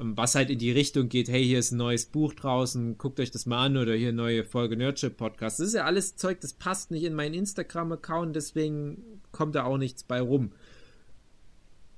Ähm, 0.00 0.16
Was 0.16 0.34
halt 0.34 0.50
in 0.50 0.58
die 0.58 0.72
Richtung 0.72 1.08
geht, 1.08 1.28
hey, 1.28 1.44
hier 1.44 1.58
ist 1.58 1.72
ein 1.72 1.76
neues 1.76 2.06
Buch 2.06 2.34
draußen, 2.34 2.98
guckt 2.98 3.20
euch 3.20 3.30
das 3.30 3.46
mal 3.46 3.66
an 3.66 3.76
oder 3.76 3.94
hier 3.94 4.12
neue 4.12 4.44
Folge 4.44 4.76
Nerdship 4.76 5.16
Podcast. 5.16 5.60
Das 5.60 5.68
ist 5.68 5.74
ja 5.74 5.84
alles 5.84 6.16
Zeug, 6.16 6.40
das 6.40 6.54
passt 6.54 6.90
nicht 6.90 7.04
in 7.04 7.14
meinen 7.14 7.34
Instagram-Account, 7.34 8.34
deswegen 8.34 9.20
kommt 9.30 9.54
da 9.54 9.64
auch 9.64 9.78
nichts 9.78 10.02
bei 10.02 10.20
rum. 10.20 10.52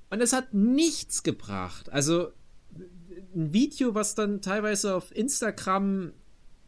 Und 0.09 0.21
es 0.21 0.33
hat 0.33 0.53
nichts 0.53 1.23
gebracht. 1.23 1.91
Also 1.91 2.33
ein 3.35 3.53
Video, 3.53 3.95
was 3.95 4.13
dann 4.15 4.41
teilweise 4.41 4.95
auf 4.95 5.15
Instagram 5.15 6.13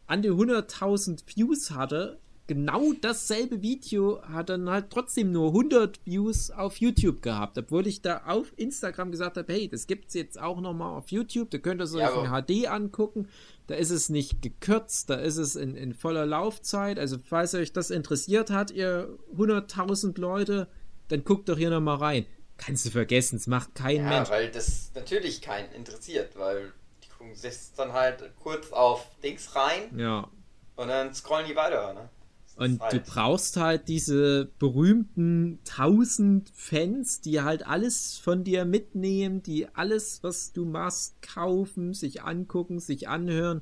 an 0.06 0.22
die 0.22 0.30
100.000 0.30 1.22
Views 1.26 1.70
hatte, 1.70 2.18
genau 2.46 2.92
dasselbe 3.00 3.60
Video 3.62 4.22
hat 4.22 4.48
dann 4.50 4.68
halt 4.70 4.90
trotzdem 4.90 5.32
nur 5.32 5.48
100 5.48 5.98
Views 6.06 6.50
auf 6.50 6.76
YouTube 6.78 7.20
gehabt, 7.22 7.58
obwohl 7.58 7.86
ich 7.86 8.02
da 8.02 8.22
auf 8.26 8.52
Instagram 8.56 9.10
gesagt 9.10 9.36
habe, 9.36 9.52
hey, 9.52 9.68
das 9.68 9.86
gibt's 9.86 10.14
jetzt 10.14 10.40
auch 10.40 10.60
nochmal 10.60 10.96
auf 10.96 11.08
YouTube, 11.10 11.50
da 11.50 11.58
könnt 11.58 11.80
ihr 11.80 11.84
es 11.84 11.94
euch 11.94 12.00
Ja, 12.00 12.22
in 12.40 12.44
HD 12.44 12.68
angucken, 12.68 13.28
da 13.66 13.74
ist 13.74 13.90
es 13.90 14.08
nicht 14.08 14.42
gekürzt, 14.42 15.10
da 15.10 15.14
ist 15.16 15.38
es 15.38 15.56
in, 15.56 15.74
in 15.76 15.92
voller 15.92 16.24
Laufzeit, 16.26 16.98
also 16.98 17.16
falls 17.18 17.54
euch 17.54 17.72
das 17.72 17.90
interessiert 17.90 18.50
hat, 18.50 18.70
ihr 18.70 19.08
100.000 19.36 20.20
Leute, 20.20 20.68
dann 21.08 21.24
guckt 21.24 21.48
doch 21.48 21.58
hier 21.58 21.70
nochmal 21.70 21.96
rein. 21.96 22.26
kannst 22.58 22.86
du 22.86 22.90
vergessen, 22.90 23.36
es 23.36 23.46
macht 23.46 23.74
kein 23.74 23.96
Ja, 23.96 24.08
Mensch. 24.08 24.30
weil 24.30 24.50
das 24.50 24.90
natürlich 24.94 25.42
keinen 25.42 25.70
interessiert, 25.72 26.38
weil 26.38 26.72
die 27.04 27.08
gucken 27.08 27.34
sich 27.34 27.54
dann 27.76 27.92
halt 27.92 28.22
kurz 28.40 28.70
auf 28.72 29.04
Dings 29.22 29.54
rein 29.56 29.98
Ja. 29.98 30.28
und 30.76 30.88
dann 30.88 31.12
scrollen 31.12 31.46
die 31.48 31.56
weiter, 31.56 31.92
ne? 31.92 32.08
Und 32.56 32.80
du 32.90 33.00
brauchst 33.00 33.58
halt 33.58 33.86
diese 33.86 34.48
berühmten 34.58 35.58
tausend 35.64 36.50
Fans, 36.54 37.20
die 37.20 37.42
halt 37.42 37.66
alles 37.66 38.16
von 38.16 38.44
dir 38.44 38.64
mitnehmen, 38.64 39.42
die 39.42 39.68
alles, 39.74 40.22
was 40.22 40.54
du 40.54 40.64
machst, 40.64 41.20
kaufen, 41.20 41.92
sich 41.92 42.22
angucken, 42.22 42.80
sich 42.80 43.08
anhören. 43.08 43.60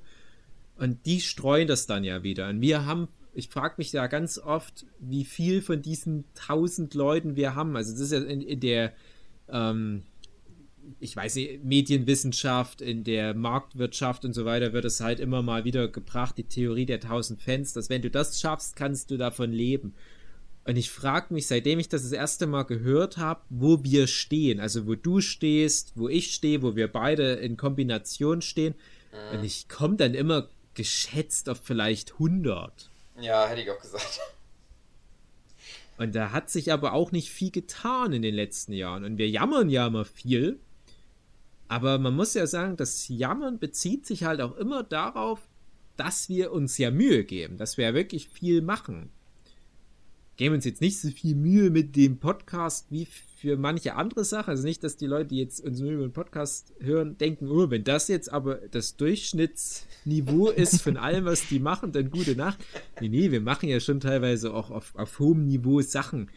Und 0.76 1.06
die 1.06 1.20
streuen 1.20 1.66
das 1.66 1.86
dann 1.86 2.04
ja 2.04 2.22
wieder. 2.22 2.48
Und 2.48 2.60
wir 2.60 2.86
haben, 2.86 3.08
ich 3.34 3.48
frage 3.48 3.74
mich 3.78 3.92
ja 3.92 4.06
ganz 4.06 4.38
oft, 4.38 4.86
wie 5.00 5.24
viel 5.24 5.60
von 5.60 5.82
diesen 5.82 6.24
tausend 6.36 6.94
Leuten 6.94 7.34
wir 7.34 7.56
haben. 7.56 7.76
Also 7.76 7.90
das 7.90 8.00
ist 8.00 8.12
ja 8.12 8.20
in, 8.20 8.42
in 8.42 8.60
der, 8.60 8.92
ähm, 9.48 10.04
ich 11.00 11.16
weiß 11.16 11.36
nicht, 11.36 11.64
Medienwissenschaft, 11.64 12.80
in 12.80 13.04
der 13.04 13.34
Marktwirtschaft 13.34 14.24
und 14.24 14.32
so 14.32 14.44
weiter 14.44 14.72
wird 14.72 14.84
es 14.84 15.00
halt 15.00 15.20
immer 15.20 15.42
mal 15.42 15.64
wieder 15.64 15.88
gebracht, 15.88 16.38
die 16.38 16.44
Theorie 16.44 16.86
der 16.86 17.00
tausend 17.00 17.42
Fans, 17.42 17.72
dass 17.72 17.90
wenn 17.90 18.02
du 18.02 18.10
das 18.10 18.40
schaffst, 18.40 18.76
kannst 18.76 19.10
du 19.10 19.16
davon 19.16 19.52
leben. 19.52 19.94
Und 20.66 20.76
ich 20.76 20.90
frage 20.90 21.34
mich, 21.34 21.46
seitdem 21.46 21.78
ich 21.78 21.88
das 21.88 22.02
das 22.02 22.12
erste 22.12 22.46
Mal 22.46 22.62
gehört 22.62 23.18
habe, 23.18 23.42
wo 23.50 23.84
wir 23.84 24.06
stehen. 24.06 24.60
Also 24.60 24.86
wo 24.86 24.94
du 24.94 25.20
stehst, 25.20 25.92
wo 25.94 26.08
ich 26.08 26.32
stehe, 26.32 26.62
wo 26.62 26.74
wir 26.74 26.88
beide 26.88 27.34
in 27.34 27.56
Kombination 27.56 28.40
stehen. 28.40 28.74
Und 29.32 29.44
ich 29.44 29.68
komme 29.68 29.96
dann 29.96 30.14
immer 30.14 30.48
geschätzt 30.72 31.48
auf 31.48 31.60
vielleicht 31.62 32.14
100. 32.14 32.90
Ja, 33.20 33.46
hätte 33.46 33.60
ich 33.60 33.70
auch 33.70 33.80
gesagt. 33.80 34.20
Und 35.96 36.14
da 36.14 36.32
hat 36.32 36.50
sich 36.50 36.72
aber 36.72 36.92
auch 36.92 37.12
nicht 37.12 37.30
viel 37.30 37.50
getan 37.50 38.12
in 38.12 38.22
den 38.22 38.34
letzten 38.34 38.72
Jahren. 38.72 39.04
Und 39.04 39.18
wir 39.18 39.28
jammern 39.28 39.70
ja 39.70 39.86
immer 39.86 40.04
viel. 40.04 40.58
Aber 41.68 41.98
man 41.98 42.14
muss 42.14 42.34
ja 42.34 42.46
sagen, 42.46 42.76
das 42.76 43.08
Jammern 43.08 43.58
bezieht 43.58 44.06
sich 44.06 44.24
halt 44.24 44.40
auch 44.40 44.56
immer 44.56 44.82
darauf, 44.82 45.40
dass 45.96 46.28
wir 46.28 46.52
uns 46.52 46.78
ja 46.78 46.90
Mühe 46.90 47.24
geben, 47.24 47.56
dass 47.56 47.76
wir 47.76 47.86
ja 47.86 47.94
wirklich 47.94 48.28
viel 48.28 48.62
machen. 48.62 49.10
Geben 50.36 50.56
uns 50.56 50.64
jetzt 50.64 50.80
nicht 50.80 51.00
so 51.00 51.10
viel 51.10 51.36
Mühe 51.36 51.70
mit 51.70 51.94
dem 51.94 52.18
Podcast 52.18 52.90
wie 52.90 53.06
für 53.06 53.56
manche 53.56 53.94
andere 53.94 54.24
Sachen. 54.24 54.50
Also 54.50 54.64
nicht, 54.64 54.82
dass 54.82 54.96
die 54.96 55.06
Leute, 55.06 55.26
die 55.26 55.38
jetzt 55.38 55.60
uns 55.60 55.78
nur 55.78 55.92
über 55.92 56.02
den 56.02 56.12
Podcast 56.12 56.72
hören, 56.80 57.16
denken, 57.18 57.48
oh, 57.48 57.70
wenn 57.70 57.84
das 57.84 58.08
jetzt 58.08 58.32
aber 58.32 58.56
das 58.70 58.96
Durchschnittsniveau 58.96 60.48
ist 60.56 60.82
von 60.82 60.96
allem, 60.96 61.26
was 61.26 61.46
die 61.46 61.60
machen, 61.60 61.92
dann 61.92 62.10
gute 62.10 62.34
Nacht. 62.34 62.58
Nee, 63.00 63.08
nee, 63.08 63.30
wir 63.30 63.40
machen 63.40 63.68
ja 63.68 63.78
schon 63.78 64.00
teilweise 64.00 64.52
auch 64.52 64.70
auf, 64.70 64.96
auf 64.96 65.20
hohem 65.20 65.46
Niveau 65.46 65.82
Sachen. 65.82 66.30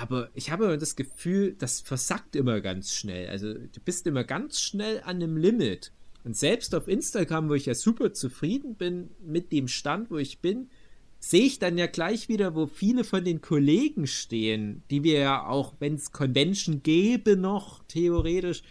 Aber 0.00 0.30
ich 0.34 0.50
habe 0.50 0.64
immer 0.64 0.76
das 0.76 0.94
Gefühl, 0.94 1.56
das 1.58 1.80
versackt 1.80 2.36
immer 2.36 2.60
ganz 2.60 2.92
schnell. 2.92 3.28
Also 3.28 3.54
du 3.54 3.80
bist 3.84 4.06
immer 4.06 4.22
ganz 4.22 4.60
schnell 4.60 5.00
an 5.00 5.16
einem 5.16 5.36
Limit. 5.36 5.92
Und 6.24 6.36
selbst 6.36 6.74
auf 6.74 6.88
Instagram, 6.88 7.48
wo 7.48 7.54
ich 7.54 7.66
ja 7.66 7.74
super 7.74 8.12
zufrieden 8.12 8.76
bin 8.76 9.10
mit 9.24 9.50
dem 9.50 9.66
Stand, 9.66 10.10
wo 10.10 10.18
ich 10.18 10.38
bin, 10.38 10.68
sehe 11.18 11.44
ich 11.44 11.58
dann 11.58 11.78
ja 11.78 11.86
gleich 11.86 12.28
wieder, 12.28 12.54
wo 12.54 12.66
viele 12.66 13.02
von 13.02 13.24
den 13.24 13.40
Kollegen 13.40 14.06
stehen, 14.06 14.82
die 14.90 15.02
wir 15.02 15.18
ja 15.18 15.46
auch, 15.46 15.74
wenn 15.80 15.94
es 15.94 16.12
Convention 16.12 16.82
gäbe 16.82 17.36
noch, 17.36 17.82
theoretisch, 17.88 18.62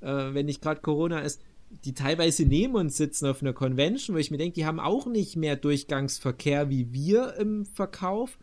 äh, 0.00 0.34
wenn 0.34 0.46
nicht 0.46 0.60
gerade 0.60 0.82
Corona 0.82 1.20
ist, 1.20 1.40
die 1.84 1.94
teilweise 1.94 2.44
neben 2.44 2.74
uns 2.74 2.96
sitzen 2.96 3.26
auf 3.26 3.40
einer 3.40 3.54
Convention, 3.54 4.14
wo 4.14 4.20
ich 4.20 4.30
mir 4.30 4.38
denke, 4.38 4.54
die 4.54 4.66
haben 4.66 4.80
auch 4.80 5.06
nicht 5.06 5.36
mehr 5.36 5.56
Durchgangsverkehr 5.56 6.68
wie 6.68 6.92
wir 6.92 7.34
im 7.36 7.64
Verkauf. 7.64 8.38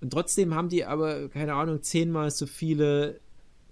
Und 0.00 0.10
trotzdem 0.12 0.54
haben 0.54 0.68
die 0.68 0.84
aber, 0.84 1.28
keine 1.28 1.54
Ahnung, 1.54 1.82
zehnmal 1.82 2.30
so 2.30 2.46
viele 2.46 3.20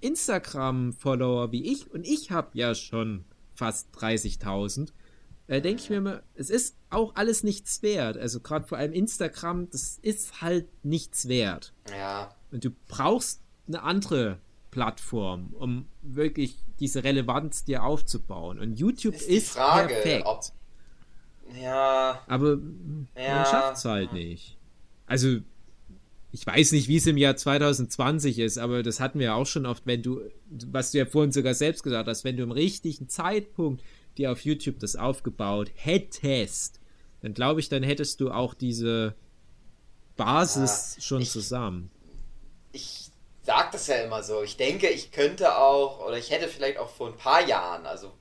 Instagram-Follower 0.00 1.52
wie 1.52 1.72
ich. 1.72 1.90
Und 1.92 2.06
ich 2.06 2.30
habe 2.30 2.48
ja 2.54 2.74
schon 2.74 3.24
fast 3.54 3.88
30.000. 3.96 4.88
Da 5.48 5.60
denke 5.60 5.80
ich 5.82 5.90
mir 5.90 5.96
immer, 5.96 6.22
es 6.34 6.50
ist 6.50 6.76
auch 6.90 7.14
alles 7.14 7.44
nichts 7.44 7.82
wert. 7.82 8.16
Also 8.16 8.40
gerade 8.40 8.66
vor 8.66 8.78
allem 8.78 8.92
Instagram, 8.92 9.70
das 9.70 9.98
ist 10.02 10.40
halt 10.42 10.66
nichts 10.84 11.28
wert. 11.28 11.72
Ja, 11.90 12.34
Und 12.50 12.64
du 12.64 12.70
brauchst 12.88 13.40
eine 13.68 13.82
andere 13.82 14.38
Plattform, 14.72 15.54
um 15.58 15.86
wirklich 16.02 16.56
diese 16.80 17.04
Relevanz 17.04 17.64
dir 17.64 17.84
aufzubauen. 17.84 18.58
Und 18.58 18.74
YouTube 18.78 19.14
ist 19.14 19.28
ist, 19.28 19.50
Frage, 19.50 19.94
perfekt. 19.94 20.26
ob. 20.26 20.42
Ja, 21.60 22.20
Aber 22.26 22.56
man 22.56 23.06
Ja. 23.16 23.44
schafft 23.44 23.76
es 23.78 23.84
halt 23.84 24.12
nicht. 24.12 24.58
Also, 25.06 25.38
ich 26.38 26.46
weiß 26.46 26.72
nicht, 26.72 26.86
wie 26.88 26.96
es 26.98 27.06
im 27.06 27.16
Jahr 27.16 27.34
2020 27.34 28.38
ist, 28.40 28.58
aber 28.58 28.82
das 28.82 29.00
hatten 29.00 29.18
wir 29.18 29.34
auch 29.34 29.46
schon 29.46 29.64
oft, 29.64 29.86
wenn 29.86 30.02
du, 30.02 30.20
was 30.70 30.90
du 30.90 30.98
ja 30.98 31.06
vorhin 31.06 31.32
sogar 31.32 31.54
selbst 31.54 31.82
gesagt 31.82 32.06
hast, 32.08 32.24
wenn 32.24 32.36
du 32.36 32.42
im 32.42 32.50
richtigen 32.50 33.08
Zeitpunkt 33.08 33.82
dir 34.18 34.30
auf 34.32 34.40
YouTube 34.44 34.78
das 34.78 34.96
aufgebaut 34.96 35.70
hättest, 35.76 36.78
dann 37.22 37.32
glaube 37.32 37.60
ich, 37.60 37.70
dann 37.70 37.82
hättest 37.82 38.20
du 38.20 38.30
auch 38.30 38.52
diese 38.52 39.14
Basis 40.16 40.96
Ja, 40.96 41.02
schon 41.02 41.22
ich- 41.22 41.30
zusammen. 41.30 41.90
ich 42.72 43.10
sag 43.42 43.72
das 43.72 43.86
ja 43.86 43.96
immer 43.96 44.22
so. 44.22 44.42
Ich 44.42 44.56
denke, 44.58 44.88
ich 44.88 45.12
könnte 45.12 45.56
auch, 45.56 46.04
oder 46.06 46.18
ich 46.18 46.30
hätte 46.30 46.48
vielleicht 46.48 46.78
auch 46.78 46.90
vor 46.90 47.08
ein 47.08 47.16
paar 47.16 47.46
Jahren, 47.46 47.86
also, 47.86 48.12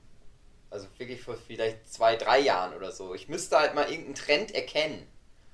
also 0.70 0.86
wirklich 0.96 1.20
vor 1.20 1.36
vielleicht 1.36 1.92
zwei, 1.92 2.16
drei 2.16 2.40
Jahren 2.40 2.74
oder 2.74 2.92
so, 2.92 3.14
ich 3.14 3.28
müsste 3.28 3.58
halt 3.58 3.74
mal 3.74 3.90
irgendeinen 3.90 4.14
Trend 4.14 4.54
erkennen, 4.54 5.02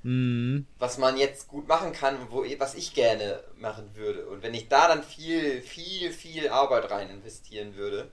Mhm. 0.04 0.66
was 0.78 0.98
man 0.98 1.16
jetzt 1.16 1.46
gut 1.48 1.68
machen 1.68 1.92
kann 1.92 2.18
und 2.18 2.32
wo, 2.32 2.44
was 2.58 2.74
ich 2.74 2.92
gerne 2.94 3.42
machen 3.56 3.94
würde. 3.94 4.26
Und 4.26 4.42
wenn 4.42 4.54
ich 4.54 4.68
da 4.68 4.88
dann 4.88 5.04
viel, 5.04 5.62
viel, 5.62 6.12
viel 6.12 6.48
Arbeit 6.48 6.90
rein 6.90 7.08
investieren 7.08 7.76
würde, 7.76 8.10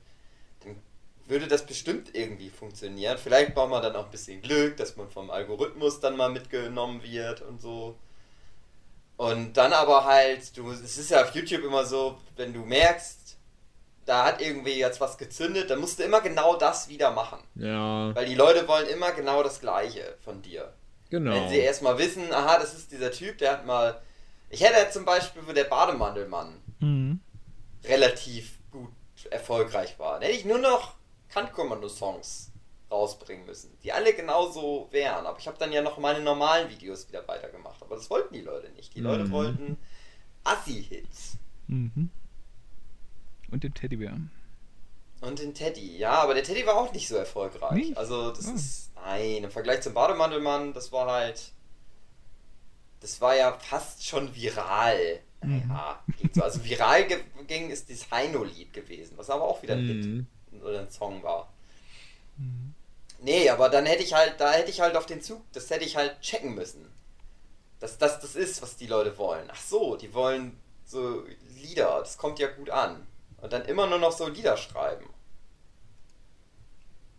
dann 0.64 0.76
würde 1.26 1.48
das 1.48 1.66
bestimmt 1.66 2.14
irgendwie 2.14 2.50
funktionieren. 2.50 3.18
Vielleicht 3.18 3.56
braucht 3.56 3.72
man 3.72 3.82
dann 3.82 3.96
auch 3.96 4.06
ein 4.06 4.12
bisschen 4.12 4.42
Glück, 4.42 4.78
dass 4.78 4.98
man 4.98 5.10
vom 5.10 5.32
Algorithmus 5.32 6.00
dann 6.00 6.16
mal 6.16 6.30
mitgenommen 6.30 7.02
wird 7.04 7.42
und 7.42 7.62
so. 7.62 7.98
Und 9.18 9.58
dann 9.58 9.74
aber 9.74 10.06
halt, 10.06 10.56
du, 10.58 10.72
es 10.72 10.98
ist 10.98 11.12
ja 11.12 11.24
auf 11.24 11.36
YouTube 11.36 11.64
immer 11.64 11.86
so, 11.86 12.18
wenn 12.38 12.54
du 12.54 12.62
merkst, 12.62 13.38
da 14.06 14.26
hat 14.26 14.42
irgendwie 14.42 14.80
jetzt 14.80 15.02
was 15.02 15.18
gezündet, 15.18 15.70
dann 15.70 15.80
musst 15.80 16.00
du 16.00 16.04
immer 16.04 16.22
genau 16.22 16.56
das 16.56 16.88
wieder 16.88 17.12
machen. 17.12 17.40
Ja, 17.56 18.16
Weil 18.16 18.26
die 18.26 18.36
Leute 18.36 18.68
wollen 18.68 18.88
immer 18.88 19.12
genau 19.12 19.44
das 19.44 19.60
Gleiche 19.60 20.16
von 20.24 20.42
dir. 20.42 20.74
Genau. 21.10 21.34
Wenn 21.34 21.50
sie 21.50 21.58
erstmal 21.60 21.98
wissen, 21.98 22.32
aha, 22.34 22.58
das 22.60 22.74
ist 22.74 22.92
dieser 22.92 23.12
Typ, 23.12 23.38
der 23.38 23.52
hat 23.54 23.66
mal. 23.66 24.02
Ich 24.50 24.62
hätte 24.64 24.90
zum 24.92 25.06
Beispiel, 25.06 25.42
wo 25.48 25.52
der 25.52 25.66
Bademantelmann 25.66 26.62
Mhm. 26.80 27.20
relativ 27.84 28.58
gut 28.72 28.90
erfolgreich 29.30 30.00
war, 30.00 30.14
dann 30.14 30.24
hätte 30.24 30.38
ich 30.40 30.46
nur 30.46 30.58
noch 30.60 30.96
Kantkommando-Songs 31.30 32.52
rausbringen 32.90 33.46
müssen, 33.46 33.78
die 33.84 33.92
alle 33.92 34.14
genauso 34.16 34.88
wären. 34.92 35.26
Aber 35.28 35.38
ich 35.38 35.48
habe 35.48 35.58
dann 35.60 35.72
ja 35.72 35.82
noch 35.84 36.00
meine 36.00 36.22
normalen 36.22 36.70
Videos 36.70 37.08
wieder 37.08 37.28
weitergemacht. 37.28 37.82
Aber 37.84 37.96
das 37.96 38.10
wollten 38.10 38.34
die 38.34 38.42
Leute 38.42 38.70
nicht. 38.72 38.96
Die 38.96 39.02
Leute 39.02 39.26
Mhm. 39.26 39.32
wollten 39.32 39.78
Assi-Hits. 40.44 41.38
Mhm. 41.68 42.10
Und 43.52 43.64
den 43.64 43.74
Teddybär. 43.76 44.18
Und 45.22 45.40
den 45.40 45.54
Teddy, 45.54 45.98
ja, 45.98 46.14
aber 46.14 46.34
der 46.34 46.44
Teddy 46.44 46.66
war 46.66 46.76
auch 46.76 46.94
nicht 46.94 47.08
so 47.08 47.16
erfolgreich. 47.16 47.72
Nicht? 47.74 47.98
Also 47.98 48.32
das 48.32 48.48
Ah. 48.48 48.54
ist, 48.54 48.92
nein, 48.96 49.44
im 49.44 49.52
Vergleich 49.52 49.82
zum 49.82 49.94
Bademantelmann, 49.94 50.74
das 50.74 50.92
war 50.94 51.12
halt, 51.12 51.52
das 53.02 53.20
war 53.20 53.36
ja 53.36 53.52
fast 53.60 54.06
schon 54.06 54.34
viral. 54.34 55.20
Naja, 55.42 56.04
geht 56.22 56.36
so. 56.36 56.44
Also 56.44 56.64
viral 56.64 57.06
ging 57.48 57.70
ist 57.70 57.90
das 57.90 58.10
Heino-Lied 58.12 58.74
gewesen, 58.74 59.14
was 59.18 59.30
aber 59.30 59.44
auch 59.46 59.62
wieder 59.62 59.76
ein 59.76 59.86
Mhm. 59.88 60.28
Hit 60.52 60.64
oder 60.64 60.80
ein 60.80 60.90
Song 60.92 61.22
war. 61.24 61.52
Nee, 63.22 63.50
aber 63.50 63.68
dann 63.70 63.86
hätte 63.86 64.04
ich 64.04 64.14
halt, 64.14 64.40
da 64.40 64.52
hätte 64.54 64.70
ich 64.70 64.80
halt 64.80 64.96
auf 64.96 65.06
den 65.06 65.22
Zug, 65.22 65.42
das 65.52 65.70
hätte 65.70 65.84
ich 65.84 65.98
halt 65.98 66.22
checken 66.22 66.56
müssen. 66.56 66.90
Dass 67.82 67.98
das 67.98 68.20
das 68.22 68.36
ist, 68.36 68.62
was 68.62 68.78
die 68.78 68.88
Leute 68.88 69.18
wollen. 69.18 69.50
Ach 69.52 69.62
so, 69.62 69.96
die 69.98 70.14
wollen 70.14 70.58
so 70.86 71.24
Lieder, 71.62 72.00
das 72.00 72.18
kommt 72.18 72.40
ja 72.40 72.48
gut 72.48 72.70
an. 72.70 73.06
Und 73.42 73.54
dann 73.54 73.66
immer 73.66 73.88
nur 73.88 74.00
noch 74.00 74.12
so 74.12 74.28
Lieder 74.28 74.58
schreiben. 74.58 75.10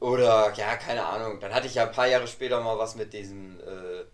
Oder, 0.01 0.53
ja, 0.55 0.77
keine 0.77 1.05
Ahnung, 1.05 1.41
dann 1.41 1.53
hatte 1.53 1.67
ich 1.67 1.75
ja 1.75 1.85
ein 1.85 1.93
paar 1.93 2.07
Jahre 2.07 2.27
später 2.27 2.61
mal 2.63 2.79
was 2.79 2.95
mit 2.95 3.13
diesem 3.13 3.61
äh, 3.61 4.05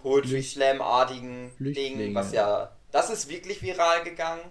Poetry 0.00 0.42
Slam-artigen 0.42 1.52
Ding, 1.58 2.14
was 2.14 2.32
ja, 2.32 2.70
das 2.92 3.10
ist 3.10 3.28
wirklich 3.28 3.60
viral 3.60 4.04
gegangen. 4.04 4.42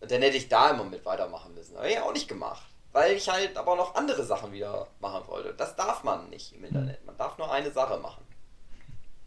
Und 0.00 0.10
dann 0.10 0.22
hätte 0.22 0.36
ich 0.36 0.48
da 0.48 0.70
immer 0.70 0.84
mit 0.84 1.04
weitermachen 1.04 1.54
müssen. 1.54 1.76
Aber 1.76 1.88
ja 1.88 2.02
auch 2.02 2.12
nicht 2.12 2.28
gemacht. 2.28 2.66
Weil 2.92 3.16
ich 3.16 3.28
halt 3.28 3.56
aber 3.56 3.76
noch 3.76 3.94
andere 3.94 4.24
Sachen 4.24 4.52
wieder 4.52 4.88
machen 5.00 5.26
wollte. 5.26 5.54
Das 5.54 5.76
darf 5.76 6.04
man 6.04 6.28
nicht 6.28 6.52
im 6.54 6.64
Internet. 6.64 7.04
Man 7.06 7.16
darf 7.16 7.38
nur 7.38 7.50
eine 7.50 7.70
Sache 7.70 7.98
machen. 7.98 8.24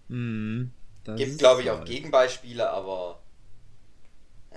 Mhm. 0.08 0.72
Gibt, 1.16 1.40
glaube 1.40 1.62
ich, 1.62 1.72
auch 1.72 1.78
halt. 1.78 1.88
Gegenbeispiele, 1.88 2.70
aber. 2.70 3.20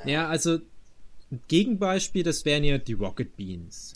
Ja, 0.04 0.28
also 0.28 0.54
ein 0.54 0.70
Gegenbeispiel, 1.48 2.22
das 2.22 2.44
wären 2.44 2.64
ja 2.64 2.78
die 2.78 2.94
Rocket 2.94 3.36
Beans. 3.36 3.94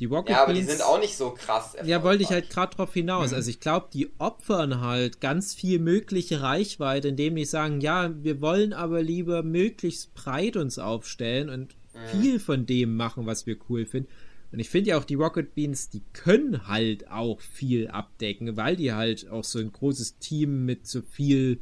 Die 0.00 0.06
Rocket 0.06 0.30
Ja, 0.30 0.42
aber 0.42 0.52
die 0.52 0.60
Beans, 0.60 0.72
sind 0.72 0.82
auch 0.82 0.98
nicht 0.98 1.16
so 1.16 1.30
krass. 1.30 1.76
Ja, 1.84 2.02
wollte 2.02 2.22
ich 2.22 2.30
halt 2.30 2.50
gerade 2.50 2.74
drauf 2.74 2.92
hinaus. 2.92 3.32
Also 3.32 3.50
ich 3.50 3.60
glaube, 3.60 3.88
die 3.92 4.10
opfern 4.18 4.80
halt 4.80 5.20
ganz 5.20 5.54
viel 5.54 5.78
mögliche 5.78 6.42
Reichweite, 6.42 7.08
indem 7.08 7.36
die 7.36 7.44
sagen, 7.44 7.80
ja, 7.80 8.12
wir 8.22 8.40
wollen 8.40 8.72
aber 8.72 9.02
lieber 9.02 9.42
möglichst 9.42 10.14
breit 10.14 10.56
uns 10.56 10.78
aufstellen 10.78 11.48
und 11.48 11.76
viel 12.10 12.40
von 12.40 12.66
dem 12.66 12.96
machen, 12.96 13.26
was 13.26 13.46
wir 13.46 13.56
cool 13.68 13.86
finden. 13.86 14.08
Und 14.50 14.60
ich 14.60 14.68
finde 14.68 14.90
ja 14.90 14.98
auch 14.98 15.04
die 15.04 15.14
Rocket 15.14 15.54
Beans, 15.54 15.90
die 15.90 16.02
können 16.12 16.68
halt 16.68 17.10
auch 17.10 17.40
viel 17.40 17.88
abdecken, 17.88 18.56
weil 18.56 18.76
die 18.76 18.92
halt 18.92 19.28
auch 19.28 19.44
so 19.44 19.58
ein 19.58 19.72
großes 19.72 20.18
Team 20.18 20.64
mit 20.64 20.86
so 20.86 21.02
viel 21.02 21.60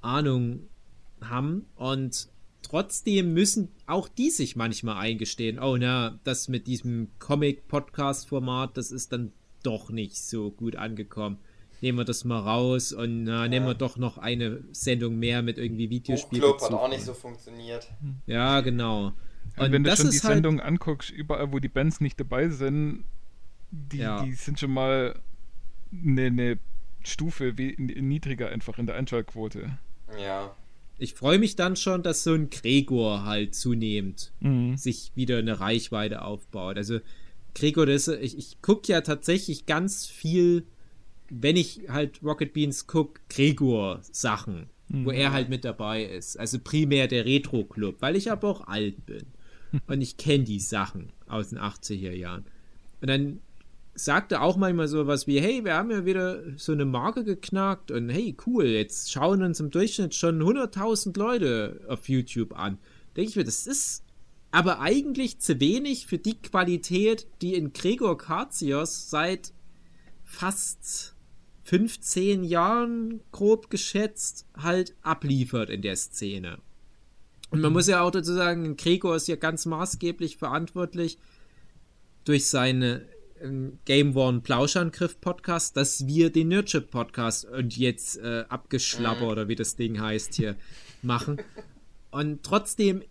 Ahnung 0.00 0.68
haben 1.20 1.66
und 1.76 2.28
trotzdem 2.74 3.34
müssen 3.34 3.68
auch 3.86 4.08
die 4.08 4.30
sich 4.30 4.56
manchmal 4.56 4.96
eingestehen, 4.96 5.60
oh 5.60 5.76
na, 5.76 6.18
das 6.24 6.48
mit 6.48 6.66
diesem 6.66 7.06
Comic-Podcast-Format, 7.20 8.76
das 8.76 8.90
ist 8.90 9.12
dann 9.12 9.30
doch 9.62 9.90
nicht 9.90 10.16
so 10.16 10.50
gut 10.50 10.74
angekommen. 10.74 11.38
Nehmen 11.82 11.98
wir 11.98 12.04
das 12.04 12.24
mal 12.24 12.40
raus 12.40 12.92
und 12.92 13.22
na, 13.24 13.46
nehmen 13.46 13.66
wir 13.66 13.74
doch 13.74 13.96
noch 13.96 14.18
eine 14.18 14.64
Sendung 14.72 15.20
mehr 15.20 15.42
mit 15.42 15.56
irgendwie 15.56 15.88
Videospiel. 15.88 16.40
Buchclub 16.40 16.62
hat 16.62 16.72
auch 16.72 16.88
nicht 16.88 17.04
so 17.04 17.14
funktioniert. 17.14 17.86
Ja, 18.26 18.60
genau. 18.60 19.12
Und 19.56 19.66
Und 19.66 19.70
wenn 19.72 19.84
du 19.84 19.90
das 19.90 20.00
schon 20.00 20.10
die 20.10 20.18
halt, 20.18 20.34
Sendung 20.34 20.58
anguckst, 20.58 21.10
überall, 21.10 21.52
wo 21.52 21.60
die 21.60 21.68
Bands 21.68 22.00
nicht 22.00 22.18
dabei 22.18 22.48
sind, 22.48 23.04
die, 23.70 23.98
Ja. 23.98 24.24
die 24.24 24.32
sind 24.32 24.58
schon 24.58 24.72
mal 24.72 25.20
eine, 25.92 26.22
eine 26.26 26.58
Stufe 27.04 27.54
niedriger 27.56 28.48
einfach 28.48 28.78
in 28.78 28.86
der 28.86 28.96
Einschaltquote. 28.96 29.78
Ja. 30.18 30.56
Ich 30.98 31.14
freue 31.14 31.38
mich 31.38 31.56
dann 31.56 31.76
schon, 31.76 32.02
dass 32.02 32.22
so 32.24 32.32
ein 32.34 32.50
Gregor 32.50 33.24
halt 33.24 33.54
zunehmend 33.54 34.32
Mhm. 34.40 34.76
sich 34.76 35.12
wieder 35.14 35.38
eine 35.38 35.58
Reichweite 35.60 36.22
aufbaut. 36.22 36.76
Also 36.76 37.00
Gregor, 37.54 37.86
das, 37.86 38.08
ist- 38.08 38.22
ich, 38.22 38.38
ich 38.38 38.62
gucke 38.62 38.90
ja 38.92 39.00
tatsächlich 39.00 39.66
ganz 39.66 40.06
viel, 40.06 40.64
wenn 41.30 41.56
ich 41.56 41.82
halt 41.88 42.22
Rocket 42.22 42.52
Beans 42.52 42.86
gucke, 42.86 43.20
Gregor-Sachen, 43.28 44.66
wo 44.88 45.10
er 45.10 45.32
halt 45.32 45.48
mit 45.48 45.64
dabei 45.64 46.04
ist. 46.04 46.38
Also 46.38 46.58
primär 46.62 47.08
der 47.08 47.24
Retro-Club, 47.24 47.96
weil 48.00 48.16
ich 48.16 48.30
aber 48.30 48.48
auch 48.48 48.66
alt 48.68 49.04
bin. 49.06 49.24
Und 49.88 50.00
ich 50.02 50.16
kenne 50.16 50.44
die 50.44 50.60
Sachen 50.60 51.08
aus 51.26 51.48
den 51.48 51.58
80er 51.58 52.12
Jahren. 52.12 52.44
Und 53.00 53.08
dann 53.10 53.40
sagt 53.94 54.32
er 54.32 54.42
auch 54.42 54.56
manchmal 54.56 54.88
sowas 54.88 55.26
wie, 55.26 55.40
hey, 55.40 55.64
wir 55.64 55.74
haben 55.74 55.90
ja 55.90 56.04
wieder 56.04 56.42
so 56.56 56.72
eine 56.72 56.84
Marke 56.84 57.24
geknackt 57.24 57.90
und 57.90 58.08
hey, 58.08 58.36
cool, 58.46 58.66
jetzt 58.66 59.12
schauen 59.12 59.42
uns 59.42 59.60
im 59.60 59.70
Durchschnitt 59.70 60.14
schon 60.14 60.42
100.000 60.42 61.16
Leute 61.16 61.80
auf 61.88 62.08
YouTube 62.08 62.58
an. 62.58 62.78
Denke 63.16 63.30
ich 63.30 63.36
mir, 63.36 63.44
das 63.44 63.66
ist 63.66 64.02
aber 64.50 64.80
eigentlich 64.80 65.40
zu 65.40 65.60
wenig 65.60 66.06
für 66.06 66.18
die 66.18 66.40
Qualität, 66.40 67.26
die 67.42 67.54
in 67.54 67.72
Gregor 67.72 68.18
Katsios 68.18 69.10
seit 69.10 69.52
fast 70.22 71.14
15 71.64 72.44
Jahren, 72.44 73.20
grob 73.32 73.70
geschätzt, 73.70 74.46
halt 74.56 74.94
abliefert 75.02 75.70
in 75.70 75.82
der 75.82 75.96
Szene. 75.96 76.58
Und 77.50 77.60
man 77.60 77.72
muss 77.72 77.86
ja 77.86 78.02
auch 78.02 78.10
dazu 78.10 78.32
sagen, 78.32 78.76
Gregor 78.76 79.16
ist 79.16 79.28
ja 79.28 79.36
ganz 79.36 79.64
maßgeblich 79.66 80.36
verantwortlich 80.36 81.18
durch 82.24 82.48
seine 82.48 83.06
Game 83.84 84.16
One 84.16 84.40
Plauschangriff 84.40 85.20
Podcast, 85.20 85.76
dass 85.76 86.06
wir 86.06 86.30
den 86.30 86.48
Nerdship 86.48 86.90
Podcast 86.90 87.44
und 87.44 87.76
jetzt 87.76 88.16
äh, 88.18 88.44
abgeschlapper 88.48 89.28
oder 89.28 89.48
wie 89.48 89.54
das 89.54 89.76
Ding 89.76 90.00
heißt 90.00 90.34
hier 90.34 90.56
machen. 91.02 91.42
Und 92.10 92.42
trotzdem 92.42 93.02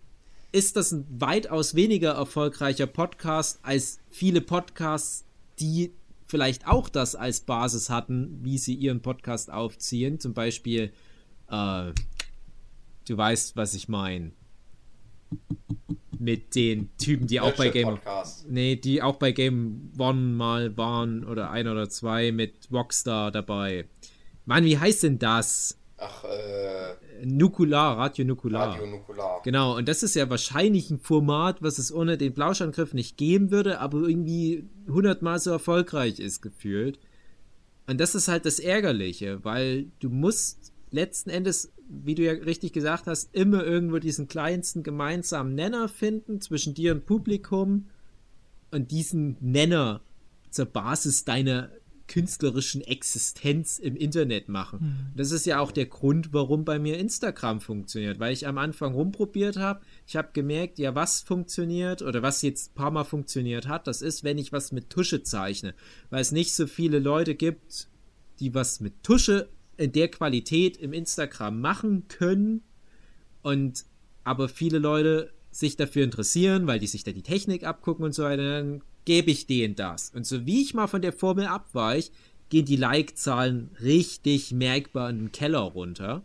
ist 0.50 0.76
das 0.76 0.92
ein 0.92 1.06
weitaus 1.08 1.74
weniger 1.74 2.12
erfolgreicher 2.12 2.86
Podcast 2.86 3.60
als 3.62 3.98
viele 4.10 4.40
Podcasts, 4.40 5.24
die 5.60 5.92
vielleicht 6.26 6.66
auch 6.66 6.88
das 6.88 7.14
als 7.14 7.40
Basis 7.40 7.90
hatten, 7.90 8.40
wie 8.42 8.58
sie 8.58 8.74
ihren 8.74 9.02
Podcast 9.02 9.52
aufziehen. 9.52 10.18
Zum 10.18 10.34
Beispiel, 10.34 10.92
äh, 11.48 11.92
du 13.06 13.16
weißt, 13.16 13.56
was 13.56 13.74
ich 13.74 13.88
meine. 13.88 14.32
Mit 16.24 16.54
den 16.54 16.88
Typen, 16.96 17.26
die 17.26 17.40
auch 17.40 17.52
bei 17.52 17.68
Game 17.68 17.88
Podcast. 17.88 18.48
Nee, 18.48 18.76
die 18.76 19.02
auch 19.02 19.16
bei 19.16 19.32
Game 19.32 19.92
One 19.98 20.20
mal 20.20 20.74
waren 20.78 21.24
oder 21.24 21.50
ein 21.50 21.68
oder 21.68 21.90
zwei 21.90 22.32
mit 22.32 22.68
Rockstar 22.72 23.30
dabei. 23.30 23.84
Mann, 24.46 24.64
wie 24.64 24.78
heißt 24.78 25.02
denn 25.02 25.18
das? 25.18 25.78
Ach, 25.98 26.24
äh, 26.24 27.26
Nukular, 27.26 27.98
Radio 27.98 28.24
Nukular. 28.24 28.70
Radio 28.70 28.86
Nukular. 28.86 29.42
Genau, 29.44 29.76
und 29.76 29.86
das 29.86 30.02
ist 30.02 30.14
ja 30.14 30.28
wahrscheinlich 30.30 30.90
ein 30.90 30.98
Format, 30.98 31.62
was 31.62 31.78
es 31.78 31.92
ohne 31.92 32.16
den 32.16 32.34
Plauschangriff 32.34 32.94
nicht 32.94 33.16
geben 33.16 33.50
würde, 33.50 33.80
aber 33.80 33.98
irgendwie 33.98 34.64
hundertmal 34.88 35.38
so 35.38 35.50
erfolgreich 35.50 36.20
ist 36.20 36.40
gefühlt. 36.40 36.98
Und 37.86 38.00
das 38.00 38.14
ist 38.14 38.28
halt 38.28 38.46
das 38.46 38.58
Ärgerliche, 38.58 39.44
weil 39.44 39.86
du 40.00 40.08
musst 40.08 40.72
letzten 40.90 41.30
Endes, 41.30 41.72
wie 41.88 42.14
du 42.14 42.22
ja 42.22 42.32
richtig 42.32 42.72
gesagt 42.72 43.06
hast, 43.06 43.34
immer 43.34 43.64
irgendwo 43.64 43.98
diesen 43.98 44.28
kleinsten 44.28 44.82
gemeinsamen 44.82 45.54
Nenner 45.54 45.88
finden 45.88 46.40
zwischen 46.40 46.74
dir 46.74 46.92
und 46.92 47.06
Publikum 47.06 47.86
und 48.70 48.90
diesen 48.90 49.36
Nenner 49.40 50.00
zur 50.50 50.66
Basis 50.66 51.24
deiner 51.24 51.70
künstlerischen 52.06 52.82
Existenz 52.82 53.78
im 53.78 53.96
Internet 53.96 54.48
machen. 54.48 54.78
Das 55.16 55.30
ist 55.30 55.46
ja 55.46 55.60
auch 55.60 55.72
der 55.72 55.86
Grund, 55.86 56.32
warum 56.32 56.64
bei 56.64 56.78
mir 56.78 56.98
Instagram 56.98 57.60
funktioniert, 57.60 58.18
weil 58.18 58.32
ich 58.32 58.46
am 58.46 58.58
Anfang 58.58 58.92
rumprobiert 58.92 59.56
habe. 59.56 59.80
Ich 60.06 60.16
habe 60.16 60.28
gemerkt, 60.32 60.78
ja, 60.78 60.94
was 60.94 61.22
funktioniert 61.22 62.02
oder 62.02 62.22
was 62.22 62.42
jetzt 62.42 62.72
ein 62.72 62.74
paar 62.74 62.90
Mal 62.90 63.04
funktioniert 63.04 63.68
hat, 63.68 63.86
das 63.86 64.02
ist, 64.02 64.22
wenn 64.22 64.38
ich 64.38 64.52
was 64.52 64.70
mit 64.70 64.90
Tusche 64.90 65.22
zeichne, 65.22 65.74
weil 66.10 66.20
es 66.20 66.32
nicht 66.32 66.54
so 66.54 66.66
viele 66.66 66.98
Leute 66.98 67.34
gibt, 67.34 67.88
die 68.38 68.54
was 68.54 68.80
mit 68.80 69.02
Tusche 69.02 69.48
in 69.76 69.92
der 69.92 70.08
Qualität 70.08 70.76
im 70.76 70.92
Instagram 70.92 71.60
machen 71.60 72.08
können 72.08 72.62
und 73.42 73.84
aber 74.24 74.48
viele 74.48 74.78
Leute 74.78 75.32
sich 75.50 75.76
dafür 75.76 76.04
interessieren, 76.04 76.66
weil 76.66 76.80
die 76.80 76.86
sich 76.86 77.04
da 77.04 77.12
die 77.12 77.22
Technik 77.22 77.64
abgucken 77.64 78.04
und 78.04 78.14
so 78.14 78.24
weiter, 78.24 78.60
dann 78.60 78.82
gebe 79.04 79.30
ich 79.30 79.46
denen 79.46 79.76
das. 79.76 80.10
Und 80.14 80.26
so 80.26 80.46
wie 80.46 80.62
ich 80.62 80.74
mal 80.74 80.86
von 80.86 81.02
der 81.02 81.12
Formel 81.12 81.46
abweich, 81.46 82.10
gehen 82.48 82.64
die 82.64 82.76
Like-Zahlen 82.76 83.70
richtig 83.80 84.52
merkbar 84.52 85.10
in 85.10 85.18
den 85.18 85.32
Keller 85.32 85.60
runter. 85.60 86.22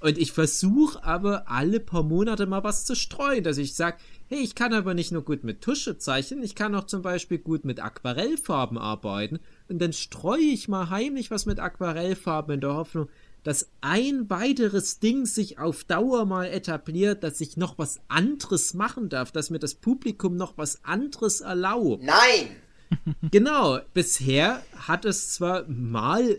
Und 0.00 0.18
ich 0.18 0.32
versuche 0.32 1.02
aber 1.04 1.50
alle 1.50 1.80
paar 1.80 2.02
Monate 2.02 2.46
mal 2.46 2.64
was 2.64 2.84
zu 2.84 2.94
streuen, 2.94 3.44
dass 3.44 3.58
ich 3.58 3.74
sage, 3.74 3.98
hey, 4.28 4.40
ich 4.40 4.54
kann 4.54 4.74
aber 4.74 4.94
nicht 4.94 5.12
nur 5.12 5.22
gut 5.22 5.44
mit 5.44 5.62
Tusche 5.62 5.98
zeichnen, 5.98 6.42
ich 6.42 6.54
kann 6.54 6.74
auch 6.74 6.84
zum 6.84 7.02
Beispiel 7.02 7.38
gut 7.38 7.64
mit 7.64 7.80
Aquarellfarben 7.80 8.78
arbeiten. 8.78 9.40
Und 9.68 9.80
dann 9.80 9.92
streue 9.92 10.40
ich 10.40 10.68
mal 10.68 10.90
heimlich 10.90 11.30
was 11.30 11.46
mit 11.46 11.58
Aquarellfarben 11.58 12.54
in 12.54 12.60
der 12.60 12.74
Hoffnung, 12.74 13.08
dass 13.42 13.68
ein 13.80 14.28
weiteres 14.28 14.98
Ding 14.98 15.26
sich 15.26 15.58
auf 15.58 15.84
Dauer 15.84 16.24
mal 16.24 16.46
etabliert, 16.46 17.22
dass 17.22 17.40
ich 17.40 17.56
noch 17.56 17.78
was 17.78 18.00
anderes 18.08 18.74
machen 18.74 19.08
darf, 19.08 19.30
dass 19.30 19.50
mir 19.50 19.58
das 19.58 19.74
Publikum 19.74 20.36
noch 20.36 20.56
was 20.58 20.84
anderes 20.84 21.40
erlaubt. 21.40 22.02
Nein! 22.02 22.48
Genau, 23.30 23.80
bisher 23.94 24.62
hat 24.76 25.04
es 25.04 25.34
zwar 25.34 25.64
mal 25.68 26.38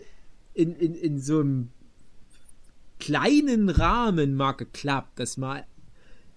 in, 0.54 0.74
in, 0.76 0.94
in 0.94 1.20
so 1.20 1.40
einem 1.40 1.70
kleinen 2.98 3.68
Rahmen 3.68 4.34
mal 4.34 4.52
geklappt, 4.52 5.18
dass 5.18 5.36
mal, 5.36 5.66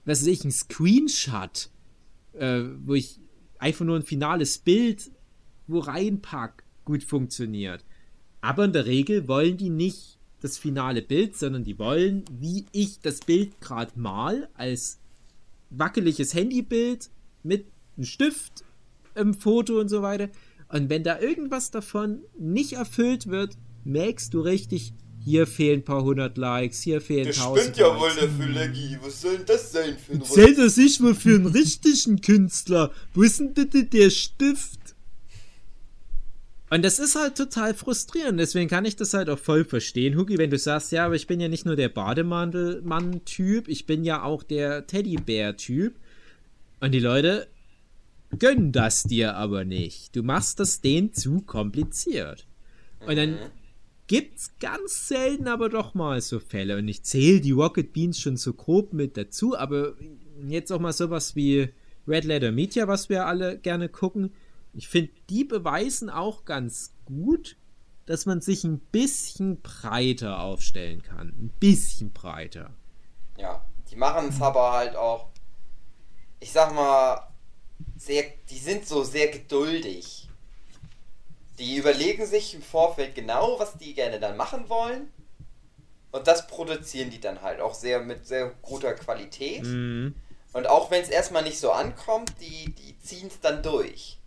was 0.05 0.21
weiß 0.21 0.27
ich, 0.27 0.43
ein 0.43 0.51
Screenshot, 0.51 1.69
äh, 2.33 2.63
wo 2.83 2.93
ich 2.93 3.19
einfach 3.57 3.85
nur 3.85 3.95
ein 3.95 4.03
finales 4.03 4.57
Bild 4.57 5.11
wo 5.67 5.79
reinpack, 5.79 6.61
gut 6.86 7.03
funktioniert. 7.03 7.84
Aber 8.41 8.65
in 8.65 8.73
der 8.73 8.86
Regel 8.86 9.27
wollen 9.27 9.57
die 9.57 9.69
nicht 9.69 10.17
das 10.41 10.57
finale 10.57 11.01
Bild, 11.01 11.38
sondern 11.38 11.63
die 11.63 11.77
wollen, 11.77 12.25
wie 12.39 12.65
ich 12.71 12.99
das 12.99 13.19
Bild 13.19 13.61
gerade 13.61 13.91
mal, 13.99 14.49
als 14.55 14.99
wackeliges 15.69 16.34
Handybild 16.34 17.09
mit 17.43 17.65
einem 17.95 18.05
Stift 18.05 18.63
im 19.15 19.34
Foto 19.34 19.79
und 19.79 19.89
so 19.89 20.01
weiter. 20.01 20.29
Und 20.69 20.89
wenn 20.89 21.03
da 21.03 21.19
irgendwas 21.19 21.69
davon 21.69 22.21
nicht 22.38 22.73
erfüllt 22.73 23.27
wird, 23.27 23.57
merkst 23.84 24.34
du 24.34 24.41
richtig, 24.41 24.93
hier 25.23 25.45
fehlen 25.45 25.82
ein 25.82 25.86
paar 25.86 26.03
hundert 26.03 26.38
Likes, 26.38 26.82
hier 26.82 26.99
fehlen 26.99 27.27
Das 27.27 27.38
tausend 27.38 27.61
spinnt 27.61 27.77
ja 27.77 27.99
wohl 27.99 28.09
der 28.19 28.29
Füllergie. 28.29 28.97
Was 29.03 29.21
soll 29.21 29.38
denn 29.38 29.45
das 29.45 29.71
sein 29.71 29.95
für 29.97 30.13
ein 30.13 30.23
Zählt 30.23 30.57
er 30.57 30.69
sich 30.69 31.01
wohl 31.01 31.13
für 31.13 31.36
einen 31.36 31.45
richtigen 31.45 32.21
Künstler? 32.21 32.91
Wo 33.13 33.21
ist 33.21 33.39
denn 33.39 33.53
bitte 33.53 33.84
der 33.84 34.09
Stift? 34.09 34.79
Und 36.72 36.84
das 36.84 36.99
ist 36.99 37.15
halt 37.15 37.36
total 37.36 37.74
frustrierend, 37.74 38.39
deswegen 38.39 38.69
kann 38.69 38.86
ich 38.86 38.95
das 38.95 39.13
halt 39.13 39.30
auch 39.30 39.38
voll 39.38 39.65
verstehen, 39.65 40.17
Hugi, 40.17 40.38
wenn 40.38 40.49
du 40.49 40.57
sagst, 40.57 40.93
ja, 40.93 41.05
aber 41.05 41.15
ich 41.15 41.28
bin 41.28 41.41
ja 41.41 41.49
nicht 41.49 41.65
nur 41.65 41.76
der 41.76 41.89
Bademantelmann-Typ, 41.89 43.67
ich 43.67 43.86
bin 43.86 44.05
ja 44.05 44.24
auch 44.24 44.41
der 44.41 44.88
Teddybär-Typ. 44.88 45.95
Und 46.80 46.93
die 46.93 46.99
Leute 46.99 47.47
gönnen 48.39 48.72
das 48.72 49.03
dir 49.03 49.36
aber 49.36 49.65
nicht. 49.65 50.15
Du 50.15 50.24
machst 50.24 50.61
das 50.61 50.80
denen 50.80 51.13
zu 51.13 51.41
kompliziert. 51.41 52.47
Und 53.05 53.17
dann 53.17 53.38
gibt's 54.07 54.53
ganz 54.61 55.09
selten 55.09 55.49
aber 55.49 55.67
doch 55.67 55.93
mal 55.93 56.22
so 56.22 56.39
Fälle. 56.39 56.78
Und 56.78 56.88
ich 56.88 57.03
zähle 57.03 57.41
die 57.41 57.51
Rocket 57.51 57.91
Beans 57.91 58.17
schon 58.17 58.38
so 58.38 58.53
grob 58.53 58.93
mit 58.93 59.17
dazu, 59.17 59.57
aber 59.57 59.95
jetzt 60.47 60.72
auch 60.72 60.80
mal 60.80 60.93
sowas 60.93 61.36
wie 61.36 61.67
Red 62.07 62.24
Letter 62.24 62.53
Media, 62.53 62.88
was 62.88 63.09
wir 63.09 63.26
alle 63.26 63.57
gerne 63.57 63.89
gucken. 63.89 64.32
Ich 64.74 64.88
finde, 64.88 65.11
die 65.30 65.43
beweisen 65.43 66.09
auch 66.09 66.45
ganz 66.45 66.93
gut, 67.05 67.57
dass 68.05 68.26
man 68.26 68.41
sich 68.41 68.63
ein 68.63 68.80
bisschen 68.80 69.61
breiter 69.61 70.41
aufstellen 70.41 71.01
kann. 71.01 71.30
Ein 71.30 71.53
bisschen 71.59 72.11
breiter. 72.11 72.72
Ja, 73.38 73.65
die 73.89 73.95
machen 73.95 74.30
es 74.30 74.41
aber 74.41 74.72
halt 74.72 74.95
auch, 74.95 75.30
ich 76.39 76.51
sag 76.51 76.74
mal, 76.74 77.28
sehr, 77.97 78.24
die 78.49 78.57
sind 78.57 78.88
so 78.88 79.03
sehr 79.03 79.28
geduldig. 79.28 80.30
Die 81.59 81.76
überlegen 81.76 82.26
sich 82.26 82.55
im 82.55 82.61
Vorfeld 82.61 83.13
genau, 83.13 83.59
was 83.59 83.78
die 83.78 83.93
gerne 83.93 84.19
dann 84.19 84.38
machen 84.38 84.69
wollen. 84.69 85.11
Und 86.11 86.28
das 86.28 86.47
produzieren 86.47 87.09
die 87.09 87.22
dann 87.22 87.41
halt 87.41 87.61
auch 87.61 87.74
sehr 87.74 88.01
mit 88.01 88.26
sehr 88.26 88.51
guter 88.61 88.93
Qualität. 88.93 89.63
Mhm. 89.63 90.15
Und 90.53 90.67
auch 90.67 90.91
wenn 90.91 91.01
es 91.01 91.09
erstmal 91.09 91.43
nicht 91.43 91.59
so 91.59 91.72
ankommt, 91.72 92.34
die, 92.41 92.74
die 92.74 92.99
ziehen 92.99 93.28
es 93.28 93.39
dann 93.39 93.63
durch. 93.63 94.17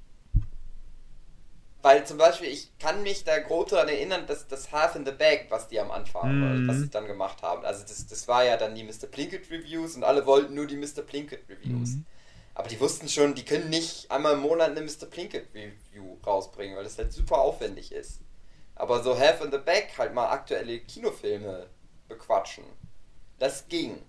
Weil 1.85 2.07
zum 2.07 2.17
Beispiel, 2.17 2.49
ich 2.49 2.79
kann 2.79 3.03
mich 3.03 3.25
da 3.25 3.39
grob 3.41 3.69
daran 3.69 3.89
erinnern, 3.91 4.27
dass 4.27 4.49
das 4.49 4.73
Half 4.73 4.97
in 4.97 5.05
the 5.05 5.13
Bag, 5.13 5.49
was 5.51 5.69
die 5.69 5.79
am 5.79 5.91
Anfang, 5.91 6.63
Mhm. 6.63 6.67
was 6.67 6.79
sie 6.79 6.89
dann 6.89 7.07
gemacht 7.07 7.43
haben, 7.43 7.63
also 7.63 7.83
das, 7.83 8.07
das 8.07 8.27
war 8.27 8.43
ja 8.43 8.57
dann 8.57 8.75
die 8.75 8.85
Mr. 8.85 9.07
Plinkett 9.07 9.51
Reviews 9.51 9.95
und 9.95 10.03
alle 10.03 10.25
wollten 10.25 10.55
nur 10.55 10.67
die 10.67 10.79
Mr. 10.79 11.03
Plinkett 11.03 11.47
Reviews. 11.47 11.91
Mhm. 11.91 12.07
Aber 12.55 12.69
die 12.69 12.81
wussten 12.81 13.07
schon, 13.11 13.35
die 13.35 13.45
können 13.45 13.69
nicht 13.69 14.11
einmal 14.11 14.33
im 14.33 14.41
Monat 14.41 14.71
eine 14.71 14.81
Mr. 14.81 15.05
Plinkett 15.11 15.49
Review 15.55 16.17
rausbringen, 16.27 16.75
weil 16.75 16.85
das 16.85 16.97
halt 16.97 17.13
super 17.13 17.37
aufwendig 17.37 17.93
ist. 17.93 18.21
Aber 18.77 19.03
so 19.03 19.19
Half 19.19 19.43
in 19.43 19.53
the 19.53 19.59
Bag 19.59 19.89
halt 19.99 20.15
mal 20.15 20.31
aktuelle 20.31 20.81
Kinofilme 20.81 21.67
bequatschen. 22.09 22.65
Das 23.39 23.69
ging. 23.69 24.01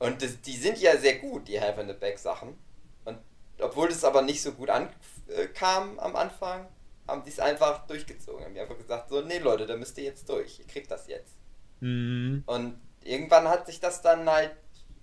Und 0.00 0.20
das, 0.22 0.38
die 0.42 0.56
sind 0.56 0.78
ja 0.80 0.98
sehr 0.98 1.14
gut, 1.18 1.48
die 1.48 1.58
Half 1.58 1.78
in 1.78 1.88
the 1.88 1.94
Bag 1.94 2.18
Sachen. 2.18 2.58
Und 3.06 3.16
obwohl 3.58 3.88
das 3.88 4.04
aber 4.04 4.20
nicht 4.20 4.42
so 4.42 4.52
gut 4.52 4.68
ankam 4.68 5.98
am 5.98 6.14
Anfang, 6.16 6.66
haben 7.06 7.22
die 7.24 7.30
es 7.30 7.38
einfach 7.40 7.86
durchgezogen. 7.86 8.44
Haben 8.44 8.54
die 8.54 8.60
einfach 8.60 8.78
gesagt, 8.78 9.08
so, 9.10 9.20
nee 9.20 9.38
Leute, 9.38 9.66
da 9.66 9.76
müsst 9.76 9.96
ihr 9.98 10.04
jetzt 10.04 10.28
durch. 10.28 10.58
Ihr 10.60 10.66
kriegt 10.66 10.90
das 10.90 11.06
jetzt. 11.06 11.34
Mhm. 11.80 12.42
Und 12.46 12.78
irgendwann 13.02 13.48
hat 13.48 13.66
sich 13.66 13.80
das 13.80 14.00
dann 14.02 14.28
halt, 14.28 14.52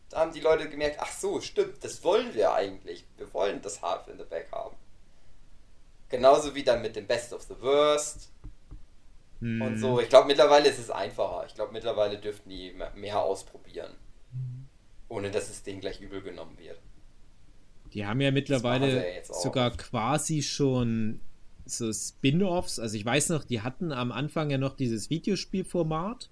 da 0.09 0.19
haben 0.21 0.33
die 0.33 0.39
Leute 0.39 0.69
gemerkt, 0.69 0.97
ach 0.99 1.11
so, 1.11 1.39
stimmt, 1.41 1.83
das 1.83 2.03
wollen 2.03 2.33
wir 2.33 2.53
eigentlich. 2.53 3.05
Wir 3.17 3.31
wollen 3.33 3.61
das 3.61 3.81
Half 3.81 4.07
in 4.07 4.17
the 4.17 4.25
Back 4.25 4.51
haben. 4.51 4.75
Genauso 6.09 6.53
wie 6.55 6.63
dann 6.63 6.81
mit 6.81 6.95
dem 6.95 7.07
Best 7.07 7.31
of 7.33 7.43
the 7.43 7.55
Worst 7.61 8.29
Mhm. 9.39 9.61
und 9.61 9.77
so. 9.79 9.99
Ich 9.99 10.09
glaube, 10.09 10.27
mittlerweile 10.27 10.69
ist 10.69 10.77
es 10.79 10.91
einfacher. 10.91 11.45
Ich 11.47 11.55
glaube, 11.55 11.71
mittlerweile 11.73 12.19
dürften 12.19 12.49
die 12.49 12.73
me- 12.73 12.91
mehr 12.95 13.21
ausprobieren. 13.21 13.91
Ohne 15.07 15.31
dass 15.31 15.49
es 15.49 15.63
denen 15.63 15.81
gleich 15.81 15.99
übel 15.99 16.21
genommen 16.21 16.57
wird. 16.59 16.79
Die 17.93 18.05
haben 18.05 18.21
ja 18.21 18.31
mittlerweile 18.31 19.03
sogar 19.23 19.71
quasi 19.71 20.41
schon 20.43 21.19
so 21.71 21.91
Spin-offs. 21.91 22.79
Also 22.79 22.95
ich 22.95 23.05
weiß 23.05 23.29
noch, 23.29 23.43
die 23.43 23.61
hatten 23.61 23.91
am 23.91 24.11
Anfang 24.11 24.49
ja 24.49 24.57
noch 24.57 24.75
dieses 24.75 25.09
Videospielformat. 25.09 26.29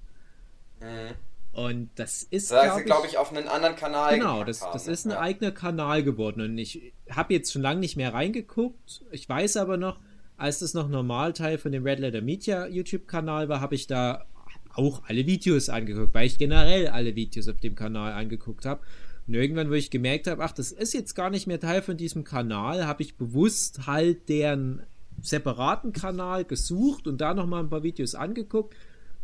Mhm. 0.81 1.15
Und 1.51 1.89
das 1.95 2.23
ist, 2.23 2.51
Das 2.51 2.63
glaube 2.63 2.83
glaube 2.83 3.07
ich, 3.07 3.17
auf 3.17 3.33
einen 3.35 3.47
anderen 3.47 3.75
Kanal 3.75 4.17
Genau, 4.17 4.43
das, 4.43 4.61
haben, 4.61 4.71
das 4.73 4.87
ist 4.87 5.05
ein 5.05 5.11
Ja. 5.11 5.19
eigener 5.19 5.51
Kanal 5.51 6.03
geworden. 6.03 6.41
Und 6.41 6.57
ich 6.57 6.93
habe 7.09 7.33
jetzt 7.33 7.51
schon 7.51 7.61
lange 7.63 7.79
nicht 7.79 7.97
mehr 7.97 8.13
reingeguckt. 8.13 9.01
Ich 9.11 9.27
weiß 9.27 9.57
aber 9.57 9.75
noch, 9.77 9.99
als 10.37 10.59
das 10.59 10.73
noch 10.73 10.87
normal 10.87 11.33
Teil 11.33 11.57
von 11.57 11.71
dem 11.71 11.83
Red 11.83 11.99
Letter 11.99 12.21
Media 12.21 12.67
YouTube-Kanal 12.67 13.49
war, 13.49 13.61
habe 13.61 13.75
ich 13.75 13.87
da 13.87 14.25
auch 14.73 15.01
alle 15.07 15.25
Videos 15.25 15.67
angeguckt, 15.69 16.13
weil 16.13 16.27
ich 16.27 16.37
generell 16.37 16.87
alle 16.87 17.15
Videos 17.15 17.47
auf 17.49 17.59
dem 17.59 17.75
Kanal 17.75 18.13
angeguckt 18.13 18.65
habe. 18.65 18.81
Und 19.27 19.33
irgendwann, 19.33 19.69
wo 19.69 19.73
ich 19.73 19.89
gemerkt 19.91 20.27
habe, 20.27 20.43
ach, 20.43 20.51
das 20.53 20.71
ist 20.71 20.93
jetzt 20.93 21.13
gar 21.15 21.29
nicht 21.29 21.45
mehr 21.47 21.59
Teil 21.59 21.81
von 21.81 21.97
diesem 21.97 22.23
Kanal, 22.23 22.85
habe 22.87 23.03
ich 23.03 23.15
bewusst 23.15 23.85
halt 23.87 24.29
deren 24.29 24.83
separaten 25.21 25.93
Kanal 25.93 26.45
gesucht 26.45 27.07
und 27.07 27.19
da 27.19 27.33
nochmal 27.33 27.63
ein 27.63 27.69
paar 27.69 27.83
Videos 27.83 28.15
angeguckt. 28.15 28.75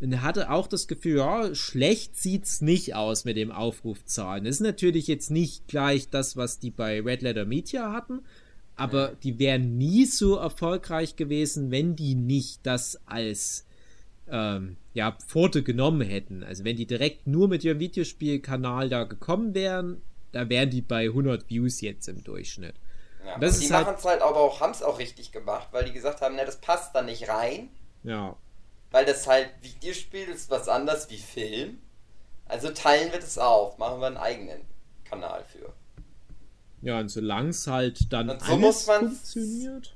Und 0.02 0.12
er 0.12 0.24
hatte 0.24 0.52
auch 0.52 0.68
das 0.68 0.88
Gefühl, 0.88 1.18
ja, 1.18 1.56
schlecht 1.56 2.18
sieht's 2.18 2.62
nicht 2.62 2.96
aus 2.96 3.24
mit 3.24 3.38
dem 3.38 3.52
Aufrufzahlen. 3.52 4.44
Das 4.44 4.56
ist 4.56 4.62
natürlich 4.62 5.08
jetzt 5.08 5.32
nicht 5.32 5.68
gleich 5.68 6.10
das, 6.10 6.36
was 6.36 6.60
die 6.60 6.72
bei 6.72 7.02
Red 7.02 7.22
Letter 7.22 7.46
Media 7.46 7.94
hatten, 7.94 8.20
aber 8.76 9.16
die 9.24 9.40
wären 9.40 9.78
nie 9.78 10.06
so 10.06 10.36
erfolgreich 10.36 11.16
gewesen, 11.16 11.72
wenn 11.72 11.96
die 11.96 12.16
nicht 12.16 12.60
das 12.64 13.00
als 13.06 13.66
ähm, 14.28 14.76
ja, 14.94 15.14
Pforte 15.14 15.64
genommen 15.64 16.02
hätten. 16.02 16.44
Also 16.44 16.66
wenn 16.66 16.76
die 16.76 16.86
direkt 16.86 17.26
nur 17.26 17.48
mit 17.48 17.64
ihrem 17.64 17.80
Videospielkanal 17.80 18.90
da 18.90 19.04
gekommen 19.06 19.54
wären, 19.54 20.02
da 20.34 20.50
wären 20.50 20.70
die 20.70 20.82
bei 20.82 21.06
100 21.06 21.50
Views 21.50 21.80
jetzt 21.80 22.10
im 22.10 22.22
Durchschnitt. 22.24 22.76
Ja, 23.26 23.38
Das 23.40 23.60
die 23.60 23.72
halt- 23.74 23.86
machen 23.86 23.96
es 23.98 24.06
halt 24.06 24.22
aber 24.22 24.38
auch, 24.40 24.60
haben 24.62 24.72
es 24.72 24.84
auch 24.84 25.00
richtig 25.00 25.32
gemacht, 25.32 25.70
weil 25.72 25.86
die 25.86 25.94
gesagt 25.94 26.22
haben, 26.22 26.36
na, 26.36 26.46
das 26.46 26.58
passt 26.62 26.94
da 26.96 27.02
nicht 27.02 27.28
rein. 27.28 27.70
Ja. 28.04 28.36
Weil 28.92 29.06
das 29.06 29.28
halt 29.28 29.50
Videospiel 29.62 30.28
ist 30.30 30.50
was 30.50 30.68
anderes 30.70 31.10
wie 31.10 31.18
Film. 31.18 31.82
Also 32.48 32.70
teilen 32.70 33.12
wir 33.12 33.20
das 33.20 33.38
auf, 33.38 33.78
machen 33.78 34.00
wir 34.00 34.08
einen 34.08 34.18
eigenen 34.18 34.62
Kanal 35.04 35.44
für. 35.46 35.74
Ja, 36.82 37.00
und 37.00 37.10
solange 37.10 37.50
es 37.50 37.66
halt 37.66 38.14
dann 38.14 38.30
Und 38.30 38.42
so 38.44 38.58
muss 38.58 38.84
funktioniert. 38.84 39.96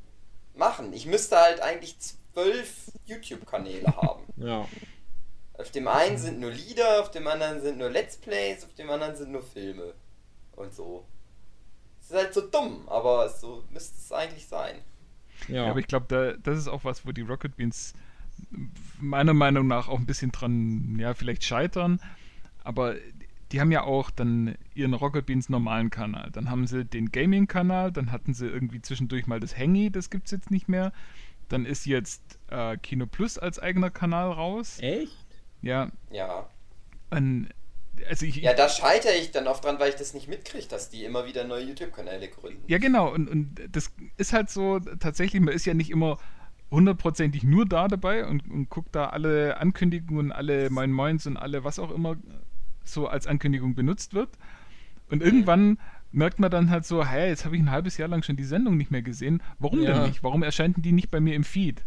Machen. 0.55 0.91
Ich 0.93 1.05
müsste 1.05 1.37
halt 1.37 1.61
eigentlich 1.61 1.97
zwölf 1.99 2.91
YouTube-Kanäle 3.05 3.87
haben. 3.95 4.23
Ja. 4.37 4.65
Auf 5.57 5.69
dem 5.71 5.89
einen 5.89 6.17
sind 6.17 6.39
nur 6.39 6.51
Lieder, 6.51 7.01
auf 7.01 7.11
dem 7.11 7.27
anderen 7.27 7.59
sind 7.61 7.77
nur 7.77 7.89
Let's 7.89 8.15
Plays, 8.15 8.63
auf 8.63 8.73
dem 8.75 8.89
anderen 8.89 9.17
sind 9.17 9.31
nur 9.33 9.43
Filme. 9.43 9.93
Und 10.55 10.73
so. 10.73 11.05
Ist 12.09 12.15
halt 12.15 12.33
so 12.33 12.41
dumm, 12.41 12.87
aber 12.87 13.29
so 13.29 13.63
müsste 13.71 13.95
es 13.97 14.11
eigentlich 14.11 14.47
sein. 14.47 14.75
Ja. 15.47 15.65
Ja, 15.65 15.69
aber 15.69 15.79
ich 15.79 15.87
glaube, 15.87 16.05
da, 16.09 16.33
das 16.33 16.57
ist 16.57 16.67
auch 16.67 16.83
was, 16.83 17.05
wo 17.05 17.11
die 17.11 17.21
Rocket 17.21 17.55
Beans 17.55 17.93
meiner 18.99 19.33
Meinung 19.33 19.67
nach 19.67 19.87
auch 19.87 19.99
ein 19.99 20.05
bisschen 20.05 20.31
dran, 20.31 20.97
ja, 20.99 21.13
vielleicht 21.13 21.43
scheitern. 21.43 21.99
Aber 22.63 22.95
die 23.51 23.61
haben 23.61 23.71
ja 23.71 23.83
auch 23.83 24.09
dann 24.11 24.55
ihren 24.75 24.93
Rocket 24.93 25.25
Beans 25.25 25.49
normalen 25.49 25.89
Kanal. 25.89 26.29
Dann 26.31 26.49
haben 26.49 26.67
sie 26.67 26.83
den 26.85 27.11
Gaming-Kanal, 27.11 27.91
dann 27.91 28.11
hatten 28.11 28.33
sie 28.33 28.47
irgendwie 28.47 28.81
zwischendurch 28.81 29.27
mal 29.27 29.39
das 29.39 29.57
Hangy, 29.57 29.91
das 29.91 30.09
gibt 30.09 30.25
es 30.25 30.31
jetzt 30.31 30.51
nicht 30.51 30.67
mehr. 30.67 30.91
Dann 31.47 31.65
ist 31.65 31.85
jetzt 31.85 32.39
äh, 32.49 32.77
Kino 32.77 33.05
Plus 33.07 33.37
als 33.37 33.59
eigener 33.59 33.89
Kanal 33.89 34.31
raus. 34.31 34.77
Echt? 34.81 35.25
Ja, 35.61 35.91
Ja. 36.11 36.47
und, 37.11 37.49
also 38.07 38.25
ich, 38.25 38.37
Ja, 38.37 38.53
da 38.53 38.69
scheitere 38.69 39.15
ich 39.15 39.31
dann 39.31 39.47
oft 39.47 39.63
dran, 39.63 39.79
weil 39.79 39.89
ich 39.89 39.95
das 39.95 40.13
nicht 40.13 40.27
mitkriege, 40.27 40.67
dass 40.67 40.89
die 40.89 41.03
immer 41.03 41.25
wieder 41.25 41.43
neue 41.43 41.63
YouTube-Kanäle 41.65 42.27
gründen. 42.29 42.63
Ja, 42.67 42.77
genau. 42.77 43.11
Und, 43.13 43.29
und 43.29 43.61
das 43.71 43.91
ist 44.17 44.33
halt 44.33 44.49
so, 44.49 44.79
tatsächlich, 44.79 45.41
man 45.41 45.53
ist 45.53 45.65
ja 45.65 45.73
nicht 45.73 45.89
immer 45.89 46.17
hundertprozentig 46.71 47.43
nur 47.43 47.65
da 47.65 47.87
dabei 47.87 48.25
und, 48.25 48.49
und 48.49 48.69
guckt 48.69 48.95
da 48.95 49.07
alle 49.07 49.57
Ankündigungen, 49.57 50.31
alle 50.31 50.69
Moin 50.69 50.91
Moins 50.91 51.25
und 51.25 51.37
alle 51.37 51.63
was 51.63 51.79
auch 51.79 51.91
immer 51.91 52.15
so 52.83 53.07
als 53.07 53.27
Ankündigung 53.27 53.75
benutzt 53.75 54.13
wird. 54.13 54.29
Und 55.09 55.23
irgendwann 55.23 55.79
merkt 56.11 56.39
man 56.39 56.51
dann 56.51 56.69
halt 56.69 56.85
so, 56.85 57.05
hey, 57.05 57.29
jetzt 57.29 57.45
habe 57.45 57.55
ich 57.55 57.61
ein 57.61 57.71
halbes 57.71 57.97
Jahr 57.97 58.07
lang 58.07 58.23
schon 58.23 58.35
die 58.35 58.43
Sendung 58.43 58.77
nicht 58.77 58.91
mehr 58.91 59.01
gesehen. 59.01 59.41
Warum 59.57 59.81
Ja. 59.81 59.93
denn 59.93 60.03
nicht? 60.03 60.23
Warum 60.23 60.43
erscheinen 60.43 60.75
die 60.77 60.91
nicht 60.91 61.09
bei 61.11 61.19
mir 61.19 61.35
im 61.35 61.43
Feed? 61.43 61.83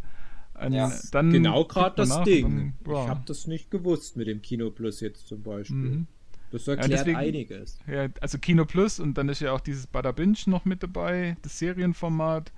Und 0.54 0.72
Ja. 0.72 0.92
dann 1.10 1.30
Genau 1.32 1.64
gerade 1.64 1.96
das 1.96 2.08
nach 2.10 2.24
Ding. 2.24 2.42
dann, 2.42 2.74
Ich 2.84 2.90
ja. 2.92 3.08
habe 3.08 3.22
das 3.26 3.46
nicht 3.46 3.70
gewusst 3.70 4.16
mit 4.16 4.26
dem 4.28 4.42
Kino 4.42 4.70
Plus 4.70 5.00
jetzt 5.00 5.26
zum 5.26 5.42
Beispiel. 5.42 5.76
Mhm. 5.76 6.06
Das 6.50 6.68
erklärt 6.68 6.92
deswegen- 6.92 7.16
einiges. 7.16 7.78
Ja, 7.86 8.08
also 8.20 8.38
Kino 8.38 8.64
Plus 8.66 9.00
und 9.00 9.14
dann 9.14 9.28
ist 9.30 9.40
ja 9.40 9.52
auch 9.52 9.60
dieses 9.60 9.86
Bada 9.86 10.12
Binge 10.12 10.36
noch 10.46 10.64
mit 10.66 10.82
dabei, 10.82 11.36
das 11.42 11.58
Serienformat. 11.58 12.52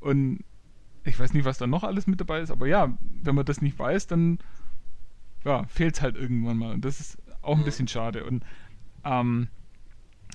Und 0.00 0.44
ich 1.04 1.18
weiß 1.18 1.34
nicht, 1.34 1.44
was 1.44 1.58
da 1.58 1.66
noch 1.66 1.82
alles 1.82 2.06
mit 2.06 2.20
dabei 2.20 2.40
ist, 2.40 2.50
aber 2.50 2.66
ja, 2.68 2.96
wenn 3.22 3.34
man 3.34 3.44
das 3.44 3.60
nicht 3.60 3.78
weiß, 3.78 4.06
dann 4.06 4.38
ja, 5.44 5.64
fehlt 5.66 5.96
es 5.96 6.02
halt 6.02 6.14
irgendwann 6.16 6.56
mal. 6.58 6.72
Und 6.72 6.84
das 6.84 7.00
ist 7.00 7.18
auch 7.42 7.54
ein 7.56 7.60
Mhm. 7.60 7.64
bisschen 7.64 7.88
schade. 7.88 8.24
Und 8.24 8.44
ähm, 9.04 9.48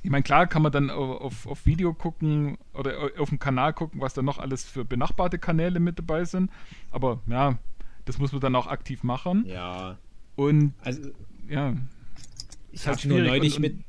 ich 0.03 0.09
meine, 0.09 0.23
klar 0.23 0.47
kann 0.47 0.61
man 0.61 0.71
dann 0.71 0.89
au- 0.89 1.17
auf, 1.17 1.45
auf 1.47 1.65
Video 1.65 1.93
gucken 1.93 2.57
oder 2.73 2.97
au- 2.99 3.21
auf 3.21 3.29
dem 3.29 3.39
Kanal 3.39 3.73
gucken, 3.73 3.99
was 4.01 4.13
da 4.13 4.21
noch 4.21 4.37
alles 4.37 4.63
für 4.63 4.85
benachbarte 4.85 5.39
Kanäle 5.39 5.79
mit 5.79 5.99
dabei 5.99 6.25
sind. 6.25 6.49
Aber 6.91 7.21
ja, 7.27 7.57
das 8.05 8.17
muss 8.17 8.31
man 8.31 8.41
dann 8.41 8.55
auch 8.55 8.67
aktiv 8.67 9.03
machen. 9.03 9.45
Ja. 9.45 9.97
Und 10.35 10.73
Also, 10.81 11.11
ja, 11.47 11.73
ich 12.71 12.87
halt 12.87 12.99
habe 12.99 13.07
nur 13.09 13.19
neulich 13.21 13.55
und, 13.55 13.61
mit. 13.61 13.73
und 13.73 13.83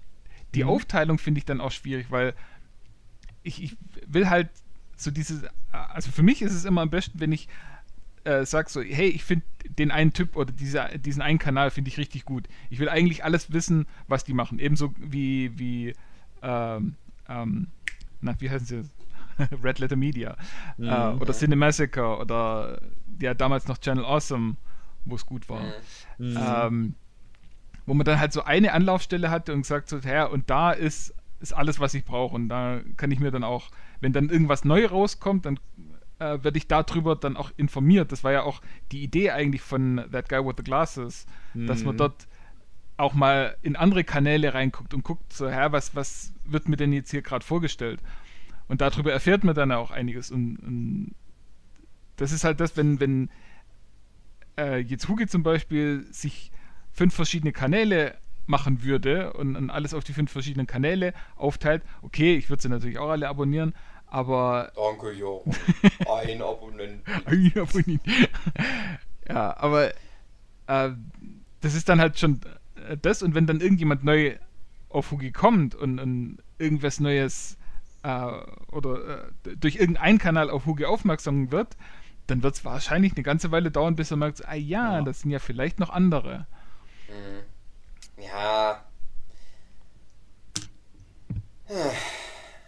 die 0.55 0.65
Mhm. 0.65 0.71
Aufteilung 0.71 1.19
finde 1.19 1.39
ich 1.39 1.45
dann 1.45 1.61
auch 1.61 1.71
schwierig, 1.71 2.11
weil 2.11 2.35
ich, 3.43 3.63
ich 3.63 3.77
will 4.07 4.29
halt 4.29 4.49
so 4.97 5.11
dieses, 5.11 5.45
also 5.71 6.11
für 6.11 6.23
mich 6.23 6.43
ist 6.43 6.53
es 6.53 6.65
immer 6.65 6.83
am 6.83 6.91
besten, 6.91 7.21
wenn 7.21 7.33
ich 7.33 7.49
äh, 8.25 8.45
sage 8.45 8.69
so, 8.71 8.83
hey, 8.83 9.09
ich 9.09 9.25
finde 9.25 9.45
den 9.79 9.91
einen 9.91 10.13
Typ 10.13 10.37
oder 10.37 10.53
diese, 10.53 10.89
diesen 10.99 11.23
einen 11.23 11.39
Kanal 11.39 11.71
finde 11.71 11.89
ich 11.89 11.99
richtig 11.99 12.25
gut. 12.25 12.49
Ich 12.71 12.79
will 12.79 12.89
eigentlich 12.89 13.25
alles 13.25 13.53
wissen, 13.53 13.87
was 14.09 14.25
die 14.25 14.35
machen. 14.35 14.59
Ebenso 14.59 14.95
wie, 14.99 15.59
wie 15.59 15.95
ähm, 16.43 16.97
ähm, 17.29 17.69
na, 18.21 18.35
wie 18.41 18.51
heißen 18.51 18.67
sie? 18.67 18.83
Red 19.65 19.79
Letter 19.79 19.97
Media 19.97 20.37
äh, 20.79 20.83
Mhm. 21.15 21.21
oder 21.21 21.33
Cinemassacre 21.33 22.19
oder 22.19 22.81
ja 23.21 23.33
damals 23.35 23.69
noch 23.69 23.79
Channel 23.79 24.05
Awesome, 24.05 24.57
wo 25.07 25.15
es 25.15 25.25
gut 25.25 25.49
war. 25.49 25.63
Mhm. 26.19 26.27
Mhm. 26.27 26.37
Ähm, 26.39 26.95
wo 27.87 27.95
man 27.95 28.05
dann 28.05 28.21
halt 28.21 28.33
so 28.33 28.45
eine 28.45 28.73
Anlaufstelle 28.73 29.31
hatte 29.31 29.53
und 29.55 29.63
gesagt 29.63 29.89
so, 29.89 29.99
ja, 29.99 30.27
und 30.27 30.51
da 30.51 30.73
ist 30.73 31.15
ist 31.41 31.55
alles, 31.55 31.81
was 31.81 31.95
ich 31.95 32.05
brauche. 32.05 32.35
Und 32.35 32.51
da 32.51 32.81
kann 32.99 33.11
ich 33.11 33.19
mir 33.19 33.31
dann 33.31 33.45
auch, 33.45 33.71
wenn 34.01 34.13
dann 34.13 34.29
irgendwas 34.29 34.67
neu 34.67 34.85
rauskommt, 34.85 35.47
dann 35.47 35.59
äh, 36.21 36.45
werde 36.45 36.59
ich 36.59 36.69
darüber 36.69 37.17
dann 37.17 37.37
auch 37.37 37.51
informiert. 37.57 38.13
Das 38.13 38.23
war 38.23 38.33
ja 38.33 38.43
auch 38.43 38.61
die 38.93 39.03
Idee 39.03 39.31
eigentlich 39.31 39.63
von 39.63 40.05
That 40.13 40.29
Guy 40.29 40.45
with 40.45 40.55
the 40.59 40.63
Glasses, 40.63 41.27
mhm. 41.55 41.67
dass 41.67 41.83
man 41.83 41.95
mhm. 41.95 41.99
dort 41.99 42.29
auch 42.97 43.15
mal 43.15 43.57
in 43.63 43.77
andere 43.77 44.05
Kanäle 44.05 44.53
reinguckt 44.53 44.93
und 44.93 45.03
guckt, 45.03 45.33
so, 45.33 45.49
hä, 45.49 45.69
was, 45.71 45.97
was 45.97 46.33
wird 46.45 46.69
mir 46.69 46.77
denn 46.77 46.93
jetzt 46.93 47.11
hier 47.11 47.23
gerade 47.23 47.45
vorgestellt? 47.45 48.01
Und 48.69 48.83
darüber 48.83 49.11
erfährt 49.11 49.43
man 49.43 49.55
dann 49.55 49.73
auch 49.73 49.91
einiges. 49.91 50.31
Und, 50.31 50.59
und 50.59 51.15
das 52.17 52.31
ist 52.31 52.45
halt 52.45 52.61
das, 52.61 52.77
wenn, 52.77 53.01
wenn 53.01 53.31
äh, 54.59 54.79
jetzt 54.79 55.09
Hugi 55.09 55.27
zum 55.27 55.43
Beispiel 55.43 56.07
sich 56.11 56.53
fünf 56.93 57.15
verschiedene 57.15 57.53
Kanäle 57.53 58.19
machen 58.47 58.83
würde 58.83 59.33
und, 59.33 59.57
und, 59.57 59.71
alles 59.71 59.95
auf 59.95 60.05
die 60.05 60.13
fünf 60.13 60.31
verschiedenen 60.31 60.67
Kanäle 60.67 61.15
aufteilt, 61.37 61.83
okay, 62.03 62.37
ich 62.37 62.51
würde 62.51 62.63
sie 62.63 62.69
natürlich 62.69 62.99
auch 62.99 63.09
alle 63.09 63.29
abonnieren, 63.29 63.75
aber. 64.11 64.73
Danke, 64.75 65.13
ja. 65.13 66.13
Ein 66.13 66.43
Abonnent. 66.43 67.03
Ein 67.25 67.53
Abonnent. 67.57 68.03
ja, 69.29 69.57
aber 69.57 69.91
äh, 70.67 70.91
das 71.61 71.75
ist 71.75 71.89
dann 71.89 72.01
halt 72.01 72.19
schon 72.19 72.41
äh, 72.89 72.97
das 73.01 73.23
und 73.23 73.35
wenn 73.35 73.47
dann 73.47 73.61
irgendjemand 73.61 74.05
neu 74.05 74.37
auf 74.89 75.11
Hugi 75.11 75.31
kommt 75.31 75.75
und, 75.75 75.99
und 75.99 76.39
irgendwas 76.59 77.01
Neues 77.01 77.57
äh, 78.03 78.27
oder 78.73 79.29
äh, 79.47 79.57
durch 79.57 79.77
irgendeinen 79.77 80.19
Kanal 80.19 80.51
auf 80.51 80.67
Hugi 80.67 80.85
aufmerksam 80.85 81.53
wird, 81.53 81.77
dann 82.27 82.43
wird 82.43 82.55
es 82.55 82.65
wahrscheinlich 82.65 83.15
eine 83.15 83.23
ganze 83.23 83.51
Weile 83.51 83.71
dauern, 83.71 83.97
bis 83.97 84.11
er 84.11 84.17
merkt, 84.17 84.47
ah 84.47 84.55
ja, 84.55 84.99
ja, 84.99 85.03
das 85.03 85.21
sind 85.21 85.31
ja 85.31 85.39
vielleicht 85.39 85.79
noch 85.81 85.91
andere. 85.91 86.47
Mhm. 87.09 88.23
Ja. 88.25 88.80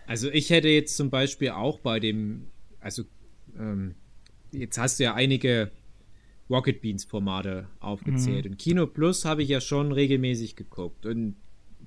Also 0.07 0.31
ich 0.31 0.51
hätte 0.51 0.69
jetzt 0.69 0.97
zum 0.97 1.11
Beispiel 1.11 1.51
auch 1.51 1.79
bei 1.79 2.01
dem, 2.01 2.47
also 2.81 3.05
ähm, 3.59 3.95
jetzt 4.53 4.79
hast 4.79 4.99
du 4.99 5.05
ja 5.05 5.15
einige 5.15 5.71
Rocket 6.51 6.83
Beans 6.83 7.05
Formate 7.05 7.67
aufgezählt 7.81 8.45
mhm. 8.45 8.53
und 8.53 8.59
Kino 8.59 8.87
Plus 8.87 9.25
habe 9.25 9.43
ich 9.43 9.49
ja 9.49 9.61
schon 9.61 9.93
regelmäßig 9.93 10.57
geguckt 10.57 11.07
und 11.07 11.37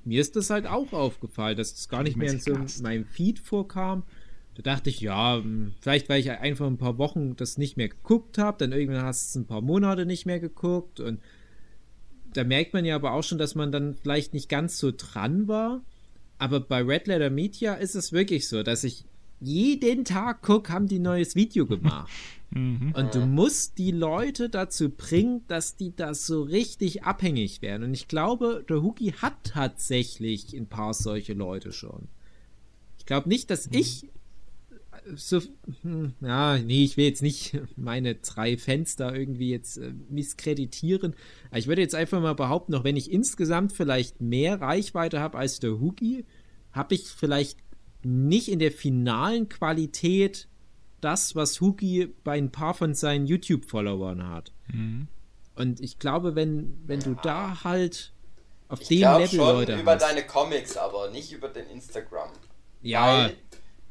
mir 0.04 0.22
ist 0.22 0.36
das 0.36 0.50
halt 0.50 0.68
auch 0.68 0.94
aufgefallen, 0.94 1.58
dass 1.58 1.74
es 1.74 1.90
gar 1.90 2.04
nicht 2.04 2.16
mehr 2.16 2.32
in 2.32 2.40
so 2.40 2.56
meinem 2.84 3.06
Feed 3.06 3.40
vorkam. 3.40 4.04
Da 4.56 4.62
dachte 4.62 4.90
ich, 4.90 5.02
ja, 5.02 5.38
hm, 5.38 5.74
vielleicht 5.82 6.10
weil 6.10 6.20
ich 6.20 6.32
einfach 6.32 6.68
ein 6.68 6.78
paar 6.78 6.98
Wochen 6.98 7.36
das 7.36 7.58
nicht 7.58 7.76
mehr 7.76 7.90
geguckt 7.90 8.38
habe, 8.38 8.58
dann 8.60 8.72
irgendwann 8.72 9.04
hast 9.04 9.36
du 9.36 9.40
es 9.40 9.44
ein 9.44 9.48
paar 9.48 9.62
Monate 9.62 10.06
nicht 10.06 10.26
mehr 10.26 10.40
geguckt 10.40 11.00
und 11.00 11.20
da 12.34 12.44
merkt 12.44 12.74
man 12.74 12.86
ja 12.86 12.96
aber 12.96 13.14
auch 13.14 13.24
schon, 13.24 13.38
dass 13.38 13.56
man 13.56 13.72
dann 13.72 13.96
vielleicht 13.96 14.34
nicht 14.34 14.50
ganz 14.50 14.78
so 14.78 14.92
dran 14.96 15.48
war. 15.48 15.82
Aber 16.38 16.60
bei 16.60 16.82
Red 16.82 17.08
Letter 17.08 17.30
Media 17.30 17.76
ist 17.76 17.96
es 17.96 18.12
wirklich 18.12 18.48
so, 18.48 18.64
dass 18.64 18.84
ich 18.84 19.06
jeden 19.40 20.06
Tag 20.06 20.42
gucke, 20.42 20.72
haben 20.72 20.88
die 20.88 21.00
neues 21.00 21.36
Video 21.36 21.66
gemacht. 21.66 22.12
Mhm. 22.52 22.94
Und 22.96 23.16
du 23.16 23.26
musst 23.26 23.80
die 23.80 23.92
Leute 23.92 24.50
dazu 24.50 24.90
bringen, 24.90 25.42
dass 25.48 25.76
die 25.76 25.94
da 25.94 26.14
so 26.14 26.44
richtig 26.44 27.04
abhängig 27.04 27.62
werden. 27.62 27.84
Und 27.84 27.94
ich 27.94 28.08
glaube, 28.08 28.64
der 28.70 28.82
Huki 28.82 29.12
hat 29.12 29.34
tatsächlich 29.44 30.54
ein 30.54 30.68
paar 30.68 30.94
solche 30.94 31.34
Leute 31.34 31.74
schon. 31.74 32.08
Ich 33.00 33.06
glaube 33.06 33.30
nicht, 33.30 33.50
dass 33.50 33.68
mhm. 33.68 33.80
ich 33.80 34.08
so, 35.16 35.42
hm, 35.82 36.14
ja, 36.22 36.58
nee, 36.58 36.84
ich 36.84 36.98
will 36.98 37.06
jetzt 37.06 37.22
nicht 37.22 37.60
meine 37.76 38.16
drei 38.16 38.58
Fenster 38.58 39.16
irgendwie 39.16 39.52
jetzt 39.52 39.78
äh, 39.78 39.94
misskreditieren. 40.10 41.16
Aber 41.50 41.60
ich 41.60 41.68
würde 41.68 41.82
jetzt 41.82 41.96
einfach 41.96 42.22
mal 42.22 42.34
behaupten, 42.34 42.74
auch 42.76 42.84
wenn 42.84 42.98
ich 42.98 43.12
insgesamt 43.12 43.74
vielleicht 43.74 44.22
mehr 44.22 44.62
Reichweite 44.62 45.20
habe 45.20 45.38
als 45.38 45.60
der 45.60 45.80
Hugi, 45.80 46.26
habe 46.72 46.96
ich 46.96 47.08
vielleicht 47.08 47.60
nicht 48.04 48.50
in 48.50 48.60
der 48.60 48.72
finalen 48.72 49.50
Qualität 49.50 50.48
das, 51.02 51.36
was 51.36 51.62
Hugi 51.62 52.14
bei 52.24 52.38
ein 52.38 52.52
paar 52.52 52.74
von 52.74 52.94
seinen 52.94 53.28
YouTube-Followern 53.28 54.28
hat. 54.28 54.52
Mhm. 54.72 55.08
Und 55.56 55.80
ich 55.80 56.00
glaube, 56.00 56.36
wenn, 56.36 56.78
wenn 56.86 57.00
du 57.00 57.16
da 57.22 57.64
halt 57.64 58.14
auf 58.68 58.82
ich 58.82 58.88
dem 58.88 59.00
Level 59.00 59.28
schon 59.28 59.38
Leute 59.38 59.80
über 59.80 59.94
hast, 59.94 60.02
deine 60.02 60.26
Comics, 60.26 60.78
aber 60.78 61.10
nicht 61.12 61.32
über 61.32 61.50
den 61.50 61.68
Instagram. 61.68 62.30
Ja. 62.82 63.26
Weil 63.26 63.38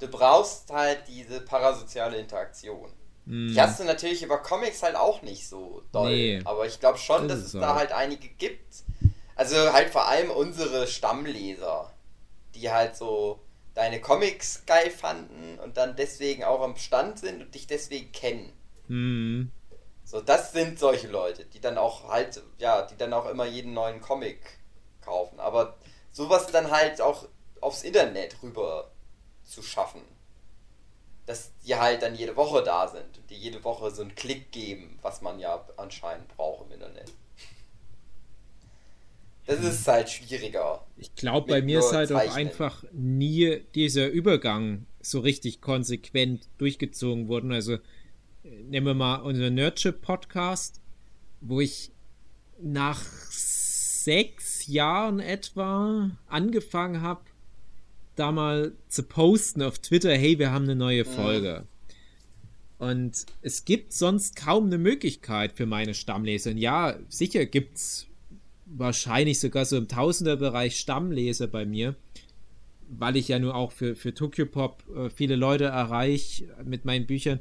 du 0.05 0.11
brauchst 0.11 0.71
halt 0.71 1.09
diese 1.09 1.41
parasoziale 1.41 2.19
Interaktion. 2.19 2.91
Mm. 3.25 3.49
Die 3.49 3.61
hast 3.61 3.81
du 3.81 3.85
natürlich 3.85 4.23
über 4.23 4.39
Comics 4.39 4.83
halt 4.83 4.97
auch 4.97 5.23
nicht 5.23 5.49
so 5.49 5.83
doll. 5.93 6.11
Nee, 6.11 6.41
aber 6.45 6.67
ich 6.67 6.79
glaube 6.79 6.99
schon, 6.99 7.27
das 7.29 7.39
dass 7.39 7.47
es 7.47 7.53
so. 7.53 7.61
da 7.61 7.75
halt 7.75 7.93
einige 7.93 8.29
gibt. 8.29 8.85
Also 9.35 9.73
halt 9.73 9.91
vor 9.91 10.07
allem 10.07 10.31
unsere 10.31 10.87
Stammleser, 10.87 11.93
die 12.55 12.71
halt 12.71 12.97
so 12.97 13.41
deine 13.75 14.01
Comics 14.01 14.65
geil 14.67 14.91
fanden 14.91 15.59
und 15.59 15.77
dann 15.77 15.97
deswegen 15.97 16.45
auch 16.45 16.61
am 16.61 16.77
Stand 16.77 17.19
sind 17.19 17.43
und 17.43 17.55
dich 17.55 17.67
deswegen 17.67 18.13
kennen. 18.13 18.53
Mm. 18.89 19.51
So, 20.05 20.21
das 20.21 20.53
sind 20.53 20.79
solche 20.79 21.09
Leute, 21.09 21.47
die 21.47 21.61
dann 21.61 21.79
auch 21.79 22.09
halt, 22.09 22.43
ja, 22.59 22.83
die 22.83 22.97
dann 22.97 23.15
auch 23.15 23.27
immer 23.27 23.47
jeden 23.47 23.73
neuen 23.73 24.03
Comic 24.03 24.59
kaufen. 25.01 25.41
Aber 25.41 25.77
sowas 26.13 26.47
dann 26.49 26.71
halt 26.71 27.01
auch 27.01 27.27
aufs 27.63 27.83
Internet 27.83 28.37
rüber 28.43 28.91
zu 29.45 29.63
schaffen. 29.63 30.01
Dass 31.27 31.53
die 31.65 31.75
halt 31.75 32.03
dann 32.03 32.15
jede 32.15 32.37
Woche 32.37 32.63
da 32.63 32.89
sind 32.89 33.19
und 33.19 33.31
die 33.31 33.37
jede 33.37 33.65
Woche 33.65 33.91
so 33.91 34.03
einen 34.03 34.15
Klick 34.15 34.53
geben, 34.53 34.99
was 35.03 35.23
man 35.23 35.39
ja 35.39 35.65
anscheinend 35.77 36.29
braucht 36.29 36.67
im 36.67 36.73
Internet. 36.73 37.13
Das 39.47 39.61
ist 39.61 39.87
halt 39.87 40.09
schwieriger. 40.09 40.87
Ich 40.97 41.15
glaube, 41.15 41.49
bei 41.49 41.63
mir 41.63 41.81
ist 41.81 41.93
halt 41.93 42.09
Zeichnen. 42.09 42.31
auch 42.31 42.37
einfach 42.37 42.85
nie 42.93 43.61
dieser 43.75 44.09
Übergang 44.09 44.87
so 45.03 45.21
richtig 45.21 45.61
konsequent 45.61 46.49
durchgezogen 46.57 47.29
worden. 47.29 47.53
Also 47.53 47.79
nehmen 48.43 48.87
wir 48.87 48.95
mal 48.95 49.17
unseren 49.17 49.55
Nerdship-Podcast, 49.55 50.81
wo 51.43 51.61
ich 51.61 51.91
nach 52.61 53.03
sechs 53.03 54.67
Jahren 54.67 55.21
etwa 55.21 56.11
angefangen 56.29 57.03
habe, 57.03 57.23
da 58.17 58.33
mal 58.33 58.73
zu 58.89 59.03
posten 59.03 59.62
auf 59.62 59.79
Twitter, 59.79 60.15
hey, 60.15 60.39
wir 60.39 60.53
haben 60.53 60.65
eine 60.65 60.77
neue 60.77 61.05
Folge. 61.05 61.65
Mhm. 61.65 62.87
Und 62.87 63.27
es 63.41 63.65
gibt 63.65 63.93
sonst 63.93 64.37
kaum 64.37 64.67
eine 64.67 64.79
Möglichkeit 64.79 65.53
für 65.53 65.67
meine 65.67 65.95
Stammleser. 65.95 66.51
Und 66.51 66.59
ja, 66.59 66.97
sicher 67.09 67.47
gibt 67.47 67.77
es 67.77 68.07
wahrscheinlich 68.67 69.41
sogar 69.41 69.65
so 69.65 69.77
im 69.77 69.89
Tausenderbereich 69.89 70.79
Stammleser 70.79 71.47
bei 71.47 71.65
mir, 71.65 71.95
weil 72.89 73.17
ich 73.17 73.29
ja 73.29 73.39
nur 73.39 73.55
auch 73.55 73.73
für, 73.73 73.95
für 73.95 74.12
Tokyo 74.12 74.47
Pop 74.47 74.83
äh, 74.95 75.09
viele 75.11 75.37
Leute 75.37 75.65
erreiche 75.65 76.47
mit 76.65 76.85
meinen 76.85 77.07
Büchern, 77.07 77.41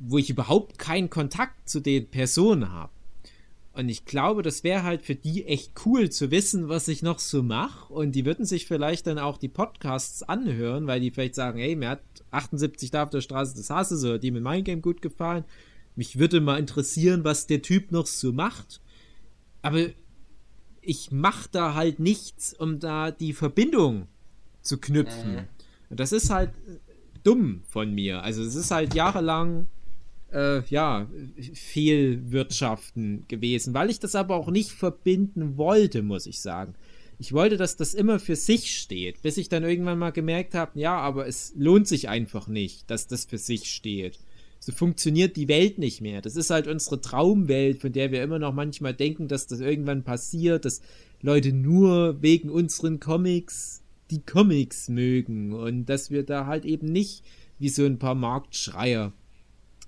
wo 0.00 0.18
ich 0.18 0.30
überhaupt 0.30 0.78
keinen 0.78 1.10
Kontakt 1.10 1.68
zu 1.68 1.80
den 1.80 2.08
Personen 2.08 2.72
habe. 2.72 2.92
Und 3.74 3.88
ich 3.88 4.04
glaube, 4.04 4.42
das 4.42 4.64
wäre 4.64 4.82
halt 4.82 5.02
für 5.02 5.14
die 5.14 5.46
echt 5.46 5.72
cool 5.86 6.10
zu 6.10 6.30
wissen, 6.30 6.68
was 6.68 6.88
ich 6.88 7.02
noch 7.02 7.18
so 7.18 7.42
mache. 7.42 7.92
Und 7.92 8.12
die 8.12 8.26
würden 8.26 8.44
sich 8.44 8.66
vielleicht 8.66 9.06
dann 9.06 9.18
auch 9.18 9.38
die 9.38 9.48
Podcasts 9.48 10.22
anhören, 10.22 10.86
weil 10.86 11.00
die 11.00 11.10
vielleicht 11.10 11.34
sagen, 11.34 11.58
hey, 11.58 11.74
mir 11.74 11.88
hat 11.88 12.02
78 12.32 12.90
da 12.90 13.04
auf 13.04 13.10
der 13.10 13.22
Straße 13.22 13.54
des 13.54 13.70
Hasses 13.70 14.04
oder 14.04 14.18
die 14.18 14.30
mit 14.30 14.42
meinem 14.42 14.64
Game 14.64 14.82
gut 14.82 15.00
gefallen. 15.00 15.44
Mich 15.96 16.18
würde 16.18 16.40
mal 16.42 16.58
interessieren, 16.58 17.24
was 17.24 17.46
der 17.46 17.62
Typ 17.62 17.92
noch 17.92 18.06
so 18.06 18.32
macht. 18.32 18.82
Aber 19.62 19.86
ich 20.82 21.10
mache 21.10 21.48
da 21.50 21.74
halt 21.74 21.98
nichts, 21.98 22.52
um 22.52 22.78
da 22.78 23.10
die 23.10 23.32
Verbindung 23.32 24.08
zu 24.60 24.78
knüpfen. 24.78 25.32
Mhm. 25.32 25.48
Und 25.88 26.00
das 26.00 26.12
ist 26.12 26.28
halt 26.28 26.50
dumm 27.22 27.62
von 27.68 27.94
mir. 27.94 28.22
Also 28.22 28.42
es 28.42 28.54
ist 28.54 28.70
halt 28.70 28.94
jahrelang 28.94 29.68
äh, 30.32 30.62
ja, 30.68 31.08
Fehlwirtschaften 31.54 33.24
gewesen, 33.28 33.74
weil 33.74 33.90
ich 33.90 34.00
das 34.00 34.14
aber 34.14 34.36
auch 34.36 34.50
nicht 34.50 34.70
verbinden 34.70 35.56
wollte, 35.56 36.02
muss 36.02 36.26
ich 36.26 36.40
sagen. 36.40 36.74
Ich 37.18 37.32
wollte, 37.32 37.56
dass 37.56 37.76
das 37.76 37.94
immer 37.94 38.18
für 38.18 38.36
sich 38.36 38.76
steht, 38.76 39.22
bis 39.22 39.36
ich 39.36 39.48
dann 39.48 39.62
irgendwann 39.62 39.98
mal 39.98 40.10
gemerkt 40.10 40.54
habe, 40.54 40.80
ja, 40.80 40.96
aber 40.96 41.26
es 41.26 41.52
lohnt 41.56 41.86
sich 41.86 42.08
einfach 42.08 42.48
nicht, 42.48 42.90
dass 42.90 43.06
das 43.06 43.26
für 43.26 43.38
sich 43.38 43.70
steht. 43.70 44.18
So 44.58 44.72
funktioniert 44.72 45.36
die 45.36 45.48
Welt 45.48 45.78
nicht 45.78 46.00
mehr. 46.00 46.20
Das 46.20 46.36
ist 46.36 46.50
halt 46.50 46.66
unsere 46.66 47.00
Traumwelt, 47.00 47.80
von 47.80 47.92
der 47.92 48.12
wir 48.12 48.22
immer 48.22 48.38
noch 48.38 48.54
manchmal 48.54 48.94
denken, 48.94 49.28
dass 49.28 49.46
das 49.46 49.60
irgendwann 49.60 50.04
passiert, 50.04 50.64
dass 50.64 50.82
Leute 51.20 51.52
nur 51.52 52.22
wegen 52.22 52.48
unseren 52.48 53.00
Comics 53.00 53.82
die 54.10 54.20
Comics 54.20 54.88
mögen 54.88 55.52
und 55.52 55.86
dass 55.86 56.10
wir 56.10 56.22
da 56.22 56.46
halt 56.46 56.64
eben 56.64 56.86
nicht 56.86 57.24
wie 57.58 57.70
so 57.70 57.84
ein 57.84 57.98
paar 57.98 58.14
Marktschreier 58.14 59.12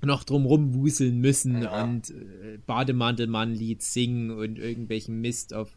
noch 0.04 0.24
drumrum 0.24 0.74
wuseln 0.74 1.20
müssen 1.20 1.62
ja. 1.62 1.84
und 1.84 2.10
äh, 2.10 2.58
Bademantelmann-Lied 2.66 3.82
singen 3.82 4.30
und 4.30 4.58
irgendwelchen 4.58 5.20
Mist 5.20 5.54
auf 5.54 5.76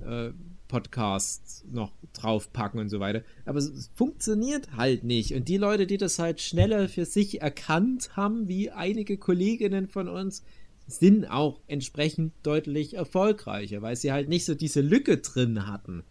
äh, 0.00 0.30
Podcasts 0.68 1.64
noch 1.70 1.92
draufpacken 2.14 2.80
und 2.80 2.88
so 2.88 2.98
weiter. 2.98 3.22
Aber 3.44 3.58
es 3.58 3.90
funktioniert 3.94 4.72
halt 4.76 5.04
nicht. 5.04 5.32
Und 5.34 5.48
die 5.48 5.56
Leute, 5.56 5.86
die 5.86 5.98
das 5.98 6.18
halt 6.18 6.40
schneller 6.40 6.88
für 6.88 7.04
sich 7.04 7.42
erkannt 7.42 8.16
haben, 8.16 8.48
wie 8.48 8.70
einige 8.70 9.16
Kolleginnen 9.18 9.88
von 9.88 10.08
uns, 10.08 10.42
sind 10.86 11.30
auch 11.30 11.60
entsprechend 11.66 12.32
deutlich 12.42 12.94
erfolgreicher, 12.94 13.82
weil 13.82 13.96
sie 13.96 14.12
halt 14.12 14.28
nicht 14.28 14.44
so 14.44 14.54
diese 14.54 14.80
Lücke 14.80 15.18
drin 15.18 15.66
hatten. 15.66 16.02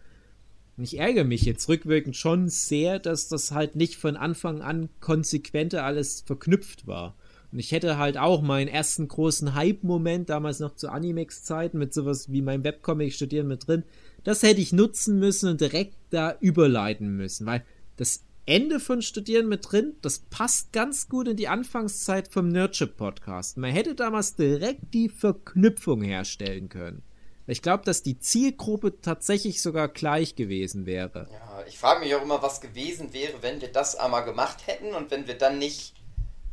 Und 0.76 0.84
ich 0.84 0.98
ärgere 0.98 1.24
mich 1.24 1.42
jetzt 1.42 1.68
rückwirkend 1.68 2.16
schon 2.16 2.48
sehr, 2.48 2.98
dass 2.98 3.28
das 3.28 3.52
halt 3.52 3.76
nicht 3.76 3.96
von 3.96 4.16
Anfang 4.16 4.62
an 4.62 4.88
konsequenter 5.00 5.84
alles 5.84 6.22
verknüpft 6.22 6.86
war. 6.86 7.14
Und 7.54 7.60
ich 7.60 7.70
hätte 7.70 7.98
halt 7.98 8.18
auch 8.18 8.42
meinen 8.42 8.66
ersten 8.66 9.06
großen 9.06 9.54
Hype-Moment, 9.54 10.28
damals 10.28 10.58
noch 10.58 10.74
zu 10.74 10.88
Animex-Zeiten, 10.88 11.78
mit 11.78 11.94
sowas 11.94 12.32
wie 12.32 12.42
meinem 12.42 12.64
Webcomic 12.64 13.12
studieren 13.12 13.46
mit 13.46 13.68
drin, 13.68 13.84
das 14.24 14.42
hätte 14.42 14.60
ich 14.60 14.72
nutzen 14.72 15.20
müssen 15.20 15.48
und 15.48 15.60
direkt 15.60 15.94
da 16.10 16.36
überleiten 16.40 17.16
müssen, 17.16 17.46
weil 17.46 17.64
das 17.96 18.24
Ende 18.44 18.80
von 18.80 19.02
Studieren 19.02 19.48
mit 19.48 19.70
drin, 19.70 19.94
das 20.02 20.18
passt 20.18 20.72
ganz 20.72 21.08
gut 21.08 21.28
in 21.28 21.36
die 21.36 21.46
Anfangszeit 21.46 22.26
vom 22.26 22.48
Nerdship 22.48 22.96
Podcast. 22.96 23.56
Man 23.56 23.70
hätte 23.70 23.94
damals 23.94 24.34
direkt 24.34 24.92
die 24.92 25.08
Verknüpfung 25.08 26.02
herstellen 26.02 26.68
können. 26.68 27.04
Ich 27.46 27.62
glaube, 27.62 27.84
dass 27.84 28.02
die 28.02 28.18
Zielgruppe 28.18 29.00
tatsächlich 29.00 29.62
sogar 29.62 29.86
gleich 29.86 30.34
gewesen 30.34 30.86
wäre. 30.86 31.28
Ja, 31.30 31.64
ich 31.68 31.78
frage 31.78 32.00
mich 32.00 32.16
auch 32.16 32.22
immer, 32.22 32.42
was 32.42 32.60
gewesen 32.60 33.12
wäre, 33.12 33.42
wenn 33.42 33.60
wir 33.60 33.70
das 33.70 33.94
einmal 33.94 34.24
gemacht 34.24 34.66
hätten 34.66 34.92
und 34.92 35.12
wenn 35.12 35.28
wir 35.28 35.38
dann 35.38 35.60
nicht 35.60 35.94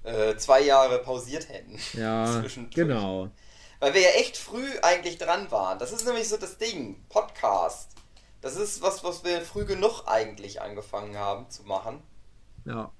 äh, 0.03 0.35
zwei 0.37 0.61
Jahre 0.61 0.99
pausiert 0.99 1.49
hätten. 1.49 1.79
Ja, 1.93 2.43
genau. 2.73 3.29
Weil 3.79 3.93
wir 3.93 4.01
ja 4.01 4.09
echt 4.09 4.37
früh 4.37 4.67
eigentlich 4.81 5.17
dran 5.17 5.49
waren. 5.51 5.79
Das 5.79 5.91
ist 5.91 6.05
nämlich 6.05 6.29
so 6.29 6.37
das 6.37 6.57
Ding. 6.57 7.03
Podcast. 7.09 7.91
Das 8.41 8.55
ist 8.55 8.81
was, 8.81 9.03
was 9.03 9.23
wir 9.23 9.41
früh 9.41 9.65
genug 9.65 10.03
eigentlich 10.07 10.61
angefangen 10.61 11.17
haben 11.17 11.49
zu 11.49 11.63
machen. 11.63 12.01
Ja. 12.65 12.91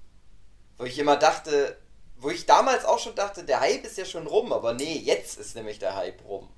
Wo 0.78 0.84
ich 0.84 0.98
immer 0.98 1.16
dachte, 1.16 1.76
wo 2.16 2.30
ich 2.30 2.46
damals 2.46 2.84
auch 2.84 2.98
schon 2.98 3.14
dachte, 3.14 3.44
der 3.44 3.60
Hype 3.60 3.84
ist 3.84 3.98
ja 3.98 4.04
schon 4.04 4.26
rum, 4.26 4.52
aber 4.52 4.74
nee, 4.74 4.96
jetzt 4.96 5.38
ist 5.38 5.56
nämlich 5.56 5.78
der 5.78 5.96
Hype 5.96 6.24
rum. 6.24 6.48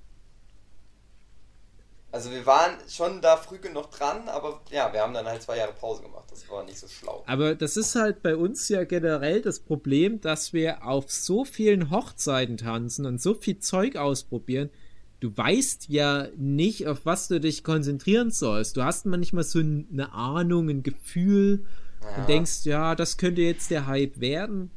Also 2.14 2.30
wir 2.30 2.46
waren 2.46 2.76
schon 2.88 3.20
da 3.20 3.36
früh 3.36 3.58
genug 3.58 3.90
dran, 3.90 4.28
aber 4.28 4.60
ja, 4.70 4.92
wir 4.92 5.00
haben 5.00 5.12
dann 5.14 5.26
halt 5.26 5.42
zwei 5.42 5.56
Jahre 5.56 5.72
Pause 5.72 6.02
gemacht. 6.02 6.26
Das 6.30 6.48
war 6.48 6.62
nicht 6.62 6.78
so 6.78 6.86
schlau. 6.86 7.24
Aber 7.26 7.56
das 7.56 7.76
ist 7.76 7.96
halt 7.96 8.22
bei 8.22 8.36
uns 8.36 8.68
ja 8.68 8.84
generell 8.84 9.42
das 9.42 9.58
Problem, 9.58 10.20
dass 10.20 10.52
wir 10.52 10.86
auf 10.86 11.10
so 11.10 11.44
vielen 11.44 11.90
Hochzeiten 11.90 12.56
tanzen 12.56 13.04
und 13.04 13.20
so 13.20 13.34
viel 13.34 13.58
Zeug 13.58 13.96
ausprobieren. 13.96 14.70
Du 15.18 15.36
weißt 15.36 15.88
ja 15.88 16.28
nicht, 16.36 16.86
auf 16.86 17.00
was 17.02 17.26
du 17.26 17.40
dich 17.40 17.64
konzentrieren 17.64 18.30
sollst. 18.30 18.76
Du 18.76 18.84
hast 18.84 19.06
manchmal 19.06 19.42
so 19.42 19.58
eine 19.58 20.12
Ahnung, 20.12 20.68
ein 20.68 20.84
Gefühl 20.84 21.66
ja. 22.00 22.16
und 22.16 22.28
denkst, 22.28 22.64
ja, 22.64 22.94
das 22.94 23.16
könnte 23.16 23.42
jetzt 23.42 23.72
der 23.72 23.88
Hype 23.88 24.20
werden. 24.20 24.70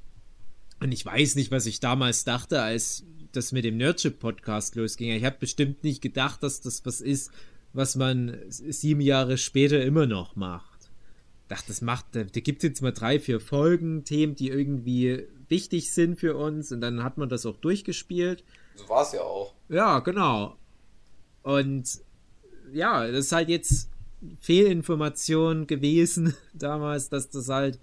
Und 0.79 0.91
ich 0.91 1.05
weiß 1.05 1.35
nicht, 1.35 1.51
was 1.51 1.67
ich 1.67 1.79
damals 1.81 2.23
dachte, 2.23 2.63
als 2.63 3.03
das 3.37 3.51
mit 3.51 3.63
dem 3.63 3.77
Nerdship-Podcast 3.77 4.75
losging. 4.75 5.11
Ich 5.11 5.23
habe 5.23 5.37
bestimmt 5.39 5.83
nicht 5.83 6.01
gedacht, 6.01 6.41
dass 6.43 6.59
das 6.59 6.85
was 6.85 6.99
ist, 6.99 7.31
was 7.71 7.95
man 7.95 8.37
sieben 8.49 9.01
Jahre 9.01 9.37
später 9.37 9.81
immer 9.83 10.07
noch 10.07 10.35
macht. 10.35 10.89
Ich 11.43 11.49
dachte, 11.49 11.67
das 11.67 11.81
macht, 11.81 12.07
da, 12.13 12.23
da 12.23 12.39
gibt 12.39 12.63
es 12.63 12.69
jetzt 12.69 12.81
mal 12.81 12.91
drei, 12.91 13.19
vier 13.19 13.39
Folgen, 13.39 14.03
Themen, 14.03 14.35
die 14.35 14.49
irgendwie 14.49 15.23
wichtig 15.47 15.91
sind 15.91 16.19
für 16.19 16.35
uns 16.35 16.71
und 16.71 16.81
dann 16.81 17.03
hat 17.03 17.17
man 17.17 17.29
das 17.29 17.45
auch 17.45 17.57
durchgespielt. 17.57 18.43
So 18.75 18.89
war 18.89 19.03
es 19.03 19.13
ja 19.13 19.21
auch. 19.21 19.53
Ja, 19.69 19.99
genau. 19.99 20.57
Und 21.43 21.85
ja, 22.73 23.07
das 23.09 23.27
ist 23.27 23.31
halt 23.31 23.49
jetzt 23.49 23.89
Fehlinformation 24.41 25.67
gewesen 25.67 26.33
damals, 26.53 27.09
dass 27.09 27.29
das 27.29 27.47
halt 27.49 27.79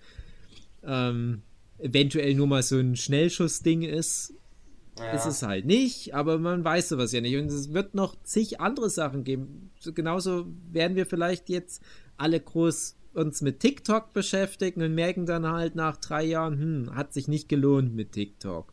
ähm, 0.82 1.42
eventuell 1.78 2.34
nur 2.34 2.48
mal 2.48 2.62
so 2.62 2.76
ein 2.76 2.96
Schnellschussding 2.96 3.82
ist 3.82 4.34
ja. 4.98 5.10
Ist 5.10 5.26
es 5.26 5.42
halt 5.42 5.66
nicht, 5.66 6.14
aber 6.14 6.38
man 6.38 6.62
weiß 6.62 6.90
sowas 6.90 7.12
ja 7.12 7.20
nicht. 7.20 7.36
Und 7.36 7.46
es 7.46 7.72
wird 7.72 7.94
noch 7.94 8.14
zig 8.22 8.60
andere 8.60 8.88
Sachen 8.90 9.24
geben. 9.24 9.72
Genauso 9.82 10.46
werden 10.70 10.96
wir 10.96 11.04
vielleicht 11.04 11.48
jetzt 11.48 11.82
alle 12.16 12.38
groß 12.40 12.96
uns 13.14 13.42
mit 13.42 13.60
TikTok 13.60 14.12
beschäftigen 14.12 14.82
und 14.82 14.94
merken 14.94 15.26
dann 15.26 15.46
halt 15.46 15.74
nach 15.74 15.96
drei 15.96 16.24
Jahren, 16.24 16.58
hm, 16.58 16.94
hat 16.94 17.12
sich 17.12 17.28
nicht 17.28 17.48
gelohnt 17.48 17.94
mit 17.94 18.12
TikTok. 18.12 18.72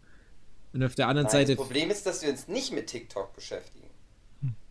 Und 0.73 0.83
auf 0.83 0.95
der 0.95 1.07
anderen 1.07 1.25
Nein, 1.25 1.31
Seite. 1.31 1.55
Das 1.55 1.65
Problem 1.65 1.89
ist, 1.89 2.05
dass 2.05 2.21
wir 2.21 2.29
uns 2.29 2.47
nicht 2.47 2.71
mit 2.71 2.87
TikTok 2.87 3.33
beschäftigen. 3.33 3.87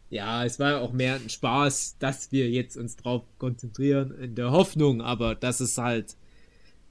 Ja, 0.09 0.45
es 0.45 0.59
war 0.59 0.81
auch 0.81 0.93
mehr 0.93 1.15
ein 1.15 1.31
Spaß, 1.31 1.97
dass 2.01 2.33
wir 2.33 2.51
jetzt 2.51 2.77
uns 2.77 2.97
drauf 2.97 3.23
konzentrieren, 3.39 4.11
in 4.19 4.35
der 4.35 4.51
Hoffnung, 4.51 5.03
aber 5.03 5.37
dass 5.37 5.61
es 5.61 5.79
halt 5.79 6.17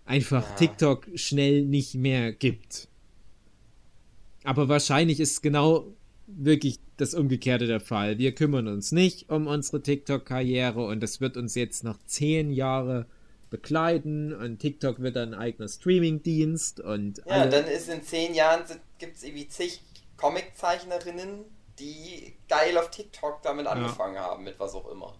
einfach 0.05 0.43
ja. 0.43 0.55
TikTok 0.55 1.05
schnell 1.15 1.65
nicht 1.65 1.95
mehr 1.95 2.31
gibt. 2.31 2.87
Aber 4.49 4.67
wahrscheinlich 4.67 5.19
ist 5.19 5.43
genau 5.43 5.85
wirklich 6.25 6.79
das 6.97 7.13
Umgekehrte 7.13 7.67
der 7.67 7.79
Fall. 7.79 8.17
Wir 8.17 8.33
kümmern 8.33 8.67
uns 8.67 8.91
nicht 8.91 9.29
um 9.29 9.45
unsere 9.45 9.83
TikTok-Karriere 9.83 10.83
und 10.83 11.01
das 11.01 11.21
wird 11.21 11.37
uns 11.37 11.53
jetzt 11.53 11.83
noch 11.83 11.99
zehn 12.07 12.49
Jahre 12.49 13.05
begleiten 13.51 14.33
und 14.33 14.57
TikTok 14.57 15.01
wird 15.01 15.17
ein 15.17 15.35
eigener 15.35 15.67
Streaming-Dienst 15.67 16.79
und. 16.79 17.21
Ja, 17.27 17.45
dann 17.45 17.65
ist 17.65 17.89
in 17.89 18.01
zehn 18.01 18.33
Jahren 18.33 18.63
gibt 18.97 19.17
es 19.17 19.23
irgendwie 19.23 19.47
zig 19.49 19.83
Comiczeichnerinnen, 20.17 21.45
die 21.77 22.33
geil 22.47 22.75
auf 22.79 22.89
TikTok 22.89 23.43
damit 23.43 23.67
angefangen 23.67 24.15
ja. 24.15 24.21
haben, 24.21 24.45
mit 24.45 24.59
was 24.59 24.73
auch 24.73 24.89
immer. 24.89 25.13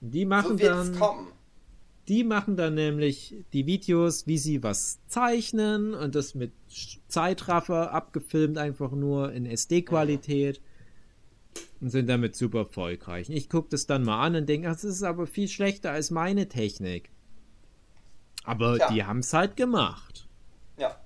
Die 0.00 0.26
machen 0.26 0.58
so 0.58 0.62
dann. 0.62 0.98
Kommen. 0.98 1.32
Die 2.08 2.22
machen 2.22 2.56
dann 2.56 2.74
nämlich 2.74 3.34
die 3.52 3.66
Videos, 3.66 4.26
wie 4.26 4.36
sie 4.38 4.62
was 4.62 4.98
zeichnen 5.06 5.94
und 5.94 6.14
das 6.14 6.34
mit 6.34 6.52
Zeitraffer 7.08 7.92
abgefilmt, 7.92 8.58
einfach 8.58 8.92
nur 8.92 9.32
in 9.32 9.46
SD-Qualität 9.46 10.60
und 11.80 11.90
sind 11.90 12.08
damit 12.08 12.36
super 12.36 12.60
erfolgreich. 12.60 13.30
Ich 13.30 13.48
gucke 13.48 13.68
das 13.70 13.86
dann 13.86 14.04
mal 14.04 14.22
an 14.22 14.36
und 14.36 14.48
denke, 14.48 14.68
das 14.68 14.84
ist 14.84 15.02
aber 15.02 15.26
viel 15.26 15.48
schlechter 15.48 15.92
als 15.92 16.10
meine 16.10 16.48
Technik. 16.48 17.10
Aber 18.44 18.76
Tja. 18.76 18.92
die 18.92 19.04
haben 19.04 19.20
es 19.20 19.32
halt 19.32 19.56
gemacht. 19.56 20.28
Ja. 20.78 21.00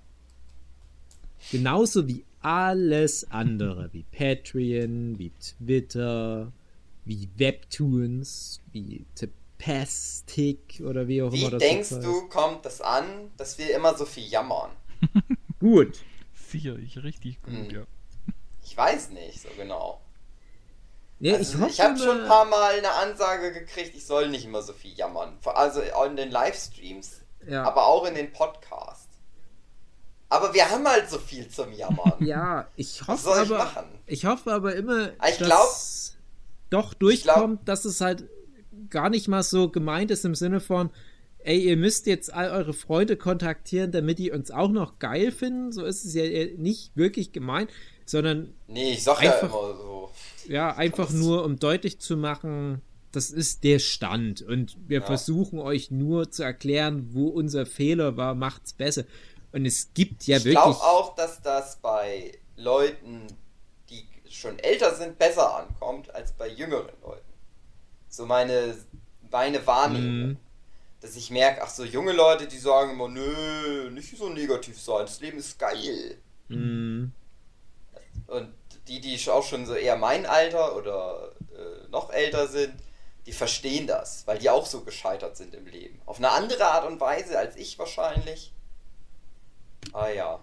Genauso 1.52 2.08
wie 2.08 2.24
alles 2.40 3.30
andere, 3.30 3.90
wie 3.92 4.04
Patreon, 4.04 5.18
wie 5.18 5.30
Twitter, 5.40 6.52
wie 7.04 7.28
Webtoons, 7.36 8.60
wie 8.72 9.04
Pastic 9.58 10.80
oder 10.84 11.08
wie 11.08 11.22
auch 11.22 11.32
wie 11.32 11.42
immer 11.42 11.50
das 11.50 11.62
Wie 11.62 11.66
denkst 11.66 11.90
du, 11.90 12.28
kommt 12.28 12.64
das 12.64 12.80
an, 12.80 13.32
dass 13.36 13.58
wir 13.58 13.74
immer 13.74 13.96
so 13.96 14.06
viel 14.06 14.26
jammern? 14.26 14.70
gut. 15.60 15.98
Sicherlich, 16.50 17.02
richtig 17.02 17.42
gut, 17.42 17.54
hm. 17.54 17.70
ja. 17.70 17.82
Ich 18.64 18.76
weiß 18.76 19.10
nicht 19.10 19.42
so 19.42 19.48
genau. 19.56 20.00
Ja, 21.20 21.34
also, 21.34 21.66
ich, 21.66 21.72
ich 21.72 21.80
habe 21.80 21.98
schon 21.98 22.22
ein 22.22 22.28
paar 22.28 22.44
Mal 22.44 22.78
eine 22.78 22.92
Ansage 22.92 23.52
gekriegt, 23.52 23.94
ich 23.94 24.06
soll 24.06 24.28
nicht 24.28 24.44
immer 24.44 24.62
so 24.62 24.72
viel 24.72 24.92
jammern. 24.92 25.36
Also 25.44 25.80
in 25.80 26.16
den 26.16 26.30
Livestreams, 26.30 27.22
ja. 27.46 27.64
aber 27.64 27.86
auch 27.86 28.06
in 28.06 28.14
den 28.14 28.32
Podcasts. 28.32 29.08
Aber 30.28 30.52
wir 30.52 30.70
haben 30.70 30.86
halt 30.86 31.08
so 31.08 31.18
viel 31.18 31.48
zum 31.48 31.72
Jammern. 31.72 32.12
Ja, 32.20 32.68
ich 32.76 33.06
hoffe 33.06 33.32
aber, 33.32 33.88
ich, 34.06 34.18
ich 34.18 34.24
hoffe 34.26 34.52
aber 34.52 34.76
immer, 34.76 35.12
ich 35.26 35.38
glaub, 35.38 35.68
doch 36.70 36.92
durchkommt, 36.94 37.64
glaub, 37.64 37.64
dass 37.64 37.84
es 37.84 38.00
halt 38.00 38.28
gar 38.90 39.10
nicht 39.10 39.28
mal 39.28 39.42
so 39.42 39.68
gemeint 39.68 40.10
ist 40.10 40.24
im 40.24 40.34
Sinne 40.34 40.60
von, 40.60 40.90
ey, 41.38 41.58
ihr 41.58 41.76
müsst 41.76 42.06
jetzt 42.06 42.32
all 42.32 42.50
eure 42.50 42.74
Freunde 42.74 43.16
kontaktieren, 43.16 43.92
damit 43.92 44.18
die 44.18 44.30
uns 44.30 44.50
auch 44.50 44.70
noch 44.70 44.98
geil 44.98 45.32
finden. 45.32 45.72
So 45.72 45.84
ist 45.84 46.04
es 46.04 46.14
ja 46.14 46.24
nicht 46.56 46.96
wirklich 46.96 47.32
gemeint, 47.32 47.70
sondern. 48.04 48.54
Nee, 48.66 48.92
ich 48.92 49.02
sag 49.02 49.20
einfach, 49.20 49.42
ja 49.42 49.48
immer 49.48 49.76
so. 49.76 50.10
Ja, 50.48 50.76
einfach 50.76 51.10
nur, 51.10 51.44
um 51.44 51.58
deutlich 51.58 51.98
zu 52.00 52.16
machen, 52.16 52.82
das 53.12 53.30
ist 53.30 53.64
der 53.64 53.78
Stand. 53.78 54.42
Und 54.42 54.76
wir 54.86 55.00
ja. 55.00 55.06
versuchen 55.06 55.58
euch 55.58 55.90
nur 55.90 56.30
zu 56.30 56.42
erklären, 56.42 57.10
wo 57.12 57.28
unser 57.28 57.66
Fehler 57.66 58.16
war, 58.16 58.34
macht's 58.34 58.72
besser. 58.72 59.04
Und 59.52 59.64
es 59.64 59.92
gibt 59.94 60.26
ja 60.26 60.36
ich 60.38 60.44
wirklich. 60.44 60.58
Ich 60.58 60.62
glaube 60.62 60.84
auch, 60.84 61.14
dass 61.14 61.40
das 61.40 61.76
bei 61.76 62.32
Leuten, 62.56 63.26
die 63.88 64.04
schon 64.28 64.58
älter 64.58 64.94
sind, 64.94 65.18
besser 65.18 65.56
ankommt 65.56 66.14
als 66.14 66.32
bei 66.32 66.48
jüngeren 66.48 66.92
Leuten. 67.02 67.27
So 68.08 68.26
meine, 68.26 68.76
meine 69.30 69.66
Wahrnehmung. 69.66 70.32
Mm. 70.32 70.36
Dass 71.00 71.14
ich 71.14 71.30
merke, 71.30 71.62
ach 71.62 71.70
so, 71.70 71.84
junge 71.84 72.12
Leute, 72.12 72.48
die 72.48 72.58
sagen 72.58 72.92
immer, 72.92 73.08
nö, 73.08 73.88
nicht 73.90 74.16
so 74.16 74.28
negativ 74.28 74.80
sein, 74.80 75.02
das 75.02 75.20
Leben 75.20 75.38
ist 75.38 75.58
geil. 75.58 76.18
Mm. 76.48 77.06
Und 78.26 78.52
die, 78.88 79.00
die 79.00 79.30
auch 79.30 79.44
schon 79.44 79.66
so 79.66 79.74
eher 79.74 79.96
mein 79.96 80.26
Alter 80.26 80.76
oder 80.76 81.32
äh, 81.56 81.88
noch 81.90 82.10
älter 82.10 82.48
sind, 82.48 82.74
die 83.26 83.32
verstehen 83.32 83.86
das, 83.86 84.26
weil 84.26 84.38
die 84.38 84.48
auch 84.48 84.66
so 84.66 84.80
gescheitert 84.80 85.36
sind 85.36 85.54
im 85.54 85.66
Leben. 85.66 86.00
Auf 86.06 86.16
eine 86.16 86.30
andere 86.30 86.64
Art 86.64 86.86
und 86.86 86.98
Weise 86.98 87.38
als 87.38 87.56
ich 87.56 87.78
wahrscheinlich. 87.78 88.52
Ah 89.92 90.08
ja. 90.08 90.40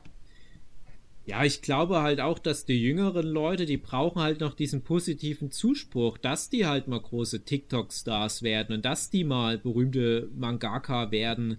Ja, 1.27 1.43
ich 1.43 1.63
glaube 1.63 2.01
halt 2.01 2.21
auch, 2.21 2.37
dass 2.37 2.65
die 2.65 2.79
jüngeren 2.79 3.25
Leute, 3.25 3.65
die 3.65 3.77
brauchen 3.77 4.21
halt 4.21 4.41
noch 4.41 4.53
diesen 4.53 4.83
positiven 4.83 5.49
Zuspruch, 5.49 6.19
dass 6.19 6.51
die 6.51 6.67
halt 6.67 6.87
mal 6.87 6.99
große 6.99 7.45
TikTok-Stars 7.45 8.43
werden 8.43 8.75
und 8.75 8.85
dass 8.85 9.09
die 9.09 9.23
mal 9.23 9.57
berühmte 9.57 10.29
Mangaka 10.35 11.09
werden, 11.09 11.57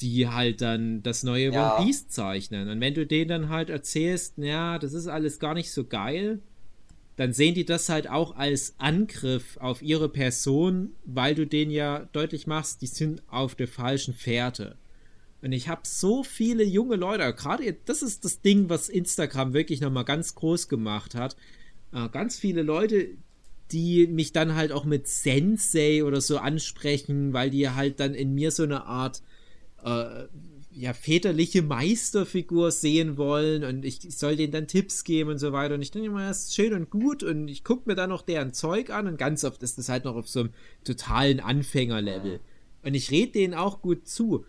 die 0.00 0.28
halt 0.28 0.60
dann 0.60 1.02
das 1.02 1.24
neue 1.24 1.52
ja. 1.52 1.76
One 1.76 1.84
Piece 1.84 2.08
zeichnen. 2.08 2.68
Und 2.68 2.80
wenn 2.80 2.94
du 2.94 3.04
denen 3.04 3.28
dann 3.28 3.48
halt 3.48 3.68
erzählst, 3.68 4.38
ja, 4.38 4.78
das 4.78 4.92
ist 4.92 5.08
alles 5.08 5.40
gar 5.40 5.54
nicht 5.54 5.72
so 5.72 5.84
geil, 5.84 6.38
dann 7.16 7.32
sehen 7.32 7.56
die 7.56 7.64
das 7.64 7.88
halt 7.88 8.08
auch 8.08 8.36
als 8.36 8.76
Angriff 8.78 9.56
auf 9.56 9.82
ihre 9.82 10.08
Person, 10.08 10.92
weil 11.04 11.34
du 11.34 11.48
denen 11.48 11.72
ja 11.72 12.08
deutlich 12.12 12.46
machst, 12.46 12.80
die 12.80 12.86
sind 12.86 13.22
auf 13.26 13.56
der 13.56 13.66
falschen 13.66 14.14
Fährte. 14.14 14.76
Und 15.40 15.52
ich 15.52 15.68
habe 15.68 15.82
so 15.84 16.24
viele 16.24 16.64
junge 16.64 16.96
Leute, 16.96 17.32
gerade 17.32 17.76
das 17.84 18.02
ist 18.02 18.24
das 18.24 18.40
Ding, 18.40 18.68
was 18.68 18.88
Instagram 18.88 19.52
wirklich 19.52 19.80
nochmal 19.80 20.04
ganz 20.04 20.34
groß 20.34 20.68
gemacht 20.68 21.14
hat. 21.14 21.36
Äh, 21.92 22.08
ganz 22.08 22.38
viele 22.38 22.62
Leute, 22.62 23.10
die 23.70 24.06
mich 24.06 24.32
dann 24.32 24.54
halt 24.54 24.72
auch 24.72 24.84
mit 24.84 25.06
Sensei 25.06 26.02
oder 26.04 26.20
so 26.20 26.38
ansprechen, 26.38 27.32
weil 27.32 27.50
die 27.50 27.68
halt 27.68 28.00
dann 28.00 28.14
in 28.14 28.34
mir 28.34 28.50
so 28.50 28.62
eine 28.64 28.86
Art 28.86 29.22
äh, 29.84 30.24
ja, 30.72 30.92
väterliche 30.92 31.62
Meisterfigur 31.62 32.70
sehen 32.70 33.16
wollen 33.16 33.64
und 33.64 33.84
ich, 33.84 34.06
ich, 34.06 34.16
soll 34.16 34.36
denen 34.36 34.52
dann 34.52 34.68
Tipps 34.68 35.02
geben 35.02 35.30
und 35.30 35.38
so 35.38 35.52
weiter. 35.52 35.74
Und 35.74 35.82
ich 35.82 35.90
denke 35.90 36.08
immer, 36.08 36.28
das 36.28 36.44
ist 36.44 36.54
schön 36.54 36.72
und 36.72 36.88
gut 36.88 37.22
und 37.22 37.48
ich 37.48 37.64
gucke 37.64 37.88
mir 37.88 37.96
dann 37.96 38.10
noch 38.10 38.22
deren 38.22 38.52
Zeug 38.52 38.90
an 38.90 39.06
und 39.06 39.18
ganz 39.18 39.44
oft 39.44 39.62
ist 39.62 39.78
das 39.78 39.88
halt 39.88 40.04
noch 40.04 40.14
auf 40.14 40.28
so 40.28 40.40
einem 40.40 40.50
totalen 40.84 41.40
Anfängerlevel. 41.40 42.40
Und 42.82 42.94
ich 42.94 43.10
rede 43.10 43.32
denen 43.32 43.54
auch 43.54 43.82
gut 43.82 44.06
zu. 44.06 44.44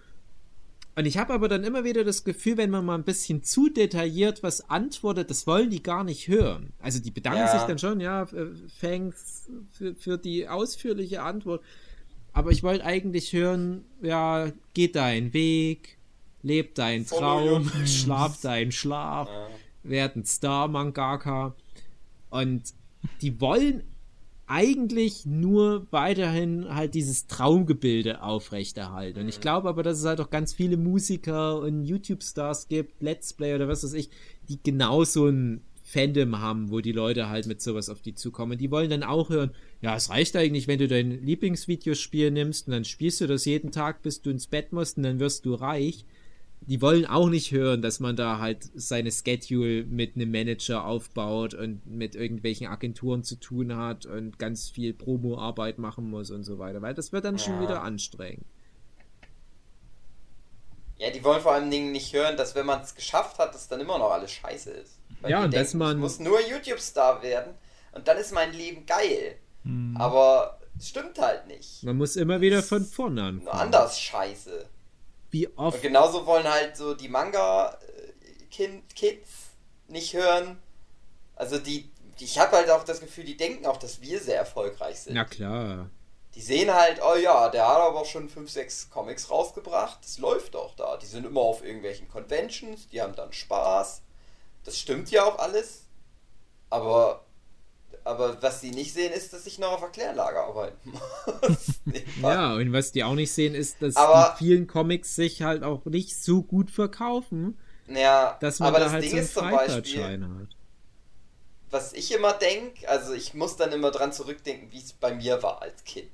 Und 0.95 1.05
ich 1.05 1.17
habe 1.17 1.33
aber 1.33 1.47
dann 1.47 1.63
immer 1.63 1.83
wieder 1.83 2.03
das 2.03 2.23
Gefühl, 2.23 2.57
wenn 2.57 2.71
man 2.71 2.85
mal 2.85 2.95
ein 2.95 3.03
bisschen 3.03 3.43
zu 3.43 3.69
detailliert 3.69 4.43
was 4.43 4.69
antwortet, 4.69 5.29
das 5.29 5.47
wollen 5.47 5.69
die 5.69 5.81
gar 5.81 6.03
nicht 6.03 6.27
hören. 6.27 6.73
Also 6.79 6.99
die 6.99 7.11
bedanken 7.11 7.39
ja. 7.39 7.51
sich 7.51 7.61
dann 7.61 7.79
schon, 7.79 8.01
ja, 8.01 8.27
thanks 8.81 9.49
für, 9.71 9.95
für 9.95 10.17
die 10.17 10.47
ausführliche 10.47 11.21
Antwort. 11.21 11.63
Aber 12.33 12.51
ich 12.51 12.63
wollte 12.63 12.85
eigentlich 12.85 13.33
hören, 13.33 13.85
ja, 14.01 14.51
geht 14.73 14.95
deinen 14.95 15.33
Weg, 15.33 15.97
leb 16.41 16.75
deinen 16.75 17.05
Traum, 17.05 17.71
schlaf 17.85 18.41
deinen 18.41 18.71
Schlaf, 18.71 19.29
ja. 19.29 19.47
werd 19.83 20.15
ein 20.15 20.25
Star-Mangaka. 20.25 21.55
Und 22.29 22.73
die 23.21 23.39
wollen 23.39 23.83
eigentlich 24.49 25.27
nur 25.27 25.85
weiterhin 25.91 26.73
halt 26.73 26.95
dieses 26.95 27.27
Traumgebilde 27.27 28.23
aufrechterhalten. 28.23 29.21
Und 29.21 29.29
ich 29.29 29.37
mhm. 29.37 29.41
glaube 29.41 29.69
aber, 29.69 29.83
dass 29.83 29.99
es 29.99 30.05
halt 30.05 30.19
auch 30.19 30.31
ganz 30.31 30.53
viele 30.53 30.75
Musiker 30.75 31.59
und 31.59 31.85
YouTube-Stars 31.85 32.67
gibt, 32.67 33.01
Let's 33.01 33.31
Play 33.33 33.53
oder 33.53 33.67
was 33.67 33.83
weiß 33.83 33.93
ich, 33.93 34.09
die 34.49 34.59
genau 34.61 35.03
so 35.03 35.27
ein 35.27 35.61
Fandom 35.83 36.39
haben, 36.39 36.71
wo 36.71 36.81
die 36.81 36.91
Leute 36.91 37.29
halt 37.29 37.47
mit 37.47 37.61
sowas 37.61 37.89
auf 37.89 38.01
die 38.01 38.15
zukommen. 38.15 38.57
Die 38.57 38.71
wollen 38.71 38.89
dann 38.89 39.03
auch 39.03 39.29
hören, 39.29 39.51
ja, 39.81 39.95
es 39.95 40.09
reicht 40.09 40.35
eigentlich, 40.35 40.67
wenn 40.67 40.79
du 40.79 40.87
dein 40.87 41.23
Lieblingsvideospiel 41.23 42.31
nimmst 42.31 42.67
und 42.67 42.73
dann 42.73 42.85
spielst 42.85 43.21
du 43.21 43.27
das 43.27 43.45
jeden 43.45 43.71
Tag, 43.71 44.01
bis 44.01 44.21
du 44.21 44.31
ins 44.31 44.47
Bett 44.47 44.73
musst 44.73 44.97
und 44.97 45.03
dann 45.03 45.19
wirst 45.19 45.45
du 45.45 45.53
reich 45.53 46.05
die 46.61 46.81
wollen 46.81 47.05
auch 47.05 47.29
nicht 47.29 47.51
hören, 47.51 47.81
dass 47.81 47.99
man 47.99 48.15
da 48.15 48.39
halt 48.39 48.69
seine 48.75 49.11
Schedule 49.11 49.85
mit 49.85 50.15
einem 50.15 50.31
Manager 50.31 50.85
aufbaut 50.85 51.53
und 51.53 51.85
mit 51.85 52.15
irgendwelchen 52.15 52.67
Agenturen 52.67 53.23
zu 53.23 53.35
tun 53.39 53.75
hat 53.75 54.05
und 54.05 54.37
ganz 54.39 54.69
viel 54.69 54.93
Promo-Arbeit 54.93 55.77
machen 55.79 56.09
muss 56.09 56.31
und 56.31 56.43
so 56.43 56.59
weiter, 56.59 56.81
weil 56.81 56.93
das 56.93 57.11
wird 57.11 57.25
dann 57.25 57.37
ja. 57.37 57.43
schon 57.43 57.61
wieder 57.61 57.81
anstrengend. 57.81 58.45
Ja, 60.97 61.09
die 61.11 61.23
wollen 61.23 61.41
vor 61.41 61.53
allen 61.53 61.71
Dingen 61.71 61.93
nicht 61.93 62.13
hören, 62.13 62.35
dass 62.35 62.55
wenn 62.55 62.65
man 62.65 62.81
es 62.81 62.93
geschafft 62.93 63.39
hat, 63.39 63.55
dass 63.55 63.69
dann 63.69 63.79
immer 63.79 63.97
noch 63.97 64.11
alles 64.11 64.31
scheiße 64.31 64.69
ist. 64.71 64.99
Weil 65.21 65.31
ja, 65.31 65.37
und 65.37 65.53
denken, 65.53 65.63
dass 65.63 65.73
man. 65.73 65.95
Ich 65.95 66.01
muss 66.01 66.19
nur 66.19 66.39
YouTube-Star 66.41 67.23
werden 67.23 67.53
und 67.93 68.07
dann 68.07 68.17
ist 68.17 68.33
mein 68.33 68.51
Leben 68.51 68.85
geil. 68.85 69.37
Hm. 69.63 69.95
Aber 69.97 70.59
es 70.77 70.89
stimmt 70.89 71.17
halt 71.19 71.47
nicht. 71.47 71.83
Man 71.83 71.97
muss 71.97 72.17
immer 72.17 72.41
wieder 72.41 72.61
von 72.61 72.83
vorne 72.83 73.23
anfangen. 73.23 73.45
Nur 73.45 73.53
anders 73.53 73.99
scheiße. 73.99 74.65
Wie 75.31 75.47
oft. 75.55 75.75
Und 75.75 75.81
genauso 75.81 76.25
wollen 76.25 76.47
halt 76.47 76.75
so 76.75 76.93
die 76.93 77.09
Manga-Kids 77.09 77.79
nicht 79.87 80.13
hören. 80.13 80.61
Also 81.35 81.57
die, 81.57 81.91
die 82.19 82.25
ich 82.25 82.39
habe 82.39 82.57
halt 82.57 82.69
auch 82.69 82.83
das 82.83 82.99
Gefühl, 82.99 83.23
die 83.25 83.37
denken 83.37 83.65
auch, 83.65 83.77
dass 83.77 84.01
wir 84.01 84.19
sehr 84.19 84.37
erfolgreich 84.37 84.99
sind. 85.01 85.13
Na 85.15 85.25
klar. 85.25 85.89
Die 86.35 86.41
sehen 86.41 86.73
halt, 86.73 87.01
oh 87.03 87.15
ja, 87.15 87.49
der 87.49 87.67
hat 87.67 87.77
aber 87.77 88.05
schon 88.05 88.29
5, 88.29 88.49
6 88.49 88.89
Comics 88.91 89.31
rausgebracht. 89.31 89.99
Das 90.03 90.19
läuft 90.19 90.53
doch 90.53 90.75
da. 90.75 90.97
Die 90.97 91.07
sind 91.07 91.25
immer 91.25 91.41
auf 91.41 91.63
irgendwelchen 91.63 92.07
Conventions, 92.07 92.87
die 92.87 93.01
haben 93.01 93.15
dann 93.15 93.33
Spaß. 93.33 94.03
Das 94.63 94.77
stimmt 94.77 95.09
ja 95.11 95.23
auch 95.23 95.39
alles. 95.39 95.85
Aber 96.69 97.25
aber 98.09 98.41
was 98.41 98.59
sie 98.59 98.71
nicht 98.71 98.93
sehen, 98.93 99.13
ist, 99.13 99.33
dass 99.33 99.45
ich 99.45 99.59
noch 99.59 99.73
auf 99.73 99.81
Erklärlager 99.83 100.45
arbeiten 100.45 100.91
muss. 101.41 101.79
ja, 102.21 102.55
und 102.55 102.73
was 102.73 102.91
die 102.91 103.03
auch 103.03 103.13
nicht 103.13 103.31
sehen, 103.31 103.53
ist, 103.53 103.81
dass 103.81 103.95
aber, 103.95 104.35
vielen 104.37 104.65
Comics 104.65 105.15
sich 105.15 105.43
halt 105.43 105.63
auch 105.63 105.85
nicht 105.85 106.21
so 106.21 106.41
gut 106.41 106.71
verkaufen, 106.71 107.57
ja, 107.87 108.37
dass 108.41 108.59
man 108.59 108.73
da 108.73 108.89
halt 108.91 109.03
Ding 109.03 109.23
so 109.23 109.41
einen 109.41 109.57
Freifahrtschein 109.57 110.23
hat. 110.23 110.47
Was 111.69 111.93
ich 111.93 112.11
immer 112.11 112.33
denke, 112.33 112.89
also 112.89 113.13
ich 113.13 113.35
muss 113.35 113.55
dann 113.55 113.71
immer 113.71 113.91
dran 113.91 114.11
zurückdenken, 114.11 114.71
wie 114.71 114.79
es 114.79 114.93
bei 114.93 115.13
mir 115.13 115.43
war 115.43 115.61
als 115.61 115.83
Kind. 115.83 116.09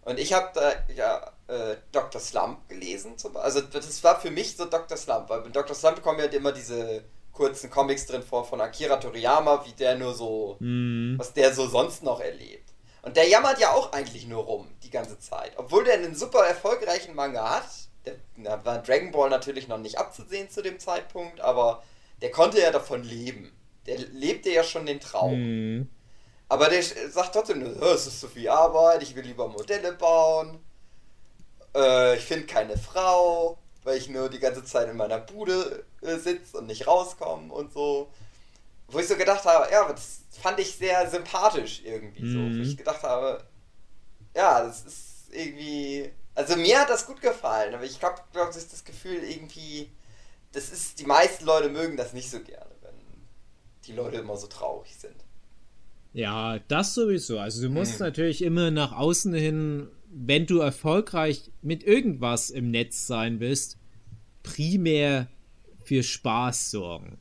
Und 0.00 0.18
ich 0.18 0.32
habe 0.32 0.50
da 0.54 0.72
ja 0.94 1.30
äh, 1.46 1.76
Dr. 1.92 2.20
Slump 2.20 2.68
gelesen. 2.68 3.12
Also 3.34 3.60
das 3.60 4.02
war 4.02 4.18
für 4.18 4.30
mich 4.30 4.56
so 4.56 4.64
Dr. 4.64 4.96
Slump, 4.96 5.28
weil 5.28 5.42
bei 5.42 5.50
Dr. 5.50 5.76
Slump 5.76 6.02
kommen 6.02 6.18
ja 6.18 6.24
immer 6.24 6.52
diese 6.52 7.04
kurzen 7.32 7.70
Comics 7.70 8.06
drin 8.06 8.22
vor 8.22 8.44
von 8.44 8.60
Akira 8.60 8.96
Toriyama, 8.96 9.64
wie 9.66 9.72
der 9.72 9.96
nur 9.96 10.14
so, 10.14 10.56
mm. 10.60 11.18
was 11.18 11.32
der 11.32 11.54
so 11.54 11.66
sonst 11.66 12.02
noch 12.02 12.20
erlebt. 12.20 12.70
Und 13.02 13.16
der 13.16 13.28
jammert 13.28 13.58
ja 13.58 13.72
auch 13.72 13.92
eigentlich 13.92 14.26
nur 14.26 14.44
rum 14.44 14.68
die 14.82 14.90
ganze 14.90 15.18
Zeit. 15.18 15.52
Obwohl 15.56 15.84
der 15.84 15.94
einen 15.94 16.14
super 16.14 16.44
erfolgreichen 16.46 17.14
Manga 17.14 17.56
hat. 17.56 17.68
Der, 18.04 18.14
da 18.36 18.64
war 18.64 18.78
Dragon 18.78 19.12
Ball 19.12 19.30
natürlich 19.30 19.68
noch 19.68 19.78
nicht 19.78 19.96
abzusehen 19.96 20.50
zu 20.50 20.60
dem 20.60 20.80
Zeitpunkt, 20.80 21.40
aber 21.40 21.82
der 22.20 22.32
konnte 22.32 22.60
ja 22.60 22.70
davon 22.70 23.04
leben. 23.04 23.52
Der 23.86 23.98
lebte 23.98 24.50
ja 24.50 24.64
schon 24.64 24.86
den 24.86 25.00
Traum. 25.00 25.78
Mm. 25.78 25.88
Aber 26.48 26.68
der 26.68 26.82
sagt 26.82 27.32
trotzdem 27.32 27.60
nur, 27.60 27.82
es 27.82 28.06
ist 28.06 28.20
zu 28.20 28.28
viel 28.28 28.48
Arbeit, 28.48 29.02
ich 29.02 29.14
will 29.14 29.24
lieber 29.24 29.48
Modelle 29.48 29.92
bauen. 29.92 30.60
Äh, 31.74 32.16
ich 32.16 32.24
finde 32.24 32.46
keine 32.46 32.76
Frau 32.76 33.58
weil 33.84 33.98
ich 33.98 34.08
nur 34.08 34.28
die 34.28 34.38
ganze 34.38 34.64
Zeit 34.64 34.88
in 34.88 34.96
meiner 34.96 35.18
Bude 35.18 35.84
äh, 36.00 36.16
sitze 36.16 36.58
und 36.58 36.66
nicht 36.66 36.86
rauskomme 36.86 37.52
und 37.52 37.72
so. 37.72 38.10
Wo 38.88 38.98
ich 38.98 39.08
so 39.08 39.16
gedacht 39.16 39.44
habe, 39.44 39.70
ja, 39.72 39.90
das 39.90 40.20
fand 40.30 40.60
ich 40.60 40.74
sehr 40.74 41.08
sympathisch 41.10 41.82
irgendwie 41.84 42.30
so. 42.30 42.38
Mhm. 42.38 42.58
Wo 42.58 42.62
ich 42.62 42.76
gedacht 42.76 43.02
habe, 43.02 43.42
ja, 44.34 44.64
das 44.64 44.84
ist 44.84 45.32
irgendwie. 45.32 46.10
Also 46.34 46.56
mir 46.56 46.80
hat 46.80 46.88
das 46.88 47.06
gut 47.06 47.20
gefallen, 47.20 47.74
aber 47.74 47.84
ich 47.84 47.98
glaube 47.98 48.22
ich, 48.34 48.68
das 48.68 48.84
Gefühl 48.84 49.22
irgendwie, 49.22 49.90
das 50.52 50.70
ist, 50.70 50.98
die 50.98 51.04
meisten 51.04 51.44
Leute 51.44 51.68
mögen 51.68 51.96
das 51.98 52.14
nicht 52.14 52.30
so 52.30 52.40
gerne, 52.40 52.70
wenn 52.80 52.94
die 53.86 53.92
Leute 53.92 54.18
immer 54.18 54.36
so 54.36 54.46
traurig 54.46 54.96
sind. 54.96 55.16
Ja, 56.14 56.58
das 56.68 56.94
sowieso. 56.94 57.38
Also 57.38 57.62
du 57.62 57.68
musst 57.68 58.00
mhm. 58.00 58.06
natürlich 58.06 58.42
immer 58.42 58.70
nach 58.70 58.92
außen 58.92 59.32
hin 59.34 59.88
wenn 60.14 60.46
du 60.46 60.58
erfolgreich 60.58 61.50
mit 61.62 61.82
irgendwas 61.84 62.50
im 62.50 62.70
Netz 62.70 63.06
sein 63.06 63.40
willst, 63.40 63.78
primär 64.42 65.28
für 65.82 66.02
Spaß 66.02 66.70
sorgen. 66.70 67.18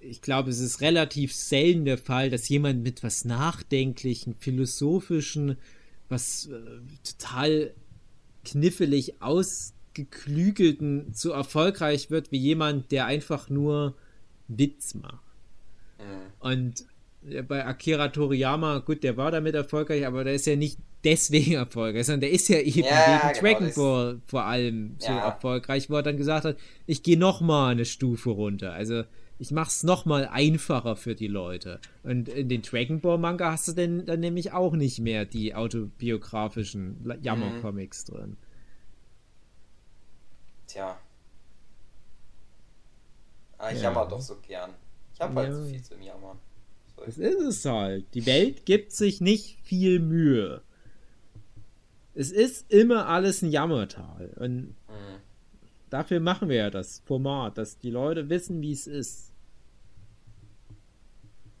Ich 0.00 0.22
glaube, 0.22 0.50
es 0.50 0.60
ist 0.60 0.80
relativ 0.80 1.34
selten 1.34 1.84
der 1.84 1.98
Fall, 1.98 2.30
dass 2.30 2.48
jemand 2.48 2.82
mit 2.82 3.02
was 3.02 3.24
Nachdenklichen, 3.24 4.34
Philosophischen, 4.34 5.56
was 6.08 6.46
äh, 6.46 6.80
total 7.04 7.74
knifflig 8.44 9.20
ausgeklügelten 9.20 11.12
so 11.12 11.30
erfolgreich 11.30 12.10
wird 12.10 12.32
wie 12.32 12.38
jemand, 12.38 12.90
der 12.90 13.06
einfach 13.06 13.48
nur 13.48 13.96
Witz 14.48 14.94
macht. 14.94 15.22
Mhm. 15.98 16.32
Und 16.40 16.84
bei 17.46 17.64
Akira 17.64 18.08
Toriyama, 18.08 18.78
gut, 18.78 19.02
der 19.04 19.16
war 19.16 19.30
damit 19.30 19.54
erfolgreich, 19.54 20.06
aber 20.06 20.24
der 20.24 20.34
ist 20.34 20.46
ja 20.46 20.56
nicht 20.56 20.78
deswegen 21.04 21.52
erfolgreich, 21.52 22.06
sondern 22.06 22.22
der 22.22 22.30
ist 22.32 22.48
ja 22.48 22.58
eben 22.58 22.86
ja, 22.86 23.06
wegen 23.06 23.20
genau, 23.20 23.40
Dragon 23.40 23.74
Ball 23.74 24.20
vor 24.26 24.44
allem 24.44 24.96
so 24.98 25.08
ja. 25.08 25.26
erfolgreich, 25.26 25.90
wo 25.90 25.96
er 25.96 26.02
dann 26.02 26.16
gesagt 26.16 26.44
hat, 26.44 26.56
ich 26.86 27.02
gehe 27.02 27.18
noch 27.18 27.40
mal 27.40 27.70
eine 27.70 27.84
Stufe 27.84 28.30
runter. 28.30 28.72
Also 28.72 29.04
ich 29.38 29.50
mach's 29.50 29.82
noch 29.82 30.04
mal 30.04 30.28
einfacher 30.28 30.96
für 30.96 31.14
die 31.14 31.26
Leute. 31.26 31.80
Und 32.02 32.28
in 32.28 32.48
den 32.48 32.62
Dragon 32.62 33.00
Ball 33.00 33.18
Manga 33.18 33.52
hast 33.52 33.68
du 33.68 33.72
denn 33.72 34.04
dann 34.06 34.20
nämlich 34.20 34.52
auch 34.52 34.74
nicht 34.74 35.00
mehr 35.00 35.24
die 35.24 35.54
autobiografischen 35.54 37.18
Jammer-Comics 37.20 38.08
mhm. 38.08 38.14
drin. 38.14 38.36
Tja. 40.66 40.96
Ah, 43.58 43.70
ich 43.70 43.78
ja. 43.78 43.84
jammer 43.84 44.06
doch 44.06 44.20
so 44.20 44.36
gern. 44.46 44.70
Ich 45.14 45.20
hab 45.20 45.34
halt 45.34 45.52
so 45.52 45.64
viel 45.64 45.82
zum 45.82 46.00
Jammern. 46.02 46.38
Das 47.04 47.18
ist 47.18 47.40
es 47.40 47.64
halt. 47.64 48.06
Die 48.14 48.26
Welt 48.26 48.64
gibt 48.64 48.92
sich 48.92 49.20
nicht 49.20 49.58
viel 49.62 49.98
Mühe. 49.98 50.62
Es 52.14 52.30
ist 52.30 52.70
immer 52.70 53.06
alles 53.08 53.42
ein 53.42 53.50
Jammertal. 53.50 54.32
Und 54.36 54.56
mhm. 54.60 54.74
dafür 55.90 56.20
machen 56.20 56.48
wir 56.48 56.56
ja 56.56 56.70
das 56.70 57.02
Format, 57.06 57.58
dass 57.58 57.78
die 57.78 57.90
Leute 57.90 58.28
wissen, 58.28 58.60
wie 58.60 58.72
es 58.72 58.86
ist. 58.86 59.32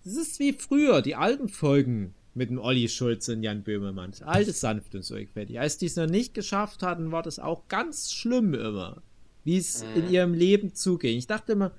Es 0.04 0.16
ist 0.16 0.38
wie 0.40 0.52
früher, 0.52 1.00
die 1.00 1.14
alten 1.14 1.48
Folgen 1.48 2.14
mit 2.34 2.50
dem 2.50 2.58
Olli 2.58 2.88
Schulze 2.88 3.34
und 3.34 3.42
Jan 3.42 3.62
Böhmermann. 3.62 4.12
Altes 4.22 4.60
sanft 4.60 4.94
und 4.94 5.02
so 5.02 5.16
fertig. 5.32 5.60
Als 5.60 5.78
die 5.78 5.86
es 5.86 5.96
noch 5.96 6.06
nicht 6.06 6.34
geschafft 6.34 6.82
hatten, 6.82 7.12
war 7.12 7.22
das 7.22 7.38
auch 7.38 7.68
ganz 7.68 8.12
schlimm 8.12 8.54
immer. 8.54 9.02
Wie 9.44 9.56
es 9.56 9.84
mhm. 9.84 10.02
in 10.02 10.10
ihrem 10.10 10.34
Leben 10.34 10.74
zuging. 10.74 11.18
Ich 11.18 11.26
dachte 11.26 11.52
immer, 11.52 11.72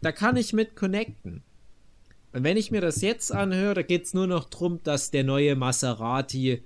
da 0.00 0.12
kann 0.12 0.36
ich 0.36 0.52
mit 0.52 0.76
connecten. 0.76 1.42
Und 2.38 2.44
wenn 2.44 2.56
ich 2.56 2.70
mir 2.70 2.80
das 2.80 3.00
jetzt 3.00 3.32
anhöre, 3.32 3.74
da 3.74 3.82
geht 3.82 4.04
es 4.04 4.14
nur 4.14 4.28
noch 4.28 4.48
darum, 4.48 4.80
dass 4.84 5.10
der 5.10 5.24
neue 5.24 5.56
Maserati 5.56 6.62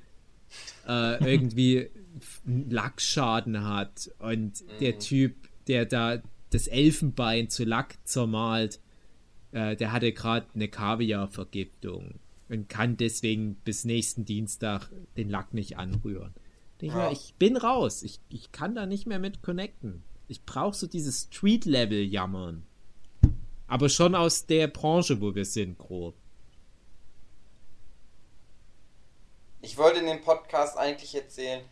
äh, 0.86 1.24
irgendwie 1.32 1.88
einen 2.46 2.68
Lackschaden 2.68 3.64
hat 3.64 4.10
und 4.18 4.62
der 4.80 4.98
Typ, 4.98 5.34
der 5.68 5.86
da 5.86 6.20
das 6.50 6.66
Elfenbein 6.66 7.48
zu 7.48 7.64
Lack 7.64 7.96
zermalt, 8.04 8.80
äh, 9.52 9.74
der 9.74 9.92
hatte 9.92 10.12
gerade 10.12 10.46
eine 10.54 10.68
Kaviarvergiftung 10.68 12.16
und 12.50 12.68
kann 12.68 12.98
deswegen 12.98 13.54
bis 13.64 13.86
nächsten 13.86 14.26
Dienstag 14.26 14.90
den 15.16 15.30
Lack 15.30 15.54
nicht 15.54 15.78
anrühren. 15.78 16.34
Denk 16.82 16.92
ich 16.92 16.98
Ja. 16.98 17.10
ich 17.10 17.34
bin 17.38 17.56
raus. 17.56 18.02
Ich, 18.02 18.20
ich 18.28 18.52
kann 18.52 18.74
da 18.74 18.84
nicht 18.84 19.06
mehr 19.06 19.18
mit 19.18 19.40
connecten. 19.40 20.02
Ich 20.28 20.44
brauche 20.44 20.76
so 20.76 20.86
dieses 20.86 21.28
Street-Level-Jammern. 21.32 22.62
Aber 23.72 23.88
schon 23.88 24.14
aus 24.14 24.44
der 24.44 24.66
Branche, 24.66 25.18
wo 25.22 25.34
wir 25.34 25.46
sind, 25.46 25.78
grob. 25.78 26.14
Ich 29.62 29.78
wollte 29.78 30.00
in 30.00 30.06
dem 30.08 30.20
Podcast 30.20 30.76
eigentlich 30.76 31.14
erzählen, 31.14 31.64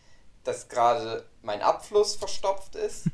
dass 0.43 0.71
gerade 0.71 1.27
mein 1.43 1.61
Abfluss 1.61 2.17
verstopft 2.17 2.75
ist, 2.75 3.11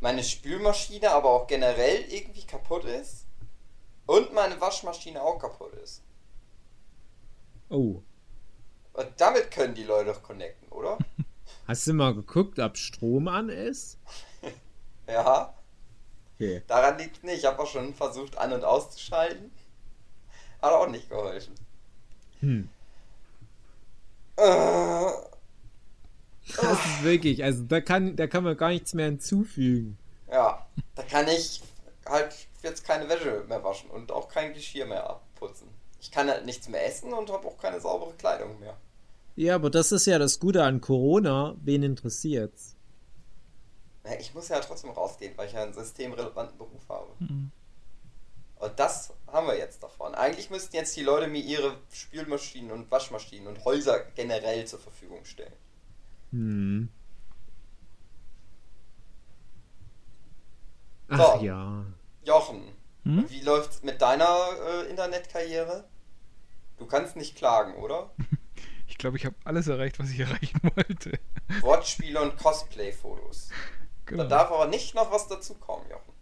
meine 0.00 0.24
Spülmaschine 0.24 1.12
aber 1.12 1.30
auch 1.30 1.46
generell 1.46 2.00
irgendwie 2.10 2.44
kaputt 2.44 2.84
ist 2.86 3.24
und 4.06 4.34
meine 4.34 4.60
Waschmaschine 4.60 5.22
auch 5.22 5.38
kaputt 5.38 5.74
ist. 5.74 6.02
Oh. 7.68 8.02
Und 8.94 9.12
damit 9.18 9.52
können 9.52 9.76
die 9.76 9.84
Leute 9.84 10.12
doch 10.12 10.24
connecten, 10.24 10.66
oder? 10.70 10.98
Hast 11.68 11.86
du 11.86 11.94
mal 11.94 12.16
geguckt, 12.16 12.58
ob 12.58 12.76
Strom 12.78 13.28
an 13.28 13.48
ist? 13.48 14.00
Ja, 15.08 15.56
Okay. 16.38 16.62
daran 16.66 16.98
liegt 16.98 17.24
nicht. 17.24 17.38
Ich 17.38 17.44
habe 17.46 17.58
auch 17.62 17.66
schon 17.66 17.94
versucht 17.94 18.36
an- 18.38 18.52
und 18.52 18.64
auszuschalten. 18.64 19.50
Hat 20.62 20.72
auch 20.72 20.88
nicht 20.88 21.08
geholfen. 21.08 21.54
Hm. 22.40 22.68
Äh, 24.36 25.10
Das 26.56 26.72
ist 26.86 27.02
wirklich, 27.04 27.42
also 27.42 27.64
da 27.64 27.80
kann, 27.80 28.16
da 28.16 28.26
kann 28.26 28.44
man 28.44 28.56
gar 28.56 28.68
nichts 28.68 28.94
mehr 28.94 29.06
hinzufügen. 29.06 29.98
ja, 30.30 30.66
da 30.94 31.02
kann 31.02 31.26
ich 31.28 31.62
halt 32.06 32.34
jetzt 32.62 32.84
keine 32.84 33.08
Wäsche 33.08 33.44
mehr 33.48 33.64
waschen 33.64 33.90
und 33.90 34.12
auch 34.12 34.28
kein 34.28 34.52
Geschirr 34.54 34.86
mehr 34.86 35.08
abputzen. 35.08 35.68
Ich 36.00 36.10
kann 36.10 36.28
halt 36.28 36.44
nichts 36.46 36.68
mehr 36.68 36.86
essen 36.86 37.12
und 37.12 37.30
habe 37.30 37.46
auch 37.48 37.58
keine 37.58 37.80
saubere 37.80 38.12
Kleidung 38.14 38.60
mehr. 38.60 38.76
Ja, 39.34 39.56
aber 39.56 39.70
das 39.70 39.90
ist 39.92 40.06
ja 40.06 40.18
das 40.18 40.38
Gute 40.38 40.62
an 40.62 40.80
Corona. 40.80 41.56
Wen 41.62 41.82
interessiert's? 41.82 42.75
Ich 44.18 44.34
muss 44.34 44.48
ja 44.48 44.60
trotzdem 44.60 44.90
rausgehen, 44.90 45.36
weil 45.36 45.46
ich 45.48 45.52
ja 45.54 45.62
einen 45.62 45.72
systemrelevanten 45.74 46.56
Beruf 46.58 46.88
habe. 46.88 47.10
Mhm. 47.18 47.50
Und 48.56 48.78
das 48.78 49.12
haben 49.26 49.46
wir 49.48 49.58
jetzt 49.58 49.82
davon. 49.82 50.14
Eigentlich 50.14 50.48
müssten 50.50 50.74
jetzt 50.76 50.96
die 50.96 51.02
Leute 51.02 51.26
mir 51.28 51.42
ihre 51.42 51.76
Spülmaschinen 51.92 52.70
und 52.70 52.90
Waschmaschinen 52.90 53.46
und 53.48 53.64
Häuser 53.64 54.00
generell 54.14 54.64
zur 54.66 54.78
Verfügung 54.78 55.24
stellen. 55.26 55.52
Hm. 56.30 56.88
Ach 61.08 61.36
So. 61.38 61.44
ja. 61.44 61.84
Jochen, 62.24 62.62
Hm? 63.04 63.24
wie 63.30 63.40
läuft's 63.40 63.82
mit 63.82 64.00
deiner 64.02 64.48
äh, 64.66 64.90
Internetkarriere? 64.90 65.84
Du 66.78 66.86
kannst 66.86 67.16
nicht 67.16 67.36
klagen, 67.36 67.74
oder? 67.74 68.10
Ich 68.88 68.98
glaube, 68.98 69.16
ich 69.16 69.26
habe 69.26 69.34
alles 69.44 69.66
erreicht, 69.66 69.98
was 69.98 70.10
ich 70.10 70.20
erreichen 70.20 70.58
wollte. 70.62 71.18
Wortspiele 71.60 72.22
und 72.22 72.36
Cosplay-Fotos. 72.38 73.50
Genau. 74.06 74.22
Da 74.22 74.28
darf 74.28 74.50
aber 74.50 74.68
nicht 74.68 74.94
noch 74.94 75.10
was 75.10 75.28
dazukommen, 75.28 75.88
Jochen. 75.90 76.12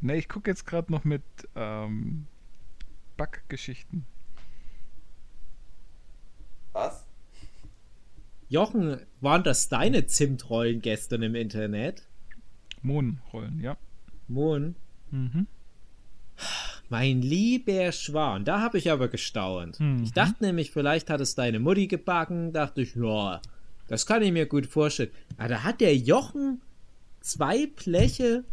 Ne, 0.00 0.16
ich 0.16 0.28
gucke 0.28 0.50
jetzt 0.50 0.66
gerade 0.66 0.90
noch 0.90 1.04
mit 1.04 1.22
ähm, 1.54 2.26
Backgeschichten. 3.16 4.04
Was? 6.72 7.06
Jochen, 8.48 9.00
waren 9.20 9.44
das 9.44 9.68
deine 9.68 10.06
Zimtrollen 10.06 10.82
gestern 10.82 11.22
im 11.22 11.34
Internet? 11.34 12.02
Mohnrollen, 12.82 13.60
ja. 13.60 13.76
Mohn? 14.28 14.74
Mhm. 15.10 15.46
Mein 16.88 17.22
lieber 17.22 17.92
Schwan, 17.92 18.44
da 18.44 18.60
habe 18.60 18.78
ich 18.78 18.90
aber 18.90 19.08
gestaunt. 19.08 19.78
Mhm. 19.80 20.02
Ich 20.02 20.12
dachte 20.12 20.44
nämlich, 20.44 20.72
vielleicht 20.72 21.08
hat 21.10 21.20
es 21.20 21.34
deine 21.34 21.60
Mutti 21.60 21.86
gebacken. 21.86 22.52
Dachte 22.52 22.82
ich, 22.82 22.94
ja, 22.96 23.40
das 23.88 24.04
kann 24.04 24.22
ich 24.22 24.32
mir 24.32 24.46
gut 24.46 24.66
vorstellen. 24.66 25.10
Aber 25.38 25.48
da 25.48 25.62
hat 25.62 25.80
der 25.80 25.96
Jochen 25.96 26.60
zwei 27.22 27.66
Bleche 27.66 28.44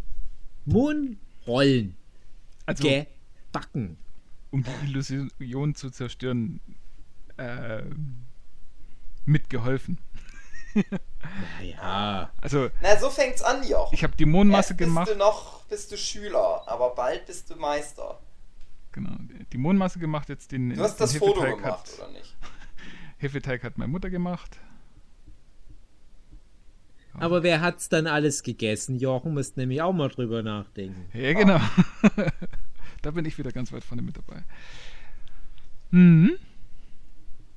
Mohnrollen 0.66 1.96
Also, 2.66 2.84
gebacken. 2.88 3.98
um 4.52 4.64
die 4.64 4.88
Illusion 4.88 5.76
zu 5.76 5.90
zerstören, 5.90 6.60
äh, 7.38 7.84
mitgeholfen. 9.26 9.98
Naja. 11.60 12.32
Also, 12.42 12.70
Na, 12.82 12.98
so 13.00 13.10
fängt's 13.10 13.42
an, 13.42 13.68
Jochen. 13.68 13.94
ich 13.94 14.04
habe 14.04 14.16
die 14.16 14.26
Mondmasse 14.26 14.70
Erst 14.74 14.78
bist 14.78 14.88
gemacht. 14.90 15.10
du 15.10 15.16
noch 15.16 15.64
bist 15.66 15.92
du 15.92 15.98
Schüler, 15.98 16.64
aber 16.68 16.94
bald 16.96 17.26
bist 17.26 17.50
du 17.50 17.56
Meister. 17.56 18.20
Genau, 18.92 19.16
die 19.52 19.58
Mondmasse 19.58 20.00
gemacht, 20.00 20.30
jetzt 20.30 20.52
den, 20.52 20.70
Du 20.72 20.82
hast 20.82 20.96
den 21.00 21.04
das 21.06 21.16
Foto 21.18 21.42
Hefeteig 21.42 21.58
gemacht, 21.58 21.88
hat, 21.88 22.00
oder 22.00 22.12
nicht? 22.12 22.36
Hefeteig 23.18 23.64
hat 23.64 23.78
meine 23.78 23.92
Mutter 23.92 24.10
gemacht. 24.10 24.58
Aber 27.14 27.44
wer 27.44 27.62
hat's 27.62 27.90
dann 27.90 28.08
alles 28.08 28.44
gegessen? 28.44 28.96
Jochen 28.96 29.34
müsst 29.34 29.58
nämlich 29.58 29.82
auch 29.82 29.94
mal 29.94 30.10
drüber 30.10 30.44
nachdenken. 30.44 31.06
Ja, 31.14 31.34
genau. 31.34 31.60
da 33.02 33.12
bin 33.12 33.26
ich 33.26 33.38
wieder 33.38 33.52
ganz 33.52 33.72
weit 33.72 33.84
vorne 33.84 34.02
mit 34.02 34.18
dabei. 34.18 34.44
Mhm. 35.92 36.38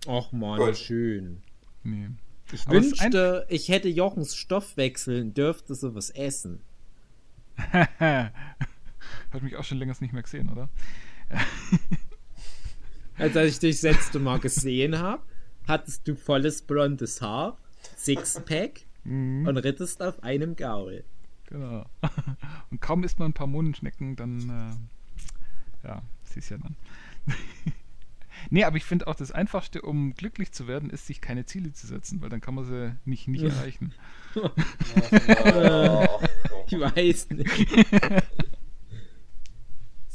Och 0.07 0.33
man, 0.33 0.59
Gut. 0.59 0.79
schön. 0.79 1.43
Nee. 1.85 2.09
Ich 2.51 2.67
Aber 2.67 2.75
wünschte, 2.75 3.47
ich 3.49 3.69
hätte 3.69 3.89
Jochens 3.89 4.35
Stoff 4.37 4.77
wechseln, 4.77 5.33
dürfte 5.33 5.75
sowas 5.75 6.11
essen. 6.11 6.61
Hat 7.71 8.33
mich 9.43 9.57
auch 9.57 9.65
schon 9.65 9.79
länger 9.79 9.95
nicht 10.01 10.13
mehr 10.13 10.23
gesehen, 10.23 10.51
oder? 10.51 10.69
Als 13.17 13.37
ich 13.37 13.59
dich 13.59 13.81
das 13.81 13.83
letzte 13.83 14.19
Mal 14.19 14.41
gesehen 14.41 14.99
habe, 14.99 15.23
hattest 15.67 16.09
du 16.09 16.17
volles 16.17 16.63
blondes 16.63 17.23
Haar, 17.23 17.59
Sixpack 17.97 18.87
Mhm. 19.05 19.47
und 19.47 19.57
rittest 19.59 20.03
auf 20.03 20.23
einem 20.23 20.57
Gaul. 20.57 21.05
Genau. 21.47 21.85
Und 22.71 22.81
kaum 22.81 23.05
isst 23.05 23.19
man 23.19 23.31
ein 23.31 23.35
paar 23.35 23.47
Mohnschnecken, 23.47 24.17
dann, 24.17 24.81
äh, 25.85 25.87
ja, 25.87 26.03
siehst 26.25 26.51
ja 26.51 26.57
dann. 26.57 26.77
nee, 28.51 28.65
aber 28.65 28.79
ich 28.79 28.85
finde 28.85 29.07
auch 29.07 29.15
das 29.15 29.33
Einfachste, 29.33 29.83
um 29.83 30.15
glücklich 30.15 30.53
zu 30.53 30.67
werden, 30.67 30.89
ist, 30.89 31.07
sich 31.07 31.21
keine 31.21 31.45
Ziele 31.45 31.75
zu 31.75 31.87
setzen, 31.87 32.23
weil 32.23 32.31
dann 32.31 32.41
kann 32.41 32.55
man 32.55 32.65
sie 32.65 32.97
nicht, 33.05 33.29
nicht 33.29 33.43
erreichen. 33.45 33.93
Ich 36.69 36.81
weiß 36.81 37.29
nicht. 37.31 37.51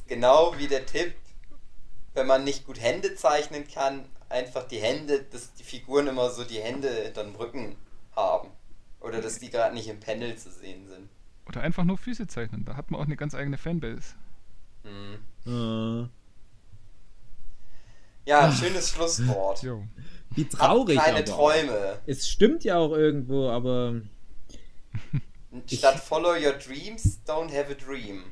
genau 0.07 0.57
wie 0.57 0.67
der 0.67 0.88
Tipp, 0.88 1.13
wenn 2.15 2.25
man 2.25 2.43
nicht 2.43 2.65
gut 2.65 2.81
Hände 2.81 3.13
zeichnen 3.13 3.67
kann, 3.67 4.05
einfach 4.29 4.67
die 4.67 4.79
Hände, 4.79 5.21
dass 5.31 5.53
die 5.53 5.63
Figuren 5.63 6.07
immer 6.07 6.31
so 6.31 6.43
die 6.43 6.59
Hände 6.59 6.89
hinter 6.89 7.23
den 7.23 7.35
Rücken 7.35 7.75
haben. 8.15 8.49
Oder 9.07 9.21
dass 9.21 9.39
die 9.39 9.49
gerade 9.49 9.73
nicht 9.73 9.87
im 9.87 9.99
Panel 9.99 10.35
zu 10.37 10.51
sehen 10.51 10.85
sind. 10.87 11.09
Oder 11.47 11.61
einfach 11.61 11.85
nur 11.85 11.97
Füße 11.97 12.27
zeichnen, 12.27 12.65
da 12.65 12.75
hat 12.75 12.91
man 12.91 12.99
auch 12.99 13.05
eine 13.05 13.15
ganz 13.15 13.33
eigene 13.33 13.57
Fanbase. 13.57 14.15
Hm. 14.83 15.17
Äh, 15.45 16.09
Ja, 18.25 18.41
ein 18.41 18.51
schönes 18.53 18.89
Schlusswort. 18.89 19.63
Jo. 19.63 19.83
wie 20.31 20.45
traurig 20.45 20.97
keine 20.99 21.17
aber. 21.19 21.25
Träume. 21.25 21.99
Es 22.05 22.27
stimmt 22.27 22.63
ja 22.65 22.77
auch 22.77 22.91
irgendwo, 22.91 23.49
aber 23.49 24.01
Statt 25.67 25.99
follow 25.99 26.33
your 26.33 26.53
dreams, 26.53 27.19
don't 27.25 27.51
have 27.51 27.71
a 27.71 27.75
dream. 27.75 28.25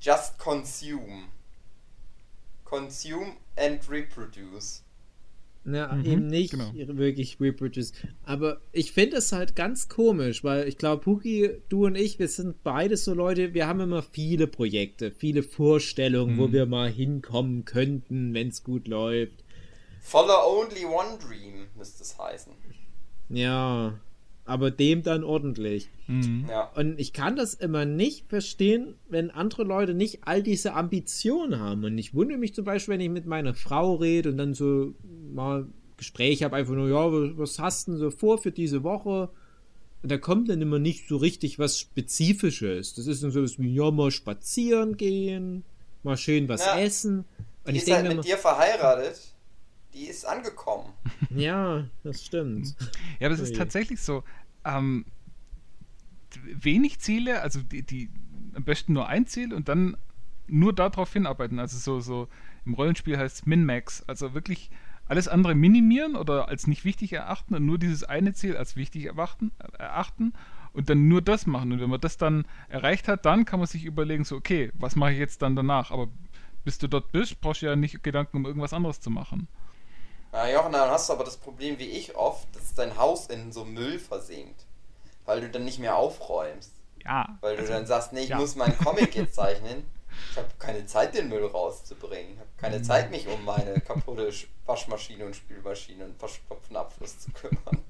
Just 0.00 0.38
consume. 0.38 1.28
Consume 2.64 3.36
and 3.56 3.88
reproduce. 3.88 4.83
Na, 5.64 5.94
Mhm, 5.96 6.04
eben 6.04 6.26
nicht 6.26 6.50
genau. 6.52 6.72
wirklich 6.74 7.40
reproduce. 7.40 7.92
Aber 8.22 8.60
ich 8.72 8.92
finde 8.92 9.16
es 9.16 9.32
halt 9.32 9.56
ganz 9.56 9.88
komisch, 9.88 10.44
weil 10.44 10.68
ich 10.68 10.78
glaube, 10.78 11.02
Puki, 11.02 11.50
du 11.68 11.86
und 11.86 11.96
ich, 11.96 12.18
wir 12.18 12.28
sind 12.28 12.62
beide 12.62 12.96
so 12.96 13.14
Leute, 13.14 13.54
wir 13.54 13.66
haben 13.66 13.80
immer 13.80 14.02
viele 14.02 14.46
Projekte, 14.46 15.10
viele 15.10 15.42
Vorstellungen, 15.42 16.36
wo 16.38 16.48
Mhm. 16.48 16.52
wir 16.52 16.66
mal 16.66 16.90
hinkommen 16.90 17.64
könnten, 17.64 18.34
wenn 18.34 18.48
es 18.48 18.62
gut 18.62 18.88
läuft. 18.88 19.42
Follow 20.00 20.34
only 20.60 20.84
one 20.84 21.18
dream, 21.18 21.66
müsste 21.76 22.02
es 22.02 22.18
heißen. 22.18 22.52
Ja, 23.30 23.98
aber 24.44 24.70
dem 24.70 25.02
dann 25.02 25.24
ordentlich. 25.24 25.88
Mhm. 26.06 26.46
Ja. 26.48 26.70
Und 26.74 27.00
ich 27.00 27.12
kann 27.12 27.36
das 27.36 27.54
immer 27.54 27.84
nicht 27.84 28.28
verstehen, 28.28 28.94
wenn 29.08 29.30
andere 29.30 29.64
Leute 29.64 29.94
nicht 29.94 30.20
all 30.26 30.42
diese 30.42 30.74
Ambitionen 30.74 31.58
haben. 31.58 31.84
Und 31.84 31.96
ich 31.96 32.14
wundere 32.14 32.38
mich 32.38 32.54
zum 32.54 32.64
Beispiel, 32.64 32.94
wenn 32.94 33.00
ich 33.00 33.08
mit 33.10 33.26
meiner 33.26 33.54
Frau 33.54 33.94
rede 33.94 34.30
und 34.30 34.36
dann 34.36 34.54
so 34.54 34.94
mal 35.32 35.66
Gespräch 35.96 36.42
habe, 36.42 36.56
einfach 36.56 36.74
nur, 36.74 36.88
ja, 36.88 37.38
was, 37.38 37.58
hast 37.58 37.86
du 37.86 37.92
denn 37.92 38.00
so 38.00 38.10
vor 38.10 38.38
für 38.38 38.50
diese 38.52 38.82
Woche? 38.82 39.30
Und 40.02 40.10
da 40.10 40.18
kommt 40.18 40.50
dann 40.50 40.60
immer 40.60 40.78
nicht 40.78 41.08
so 41.08 41.16
richtig 41.16 41.58
was 41.58 41.78
Spezifisches. 41.78 42.94
Das 42.94 43.06
ist 43.06 43.22
dann 43.22 43.30
so 43.30 43.42
was 43.42 43.58
wie, 43.58 43.72
ja, 43.74 43.90
mal 43.90 44.10
spazieren 44.10 44.98
gehen, 44.98 45.64
mal 46.02 46.18
schön 46.18 46.48
was 46.48 46.66
Ja. 46.66 46.78
essen. 46.78 47.24
Und 47.64 47.72
Die 47.72 47.76
ich 47.78 47.84
ist 47.84 47.90
halt 47.90 48.02
denke 48.04 48.16
mit 48.16 48.26
mir, 48.26 48.30
dir 48.32 48.38
verheiratet. 48.38 49.33
Die 49.94 50.06
ist 50.06 50.24
angekommen. 50.26 50.92
ja, 51.30 51.84
das 52.02 52.24
stimmt. 52.24 52.74
Ja, 53.20 53.28
aber 53.28 53.34
es 53.34 53.40
ist 53.40 53.56
tatsächlich 53.56 54.00
so. 54.00 54.24
Ähm, 54.64 55.04
wenig 56.44 56.98
Ziele, 56.98 57.42
also 57.42 57.62
die, 57.62 57.82
die 57.82 58.10
am 58.54 58.64
besten 58.64 58.92
nur 58.92 59.06
ein 59.06 59.26
Ziel 59.26 59.54
und 59.54 59.68
dann 59.68 59.96
nur 60.46 60.72
darauf 60.72 61.12
hinarbeiten. 61.12 61.58
Also 61.58 61.78
so, 61.78 62.00
so 62.00 62.28
im 62.66 62.74
Rollenspiel 62.74 63.16
heißt 63.16 63.36
es 63.36 63.46
Min-Max. 63.46 64.02
Also 64.08 64.34
wirklich 64.34 64.70
alles 65.06 65.28
andere 65.28 65.54
minimieren 65.54 66.16
oder 66.16 66.48
als 66.48 66.66
nicht 66.66 66.84
wichtig 66.84 67.12
erachten 67.12 67.54
und 67.54 67.66
nur 67.66 67.78
dieses 67.78 68.04
eine 68.04 68.32
Ziel 68.32 68.56
als 68.56 68.76
wichtig 68.76 69.06
erachten, 69.06 69.52
erachten 69.78 70.32
und 70.72 70.88
dann 70.88 71.08
nur 71.08 71.22
das 71.22 71.46
machen. 71.46 71.72
Und 71.72 71.80
wenn 71.80 71.90
man 71.90 72.00
das 72.00 72.16
dann 72.16 72.46
erreicht 72.68 73.08
hat, 73.08 73.26
dann 73.26 73.44
kann 73.44 73.60
man 73.60 73.66
sich 73.66 73.84
überlegen, 73.84 74.24
so, 74.24 74.36
okay, 74.36 74.70
was 74.74 74.96
mache 74.96 75.12
ich 75.12 75.18
jetzt 75.18 75.42
dann 75.42 75.56
danach? 75.56 75.90
Aber 75.90 76.08
bis 76.64 76.78
du 76.78 76.88
dort 76.88 77.12
bist, 77.12 77.40
brauchst 77.40 77.62
du 77.62 77.66
ja 77.66 77.76
nicht 77.76 78.02
Gedanken, 78.02 78.38
um 78.38 78.46
irgendwas 78.46 78.72
anderes 78.72 79.00
zu 79.00 79.10
machen. 79.10 79.48
Na 80.34 80.50
Jochen, 80.52 80.72
dann 80.72 80.90
hast 80.90 81.08
du 81.08 81.12
aber 81.12 81.22
das 81.24 81.36
Problem 81.36 81.78
wie 81.78 81.84
ich 81.88 82.16
oft, 82.16 82.48
dass 82.56 82.74
dein 82.74 82.96
Haus 82.96 83.26
in 83.28 83.52
so 83.52 83.64
Müll 83.64 84.00
versinkt. 84.00 84.66
Weil 85.24 85.40
du 85.40 85.48
dann 85.48 85.64
nicht 85.64 85.78
mehr 85.78 85.96
aufräumst. 85.96 86.72
Ja. 87.04 87.38
Weil 87.40 87.54
du 87.54 87.62
also- 87.62 87.72
dann 87.72 87.86
sagst, 87.86 88.12
nee, 88.12 88.22
ich 88.24 88.30
ja. 88.30 88.36
muss 88.38 88.56
meinen 88.56 88.76
Comic 88.76 89.14
jetzt 89.14 89.36
zeichnen. 89.36 89.84
Ich 90.32 90.36
habe 90.36 90.48
keine 90.58 90.86
Zeit, 90.86 91.14
den 91.14 91.28
Müll 91.28 91.44
rauszubringen. 91.46 92.32
Ich 92.34 92.38
habe 92.38 92.48
keine 92.56 92.78
Mhm. 92.80 92.84
Zeit, 92.84 93.10
mich 93.10 93.26
um 93.28 93.44
meine 93.44 93.80
kaputte 93.80 94.28
Sch- 94.30 94.46
Waschmaschine 94.66 95.24
und 95.26 95.34
Spülmaschine 95.36 96.04
und 96.04 96.18
verstopften 96.18 96.76
Abfluss 96.76 97.18
zu 97.20 97.30
kümmern. 97.32 97.78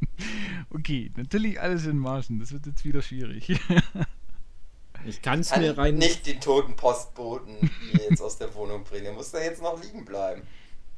Okay, 0.72 1.10
natürlich 1.16 1.60
alles 1.60 1.86
in 1.86 1.98
Margen. 1.98 2.38
Das 2.38 2.52
wird 2.52 2.66
jetzt 2.66 2.84
wieder 2.84 3.02
schwierig. 3.02 3.58
Ich 5.06 5.20
kann 5.20 5.40
es 5.40 5.54
mir 5.54 5.76
rein. 5.76 5.96
nicht 5.96 6.26
den 6.26 6.40
toten 6.40 6.76
Postboten 6.76 7.70
hier 7.90 8.08
jetzt 8.08 8.22
aus 8.22 8.38
der 8.38 8.54
Wohnung 8.54 8.84
bringen. 8.84 9.04
Der 9.04 9.12
muss 9.12 9.32
da 9.32 9.38
jetzt 9.40 9.60
noch 9.60 9.82
liegen 9.82 10.04
bleiben. 10.04 10.42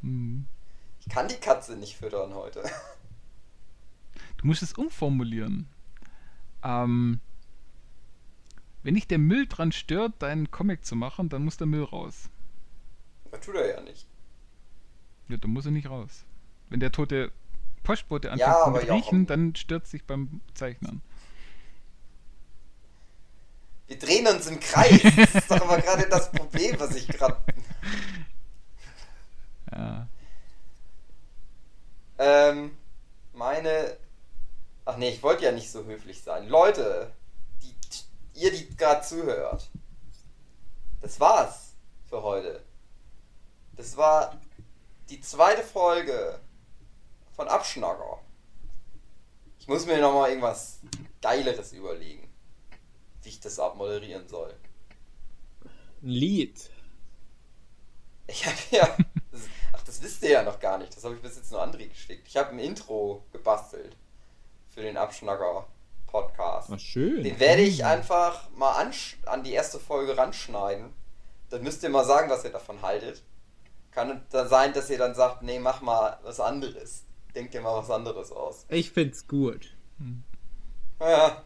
Hm. 0.03 0.47
Ich 1.07 1.15
kann 1.15 1.29
die 1.29 1.37
Katze 1.37 1.77
nicht 1.77 1.97
füttern 1.97 2.35
heute. 2.35 2.63
Du 4.39 4.47
musst 4.47 4.63
es 4.63 4.75
umformulieren. 4.75 5.69
Ähm, 6.63 7.21
wenn 8.83 8.95
dich 8.95 9.07
der 9.07 9.19
Müll 9.19 9.47
dran 9.47 9.73
stört, 9.73 10.21
deinen 10.21 10.51
Comic 10.51 10.85
zu 10.85 10.95
machen, 10.95 11.29
dann 11.29 11.45
muss 11.45 11.57
der 11.57 11.67
Müll 11.67 11.85
raus. 11.85 12.29
Das 13.31 13.41
tut 13.41 13.55
er 13.55 13.77
ja 13.77 13.81
nicht. 13.81 14.07
Ja, 15.29 15.37
dann 15.39 15.51
muss 15.53 15.65
er 15.65 15.73
nicht 15.73 15.89
raus. 15.89 16.25
Wenn 16.69 16.81
der 16.81 16.93
tote 16.93 17.33
Postbote 17.83 18.31
anfängt 18.31 18.49
Ja, 18.49 18.65
zu 18.65 18.93
riechen, 18.93 19.27
dann 19.27 19.55
stört 19.55 19.85
es 19.85 19.93
sich 19.93 20.05
beim 20.05 20.41
Zeichnen. 20.55 21.03
Wir 23.87 23.99
drehen 23.99 24.27
uns 24.27 24.49
im 24.49 24.59
Kreis. 24.59 25.01
Das 25.17 25.35
ist 25.35 25.51
doch 25.51 25.61
aber 25.63 25.79
gerade 25.81 26.09
das 26.09 26.31
Problem, 26.33 26.79
was 26.79 26.95
ich 26.95 27.07
gerade. 27.09 27.37
Ja. 29.73 30.09
Ähm, 32.19 32.77
meine. 33.33 33.97
Ach 34.85 34.97
nee, 34.97 35.11
ich 35.11 35.23
wollte 35.23 35.45
ja 35.45 35.53
nicht 35.53 35.71
so 35.71 35.85
höflich 35.85 36.23
sein. 36.23 36.49
Leute, 36.49 37.13
die, 37.63 37.75
ihr, 38.35 38.53
die 38.53 38.77
gerade 38.77 39.03
zuhört. 39.05 39.69
Das 41.01 41.19
war's 41.21 41.75
für 42.09 42.23
heute. 42.23 42.65
Das 43.77 43.97
war 43.97 44.41
die 45.11 45.21
zweite 45.21 45.63
Folge 45.63 46.41
von 47.35 47.49
Abschnacker. 47.49 48.21
Ich 49.59 49.69
muss 49.69 49.87
mir 49.87 50.01
nochmal 50.01 50.31
irgendwas 50.31 50.81
Geileres 51.21 51.73
überlegen, 51.73 52.29
wie 53.23 53.29
ich 53.29 53.41
das 53.41 53.59
abmoderieren 53.59 54.29
soll. 54.29 54.55
Ein 56.03 56.09
Lied. 56.09 56.71
Ich 58.29 58.47
habe 58.47 58.57
ja. 58.71 58.97
Das, 59.87 60.03
wisst 60.03 60.23
ihr 60.25 60.31
ja 60.31 60.43
noch 60.43 60.59
gar 60.61 60.79
nicht. 60.79 60.95
Das 60.97 61.05
habe 61.05 61.15
ich 61.15 61.23
bis 61.23 61.37
jetzt 61.37 61.51
nur 61.53 61.63
André 61.63 61.89
geschickt. 61.89 62.27
Ich 62.29 62.37
habe 62.37 62.51
ein 62.51 62.59
Intro 62.59 63.23
gebastelt 63.33 63.97
für 64.69 64.83
den 64.83 64.97
Abschnacker-Podcast. 64.97 66.71
Ach, 66.73 66.79
schön. 66.81 67.23
Den 67.23 67.39
werde 67.41 67.63
ich 67.63 67.85
einfach 67.85 68.51
mal 68.51 68.85
ansch- 68.85 69.15
an 69.27 69.45
die 69.45 69.53
erste 69.53 69.79
Folge 69.79 70.17
ranschneiden. 70.19 70.93
Dann 71.51 71.63
müsst 71.63 71.83
ihr 71.85 71.89
mal 71.91 72.05
sagen, 72.05 72.29
was 72.29 72.45
ihr 72.45 72.51
davon 72.51 72.83
haltet. 72.83 73.23
Kann 73.93 74.21
dann 74.31 74.49
sein, 74.49 74.73
dass 74.73 74.91
ihr 74.91 74.99
dann 74.99 75.15
sagt, 75.15 75.43
nee, 75.43 75.59
mach 75.61 75.81
mal 75.81 76.19
was 76.23 76.41
anderes. 76.41 77.05
Denkt 77.35 77.55
ihr 77.55 77.61
mal 77.63 77.77
was 77.79 77.91
anderes 77.91 78.33
aus. 78.33 78.67
Ich 78.69 78.91
find's 78.91 79.27
gut. 79.29 79.73
Ja, 81.01 81.43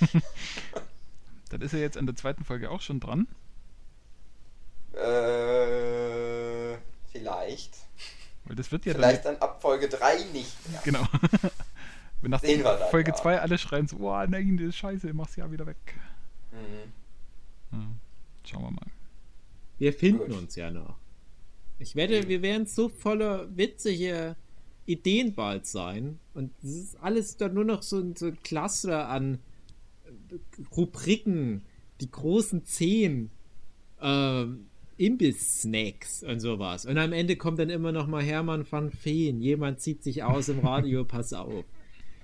Dann 1.50 1.60
ist 1.62 1.72
er 1.72 1.78
jetzt 1.80 1.96
an 1.96 2.06
der 2.06 2.16
zweiten 2.16 2.44
Folge 2.44 2.70
auch 2.70 2.80
schon 2.80 2.98
dran. 3.00 3.28
äh, 4.94 6.55
vielleicht. 7.18 7.74
Weil 8.44 8.56
das 8.56 8.70
wird 8.70 8.86
ja 8.86 8.94
Vielleicht 8.94 9.24
dann 9.24 9.36
ab 9.36 9.60
Folge 9.60 9.88
3 9.88 10.24
nicht 10.32 10.70
mehr. 10.70 10.80
Genau. 10.84 11.04
Wenn 12.22 12.30
nach 12.30 12.40
Sehen 12.40 12.62
wir 12.62 12.76
dann, 12.76 12.90
Folge 12.90 13.10
ja. 13.10 13.16
2 13.16 13.40
alle 13.40 13.58
schreien 13.58 13.86
so, 13.86 13.96
oh 13.98 14.26
nein, 14.26 14.56
das 14.56 14.68
ist 14.68 14.76
scheiße, 14.76 15.12
mach's 15.12 15.36
ja 15.36 15.50
wieder 15.50 15.66
weg. 15.66 15.76
Mhm. 16.52 16.92
Ja. 17.72 17.86
Schauen 18.44 18.62
wir 18.62 18.70
mal. 18.70 18.86
Wir 19.78 19.92
finden 19.92 20.28
Gut. 20.30 20.36
uns 20.36 20.56
ja 20.56 20.70
noch. 20.70 20.96
Ich 21.78 21.94
wette, 21.96 22.28
wir 22.28 22.40
werden 22.40 22.66
so 22.66 22.88
voller 22.88 23.54
witzige 23.54 24.36
Ideen 24.86 25.34
bald 25.34 25.66
sein. 25.66 26.18
Und 26.32 26.52
es 26.62 26.70
ist 26.70 26.96
alles 27.02 27.36
dann 27.36 27.52
nur 27.52 27.64
noch 27.64 27.82
so 27.82 27.98
ein, 27.98 28.16
so 28.16 28.26
ein 28.26 28.42
Cluster 28.42 29.08
an 29.08 29.40
Rubriken, 30.74 31.62
die 32.00 32.10
großen 32.10 32.64
zehn 32.64 33.30
ähm, 34.00 34.68
Imbiss-Snacks 34.98 36.22
und 36.22 36.40
sowas. 36.40 36.86
Und 36.86 36.98
am 36.98 37.12
Ende 37.12 37.36
kommt 37.36 37.58
dann 37.58 37.70
immer 37.70 37.92
noch 37.92 38.06
mal 38.06 38.22
Hermann 38.22 38.66
van 38.68 38.90
Feen. 38.90 39.40
Jemand 39.40 39.80
zieht 39.80 40.02
sich 40.02 40.22
aus 40.22 40.48
im 40.48 40.60
Radio, 40.60 41.04
pass 41.08 41.32
auf. 41.32 41.64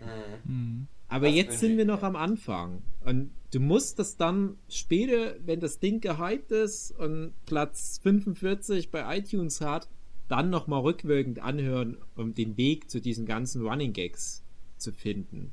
Mhm. 0.01 0.53
Mhm. 0.53 0.87
Aber 1.09 1.27
Das 1.27 1.37
jetzt 1.37 1.61
sind 1.61 1.77
wir 1.77 1.85
noch 1.85 2.03
am 2.03 2.17
Anfang. 2.17 2.83
Und 3.05 3.31
du 3.53 3.61
musst 3.61 3.99
das 3.99 4.17
dann 4.17 4.57
später, 4.71 5.35
wenn 5.45 5.61
das 5.61 5.79
Ding 5.79 6.01
gehypt 6.01 6.51
ist 6.53 6.93
und 6.93 7.35
Platz 7.45 8.01
45 8.03 8.91
bei 8.91 9.19
iTunes 9.19 9.61
hat, 9.61 9.89
dann 10.29 10.49
nochmal 10.49 10.81
rückwirkend 10.81 11.41
anhören, 11.41 11.99
um 12.17 12.33
den 12.33 12.57
Weg 12.57 12.91
zu 12.91 13.03
diesen 13.03 13.27
ganzen 13.27 13.61
Running 13.67 13.93
Gags 13.93 14.43
zu 14.79 14.91
finden. 14.91 15.53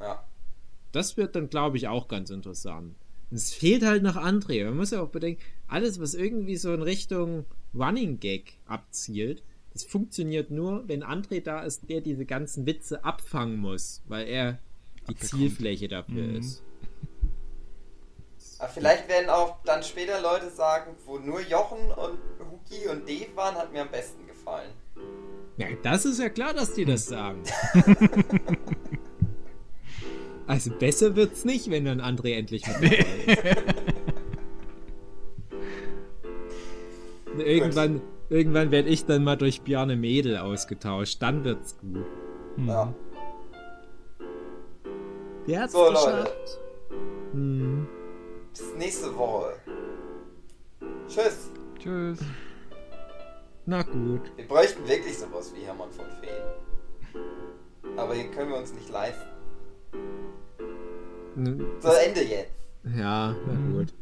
Ja. 0.00 0.24
Das 0.90 1.16
wird 1.16 1.36
dann, 1.36 1.48
glaube 1.48 1.76
ich, 1.76 1.86
auch 1.86 2.08
ganz 2.08 2.30
interessant. 2.30 2.96
Und 3.30 3.36
es 3.36 3.52
fehlt 3.52 3.84
halt 3.84 4.02
noch 4.02 4.16
André. 4.16 4.64
Man 4.64 4.76
muss 4.76 4.90
ja 4.90 5.00
auch 5.02 5.08
bedenken, 5.10 5.40
alles, 5.68 6.00
was 6.00 6.14
irgendwie 6.14 6.56
so 6.56 6.72
in 6.74 6.82
Richtung 6.82 7.44
Running 7.74 8.18
Gag 8.18 8.54
abzielt, 8.66 9.42
das 9.72 9.84
funktioniert 9.84 10.50
nur, 10.50 10.88
wenn 10.88 11.04
André 11.04 11.40
da 11.42 11.60
ist, 11.62 11.88
der 11.88 12.00
diese 12.00 12.26
ganzen 12.26 12.66
Witze 12.66 13.04
abfangen 13.04 13.56
muss, 13.58 14.02
weil 14.08 14.26
er 14.26 14.58
die 15.08 15.12
Abbekommt. 15.14 15.30
Zielfläche 15.30 15.86
dafür 15.88 16.24
Mhm. 16.26 16.36
ist. 16.36 16.62
Aber 18.58 18.68
vielleicht 18.68 19.08
werden 19.08 19.30
auch 19.30 19.62
dann 19.64 19.82
später 19.82 20.20
Leute 20.20 20.50
sagen, 20.50 20.94
wo 21.06 21.18
nur 21.18 21.40
Jochen 21.40 21.78
und 21.92 22.18
Huki 22.50 22.88
und 22.88 23.08
Dave 23.08 23.34
waren, 23.36 23.54
hat 23.54 23.72
mir 23.72 23.82
am 23.82 23.90
besten 23.90 24.26
gefallen. 24.26 24.70
Ja, 25.56 25.68
das 25.82 26.04
ist 26.04 26.18
ja 26.18 26.28
klar, 26.28 26.52
dass 26.52 26.74
die 26.74 26.84
das 26.84 27.06
sagen. 27.06 27.42
also 30.50 30.70
besser 30.72 31.14
wird's 31.14 31.44
nicht, 31.44 31.70
wenn 31.70 31.84
dann 31.84 32.00
André 32.00 32.34
endlich 32.34 32.66
mit 32.66 32.76
dabei 32.76 32.96
ist. 32.96 33.46
Irgendwann, 37.38 38.02
irgendwann 38.28 38.70
werde 38.70 38.88
ich 38.88 39.06
dann 39.06 39.22
mal 39.24 39.36
durch 39.36 39.62
Bjarne 39.62 39.96
Mädel 39.96 40.36
ausgetauscht. 40.38 41.22
Dann 41.22 41.44
wird's 41.44 41.78
gut. 41.78 42.04
Mhm. 42.56 42.68
Ja. 42.68 42.94
Der 45.46 45.60
hat's 45.62 45.72
So, 45.72 45.84
Leute. 45.84 45.94
geschafft. 45.94 46.58
Hm. 47.32 47.86
Bis 48.52 48.74
nächste 48.76 49.16
Woche. 49.16 49.52
Tschüss. 51.08 51.50
Tschüss. 51.78 52.18
Na 53.66 53.82
gut. 53.82 54.22
Wir 54.36 54.48
bräuchten 54.48 54.86
wirklich 54.88 55.16
sowas 55.16 55.52
wie 55.54 55.64
Hermann 55.64 55.90
von 55.92 56.06
Feen. 56.20 57.22
Aber 57.96 58.14
den 58.14 58.30
können 58.32 58.50
wir 58.50 58.58
uns 58.58 58.72
nicht 58.74 58.90
leisten. 58.90 59.28
N- 61.36 61.66
So, 61.80 61.88
Ende 61.92 62.22
jetzt. 62.22 62.52
Ja, 62.96 63.34
na 63.46 63.72
gut. 63.78 63.92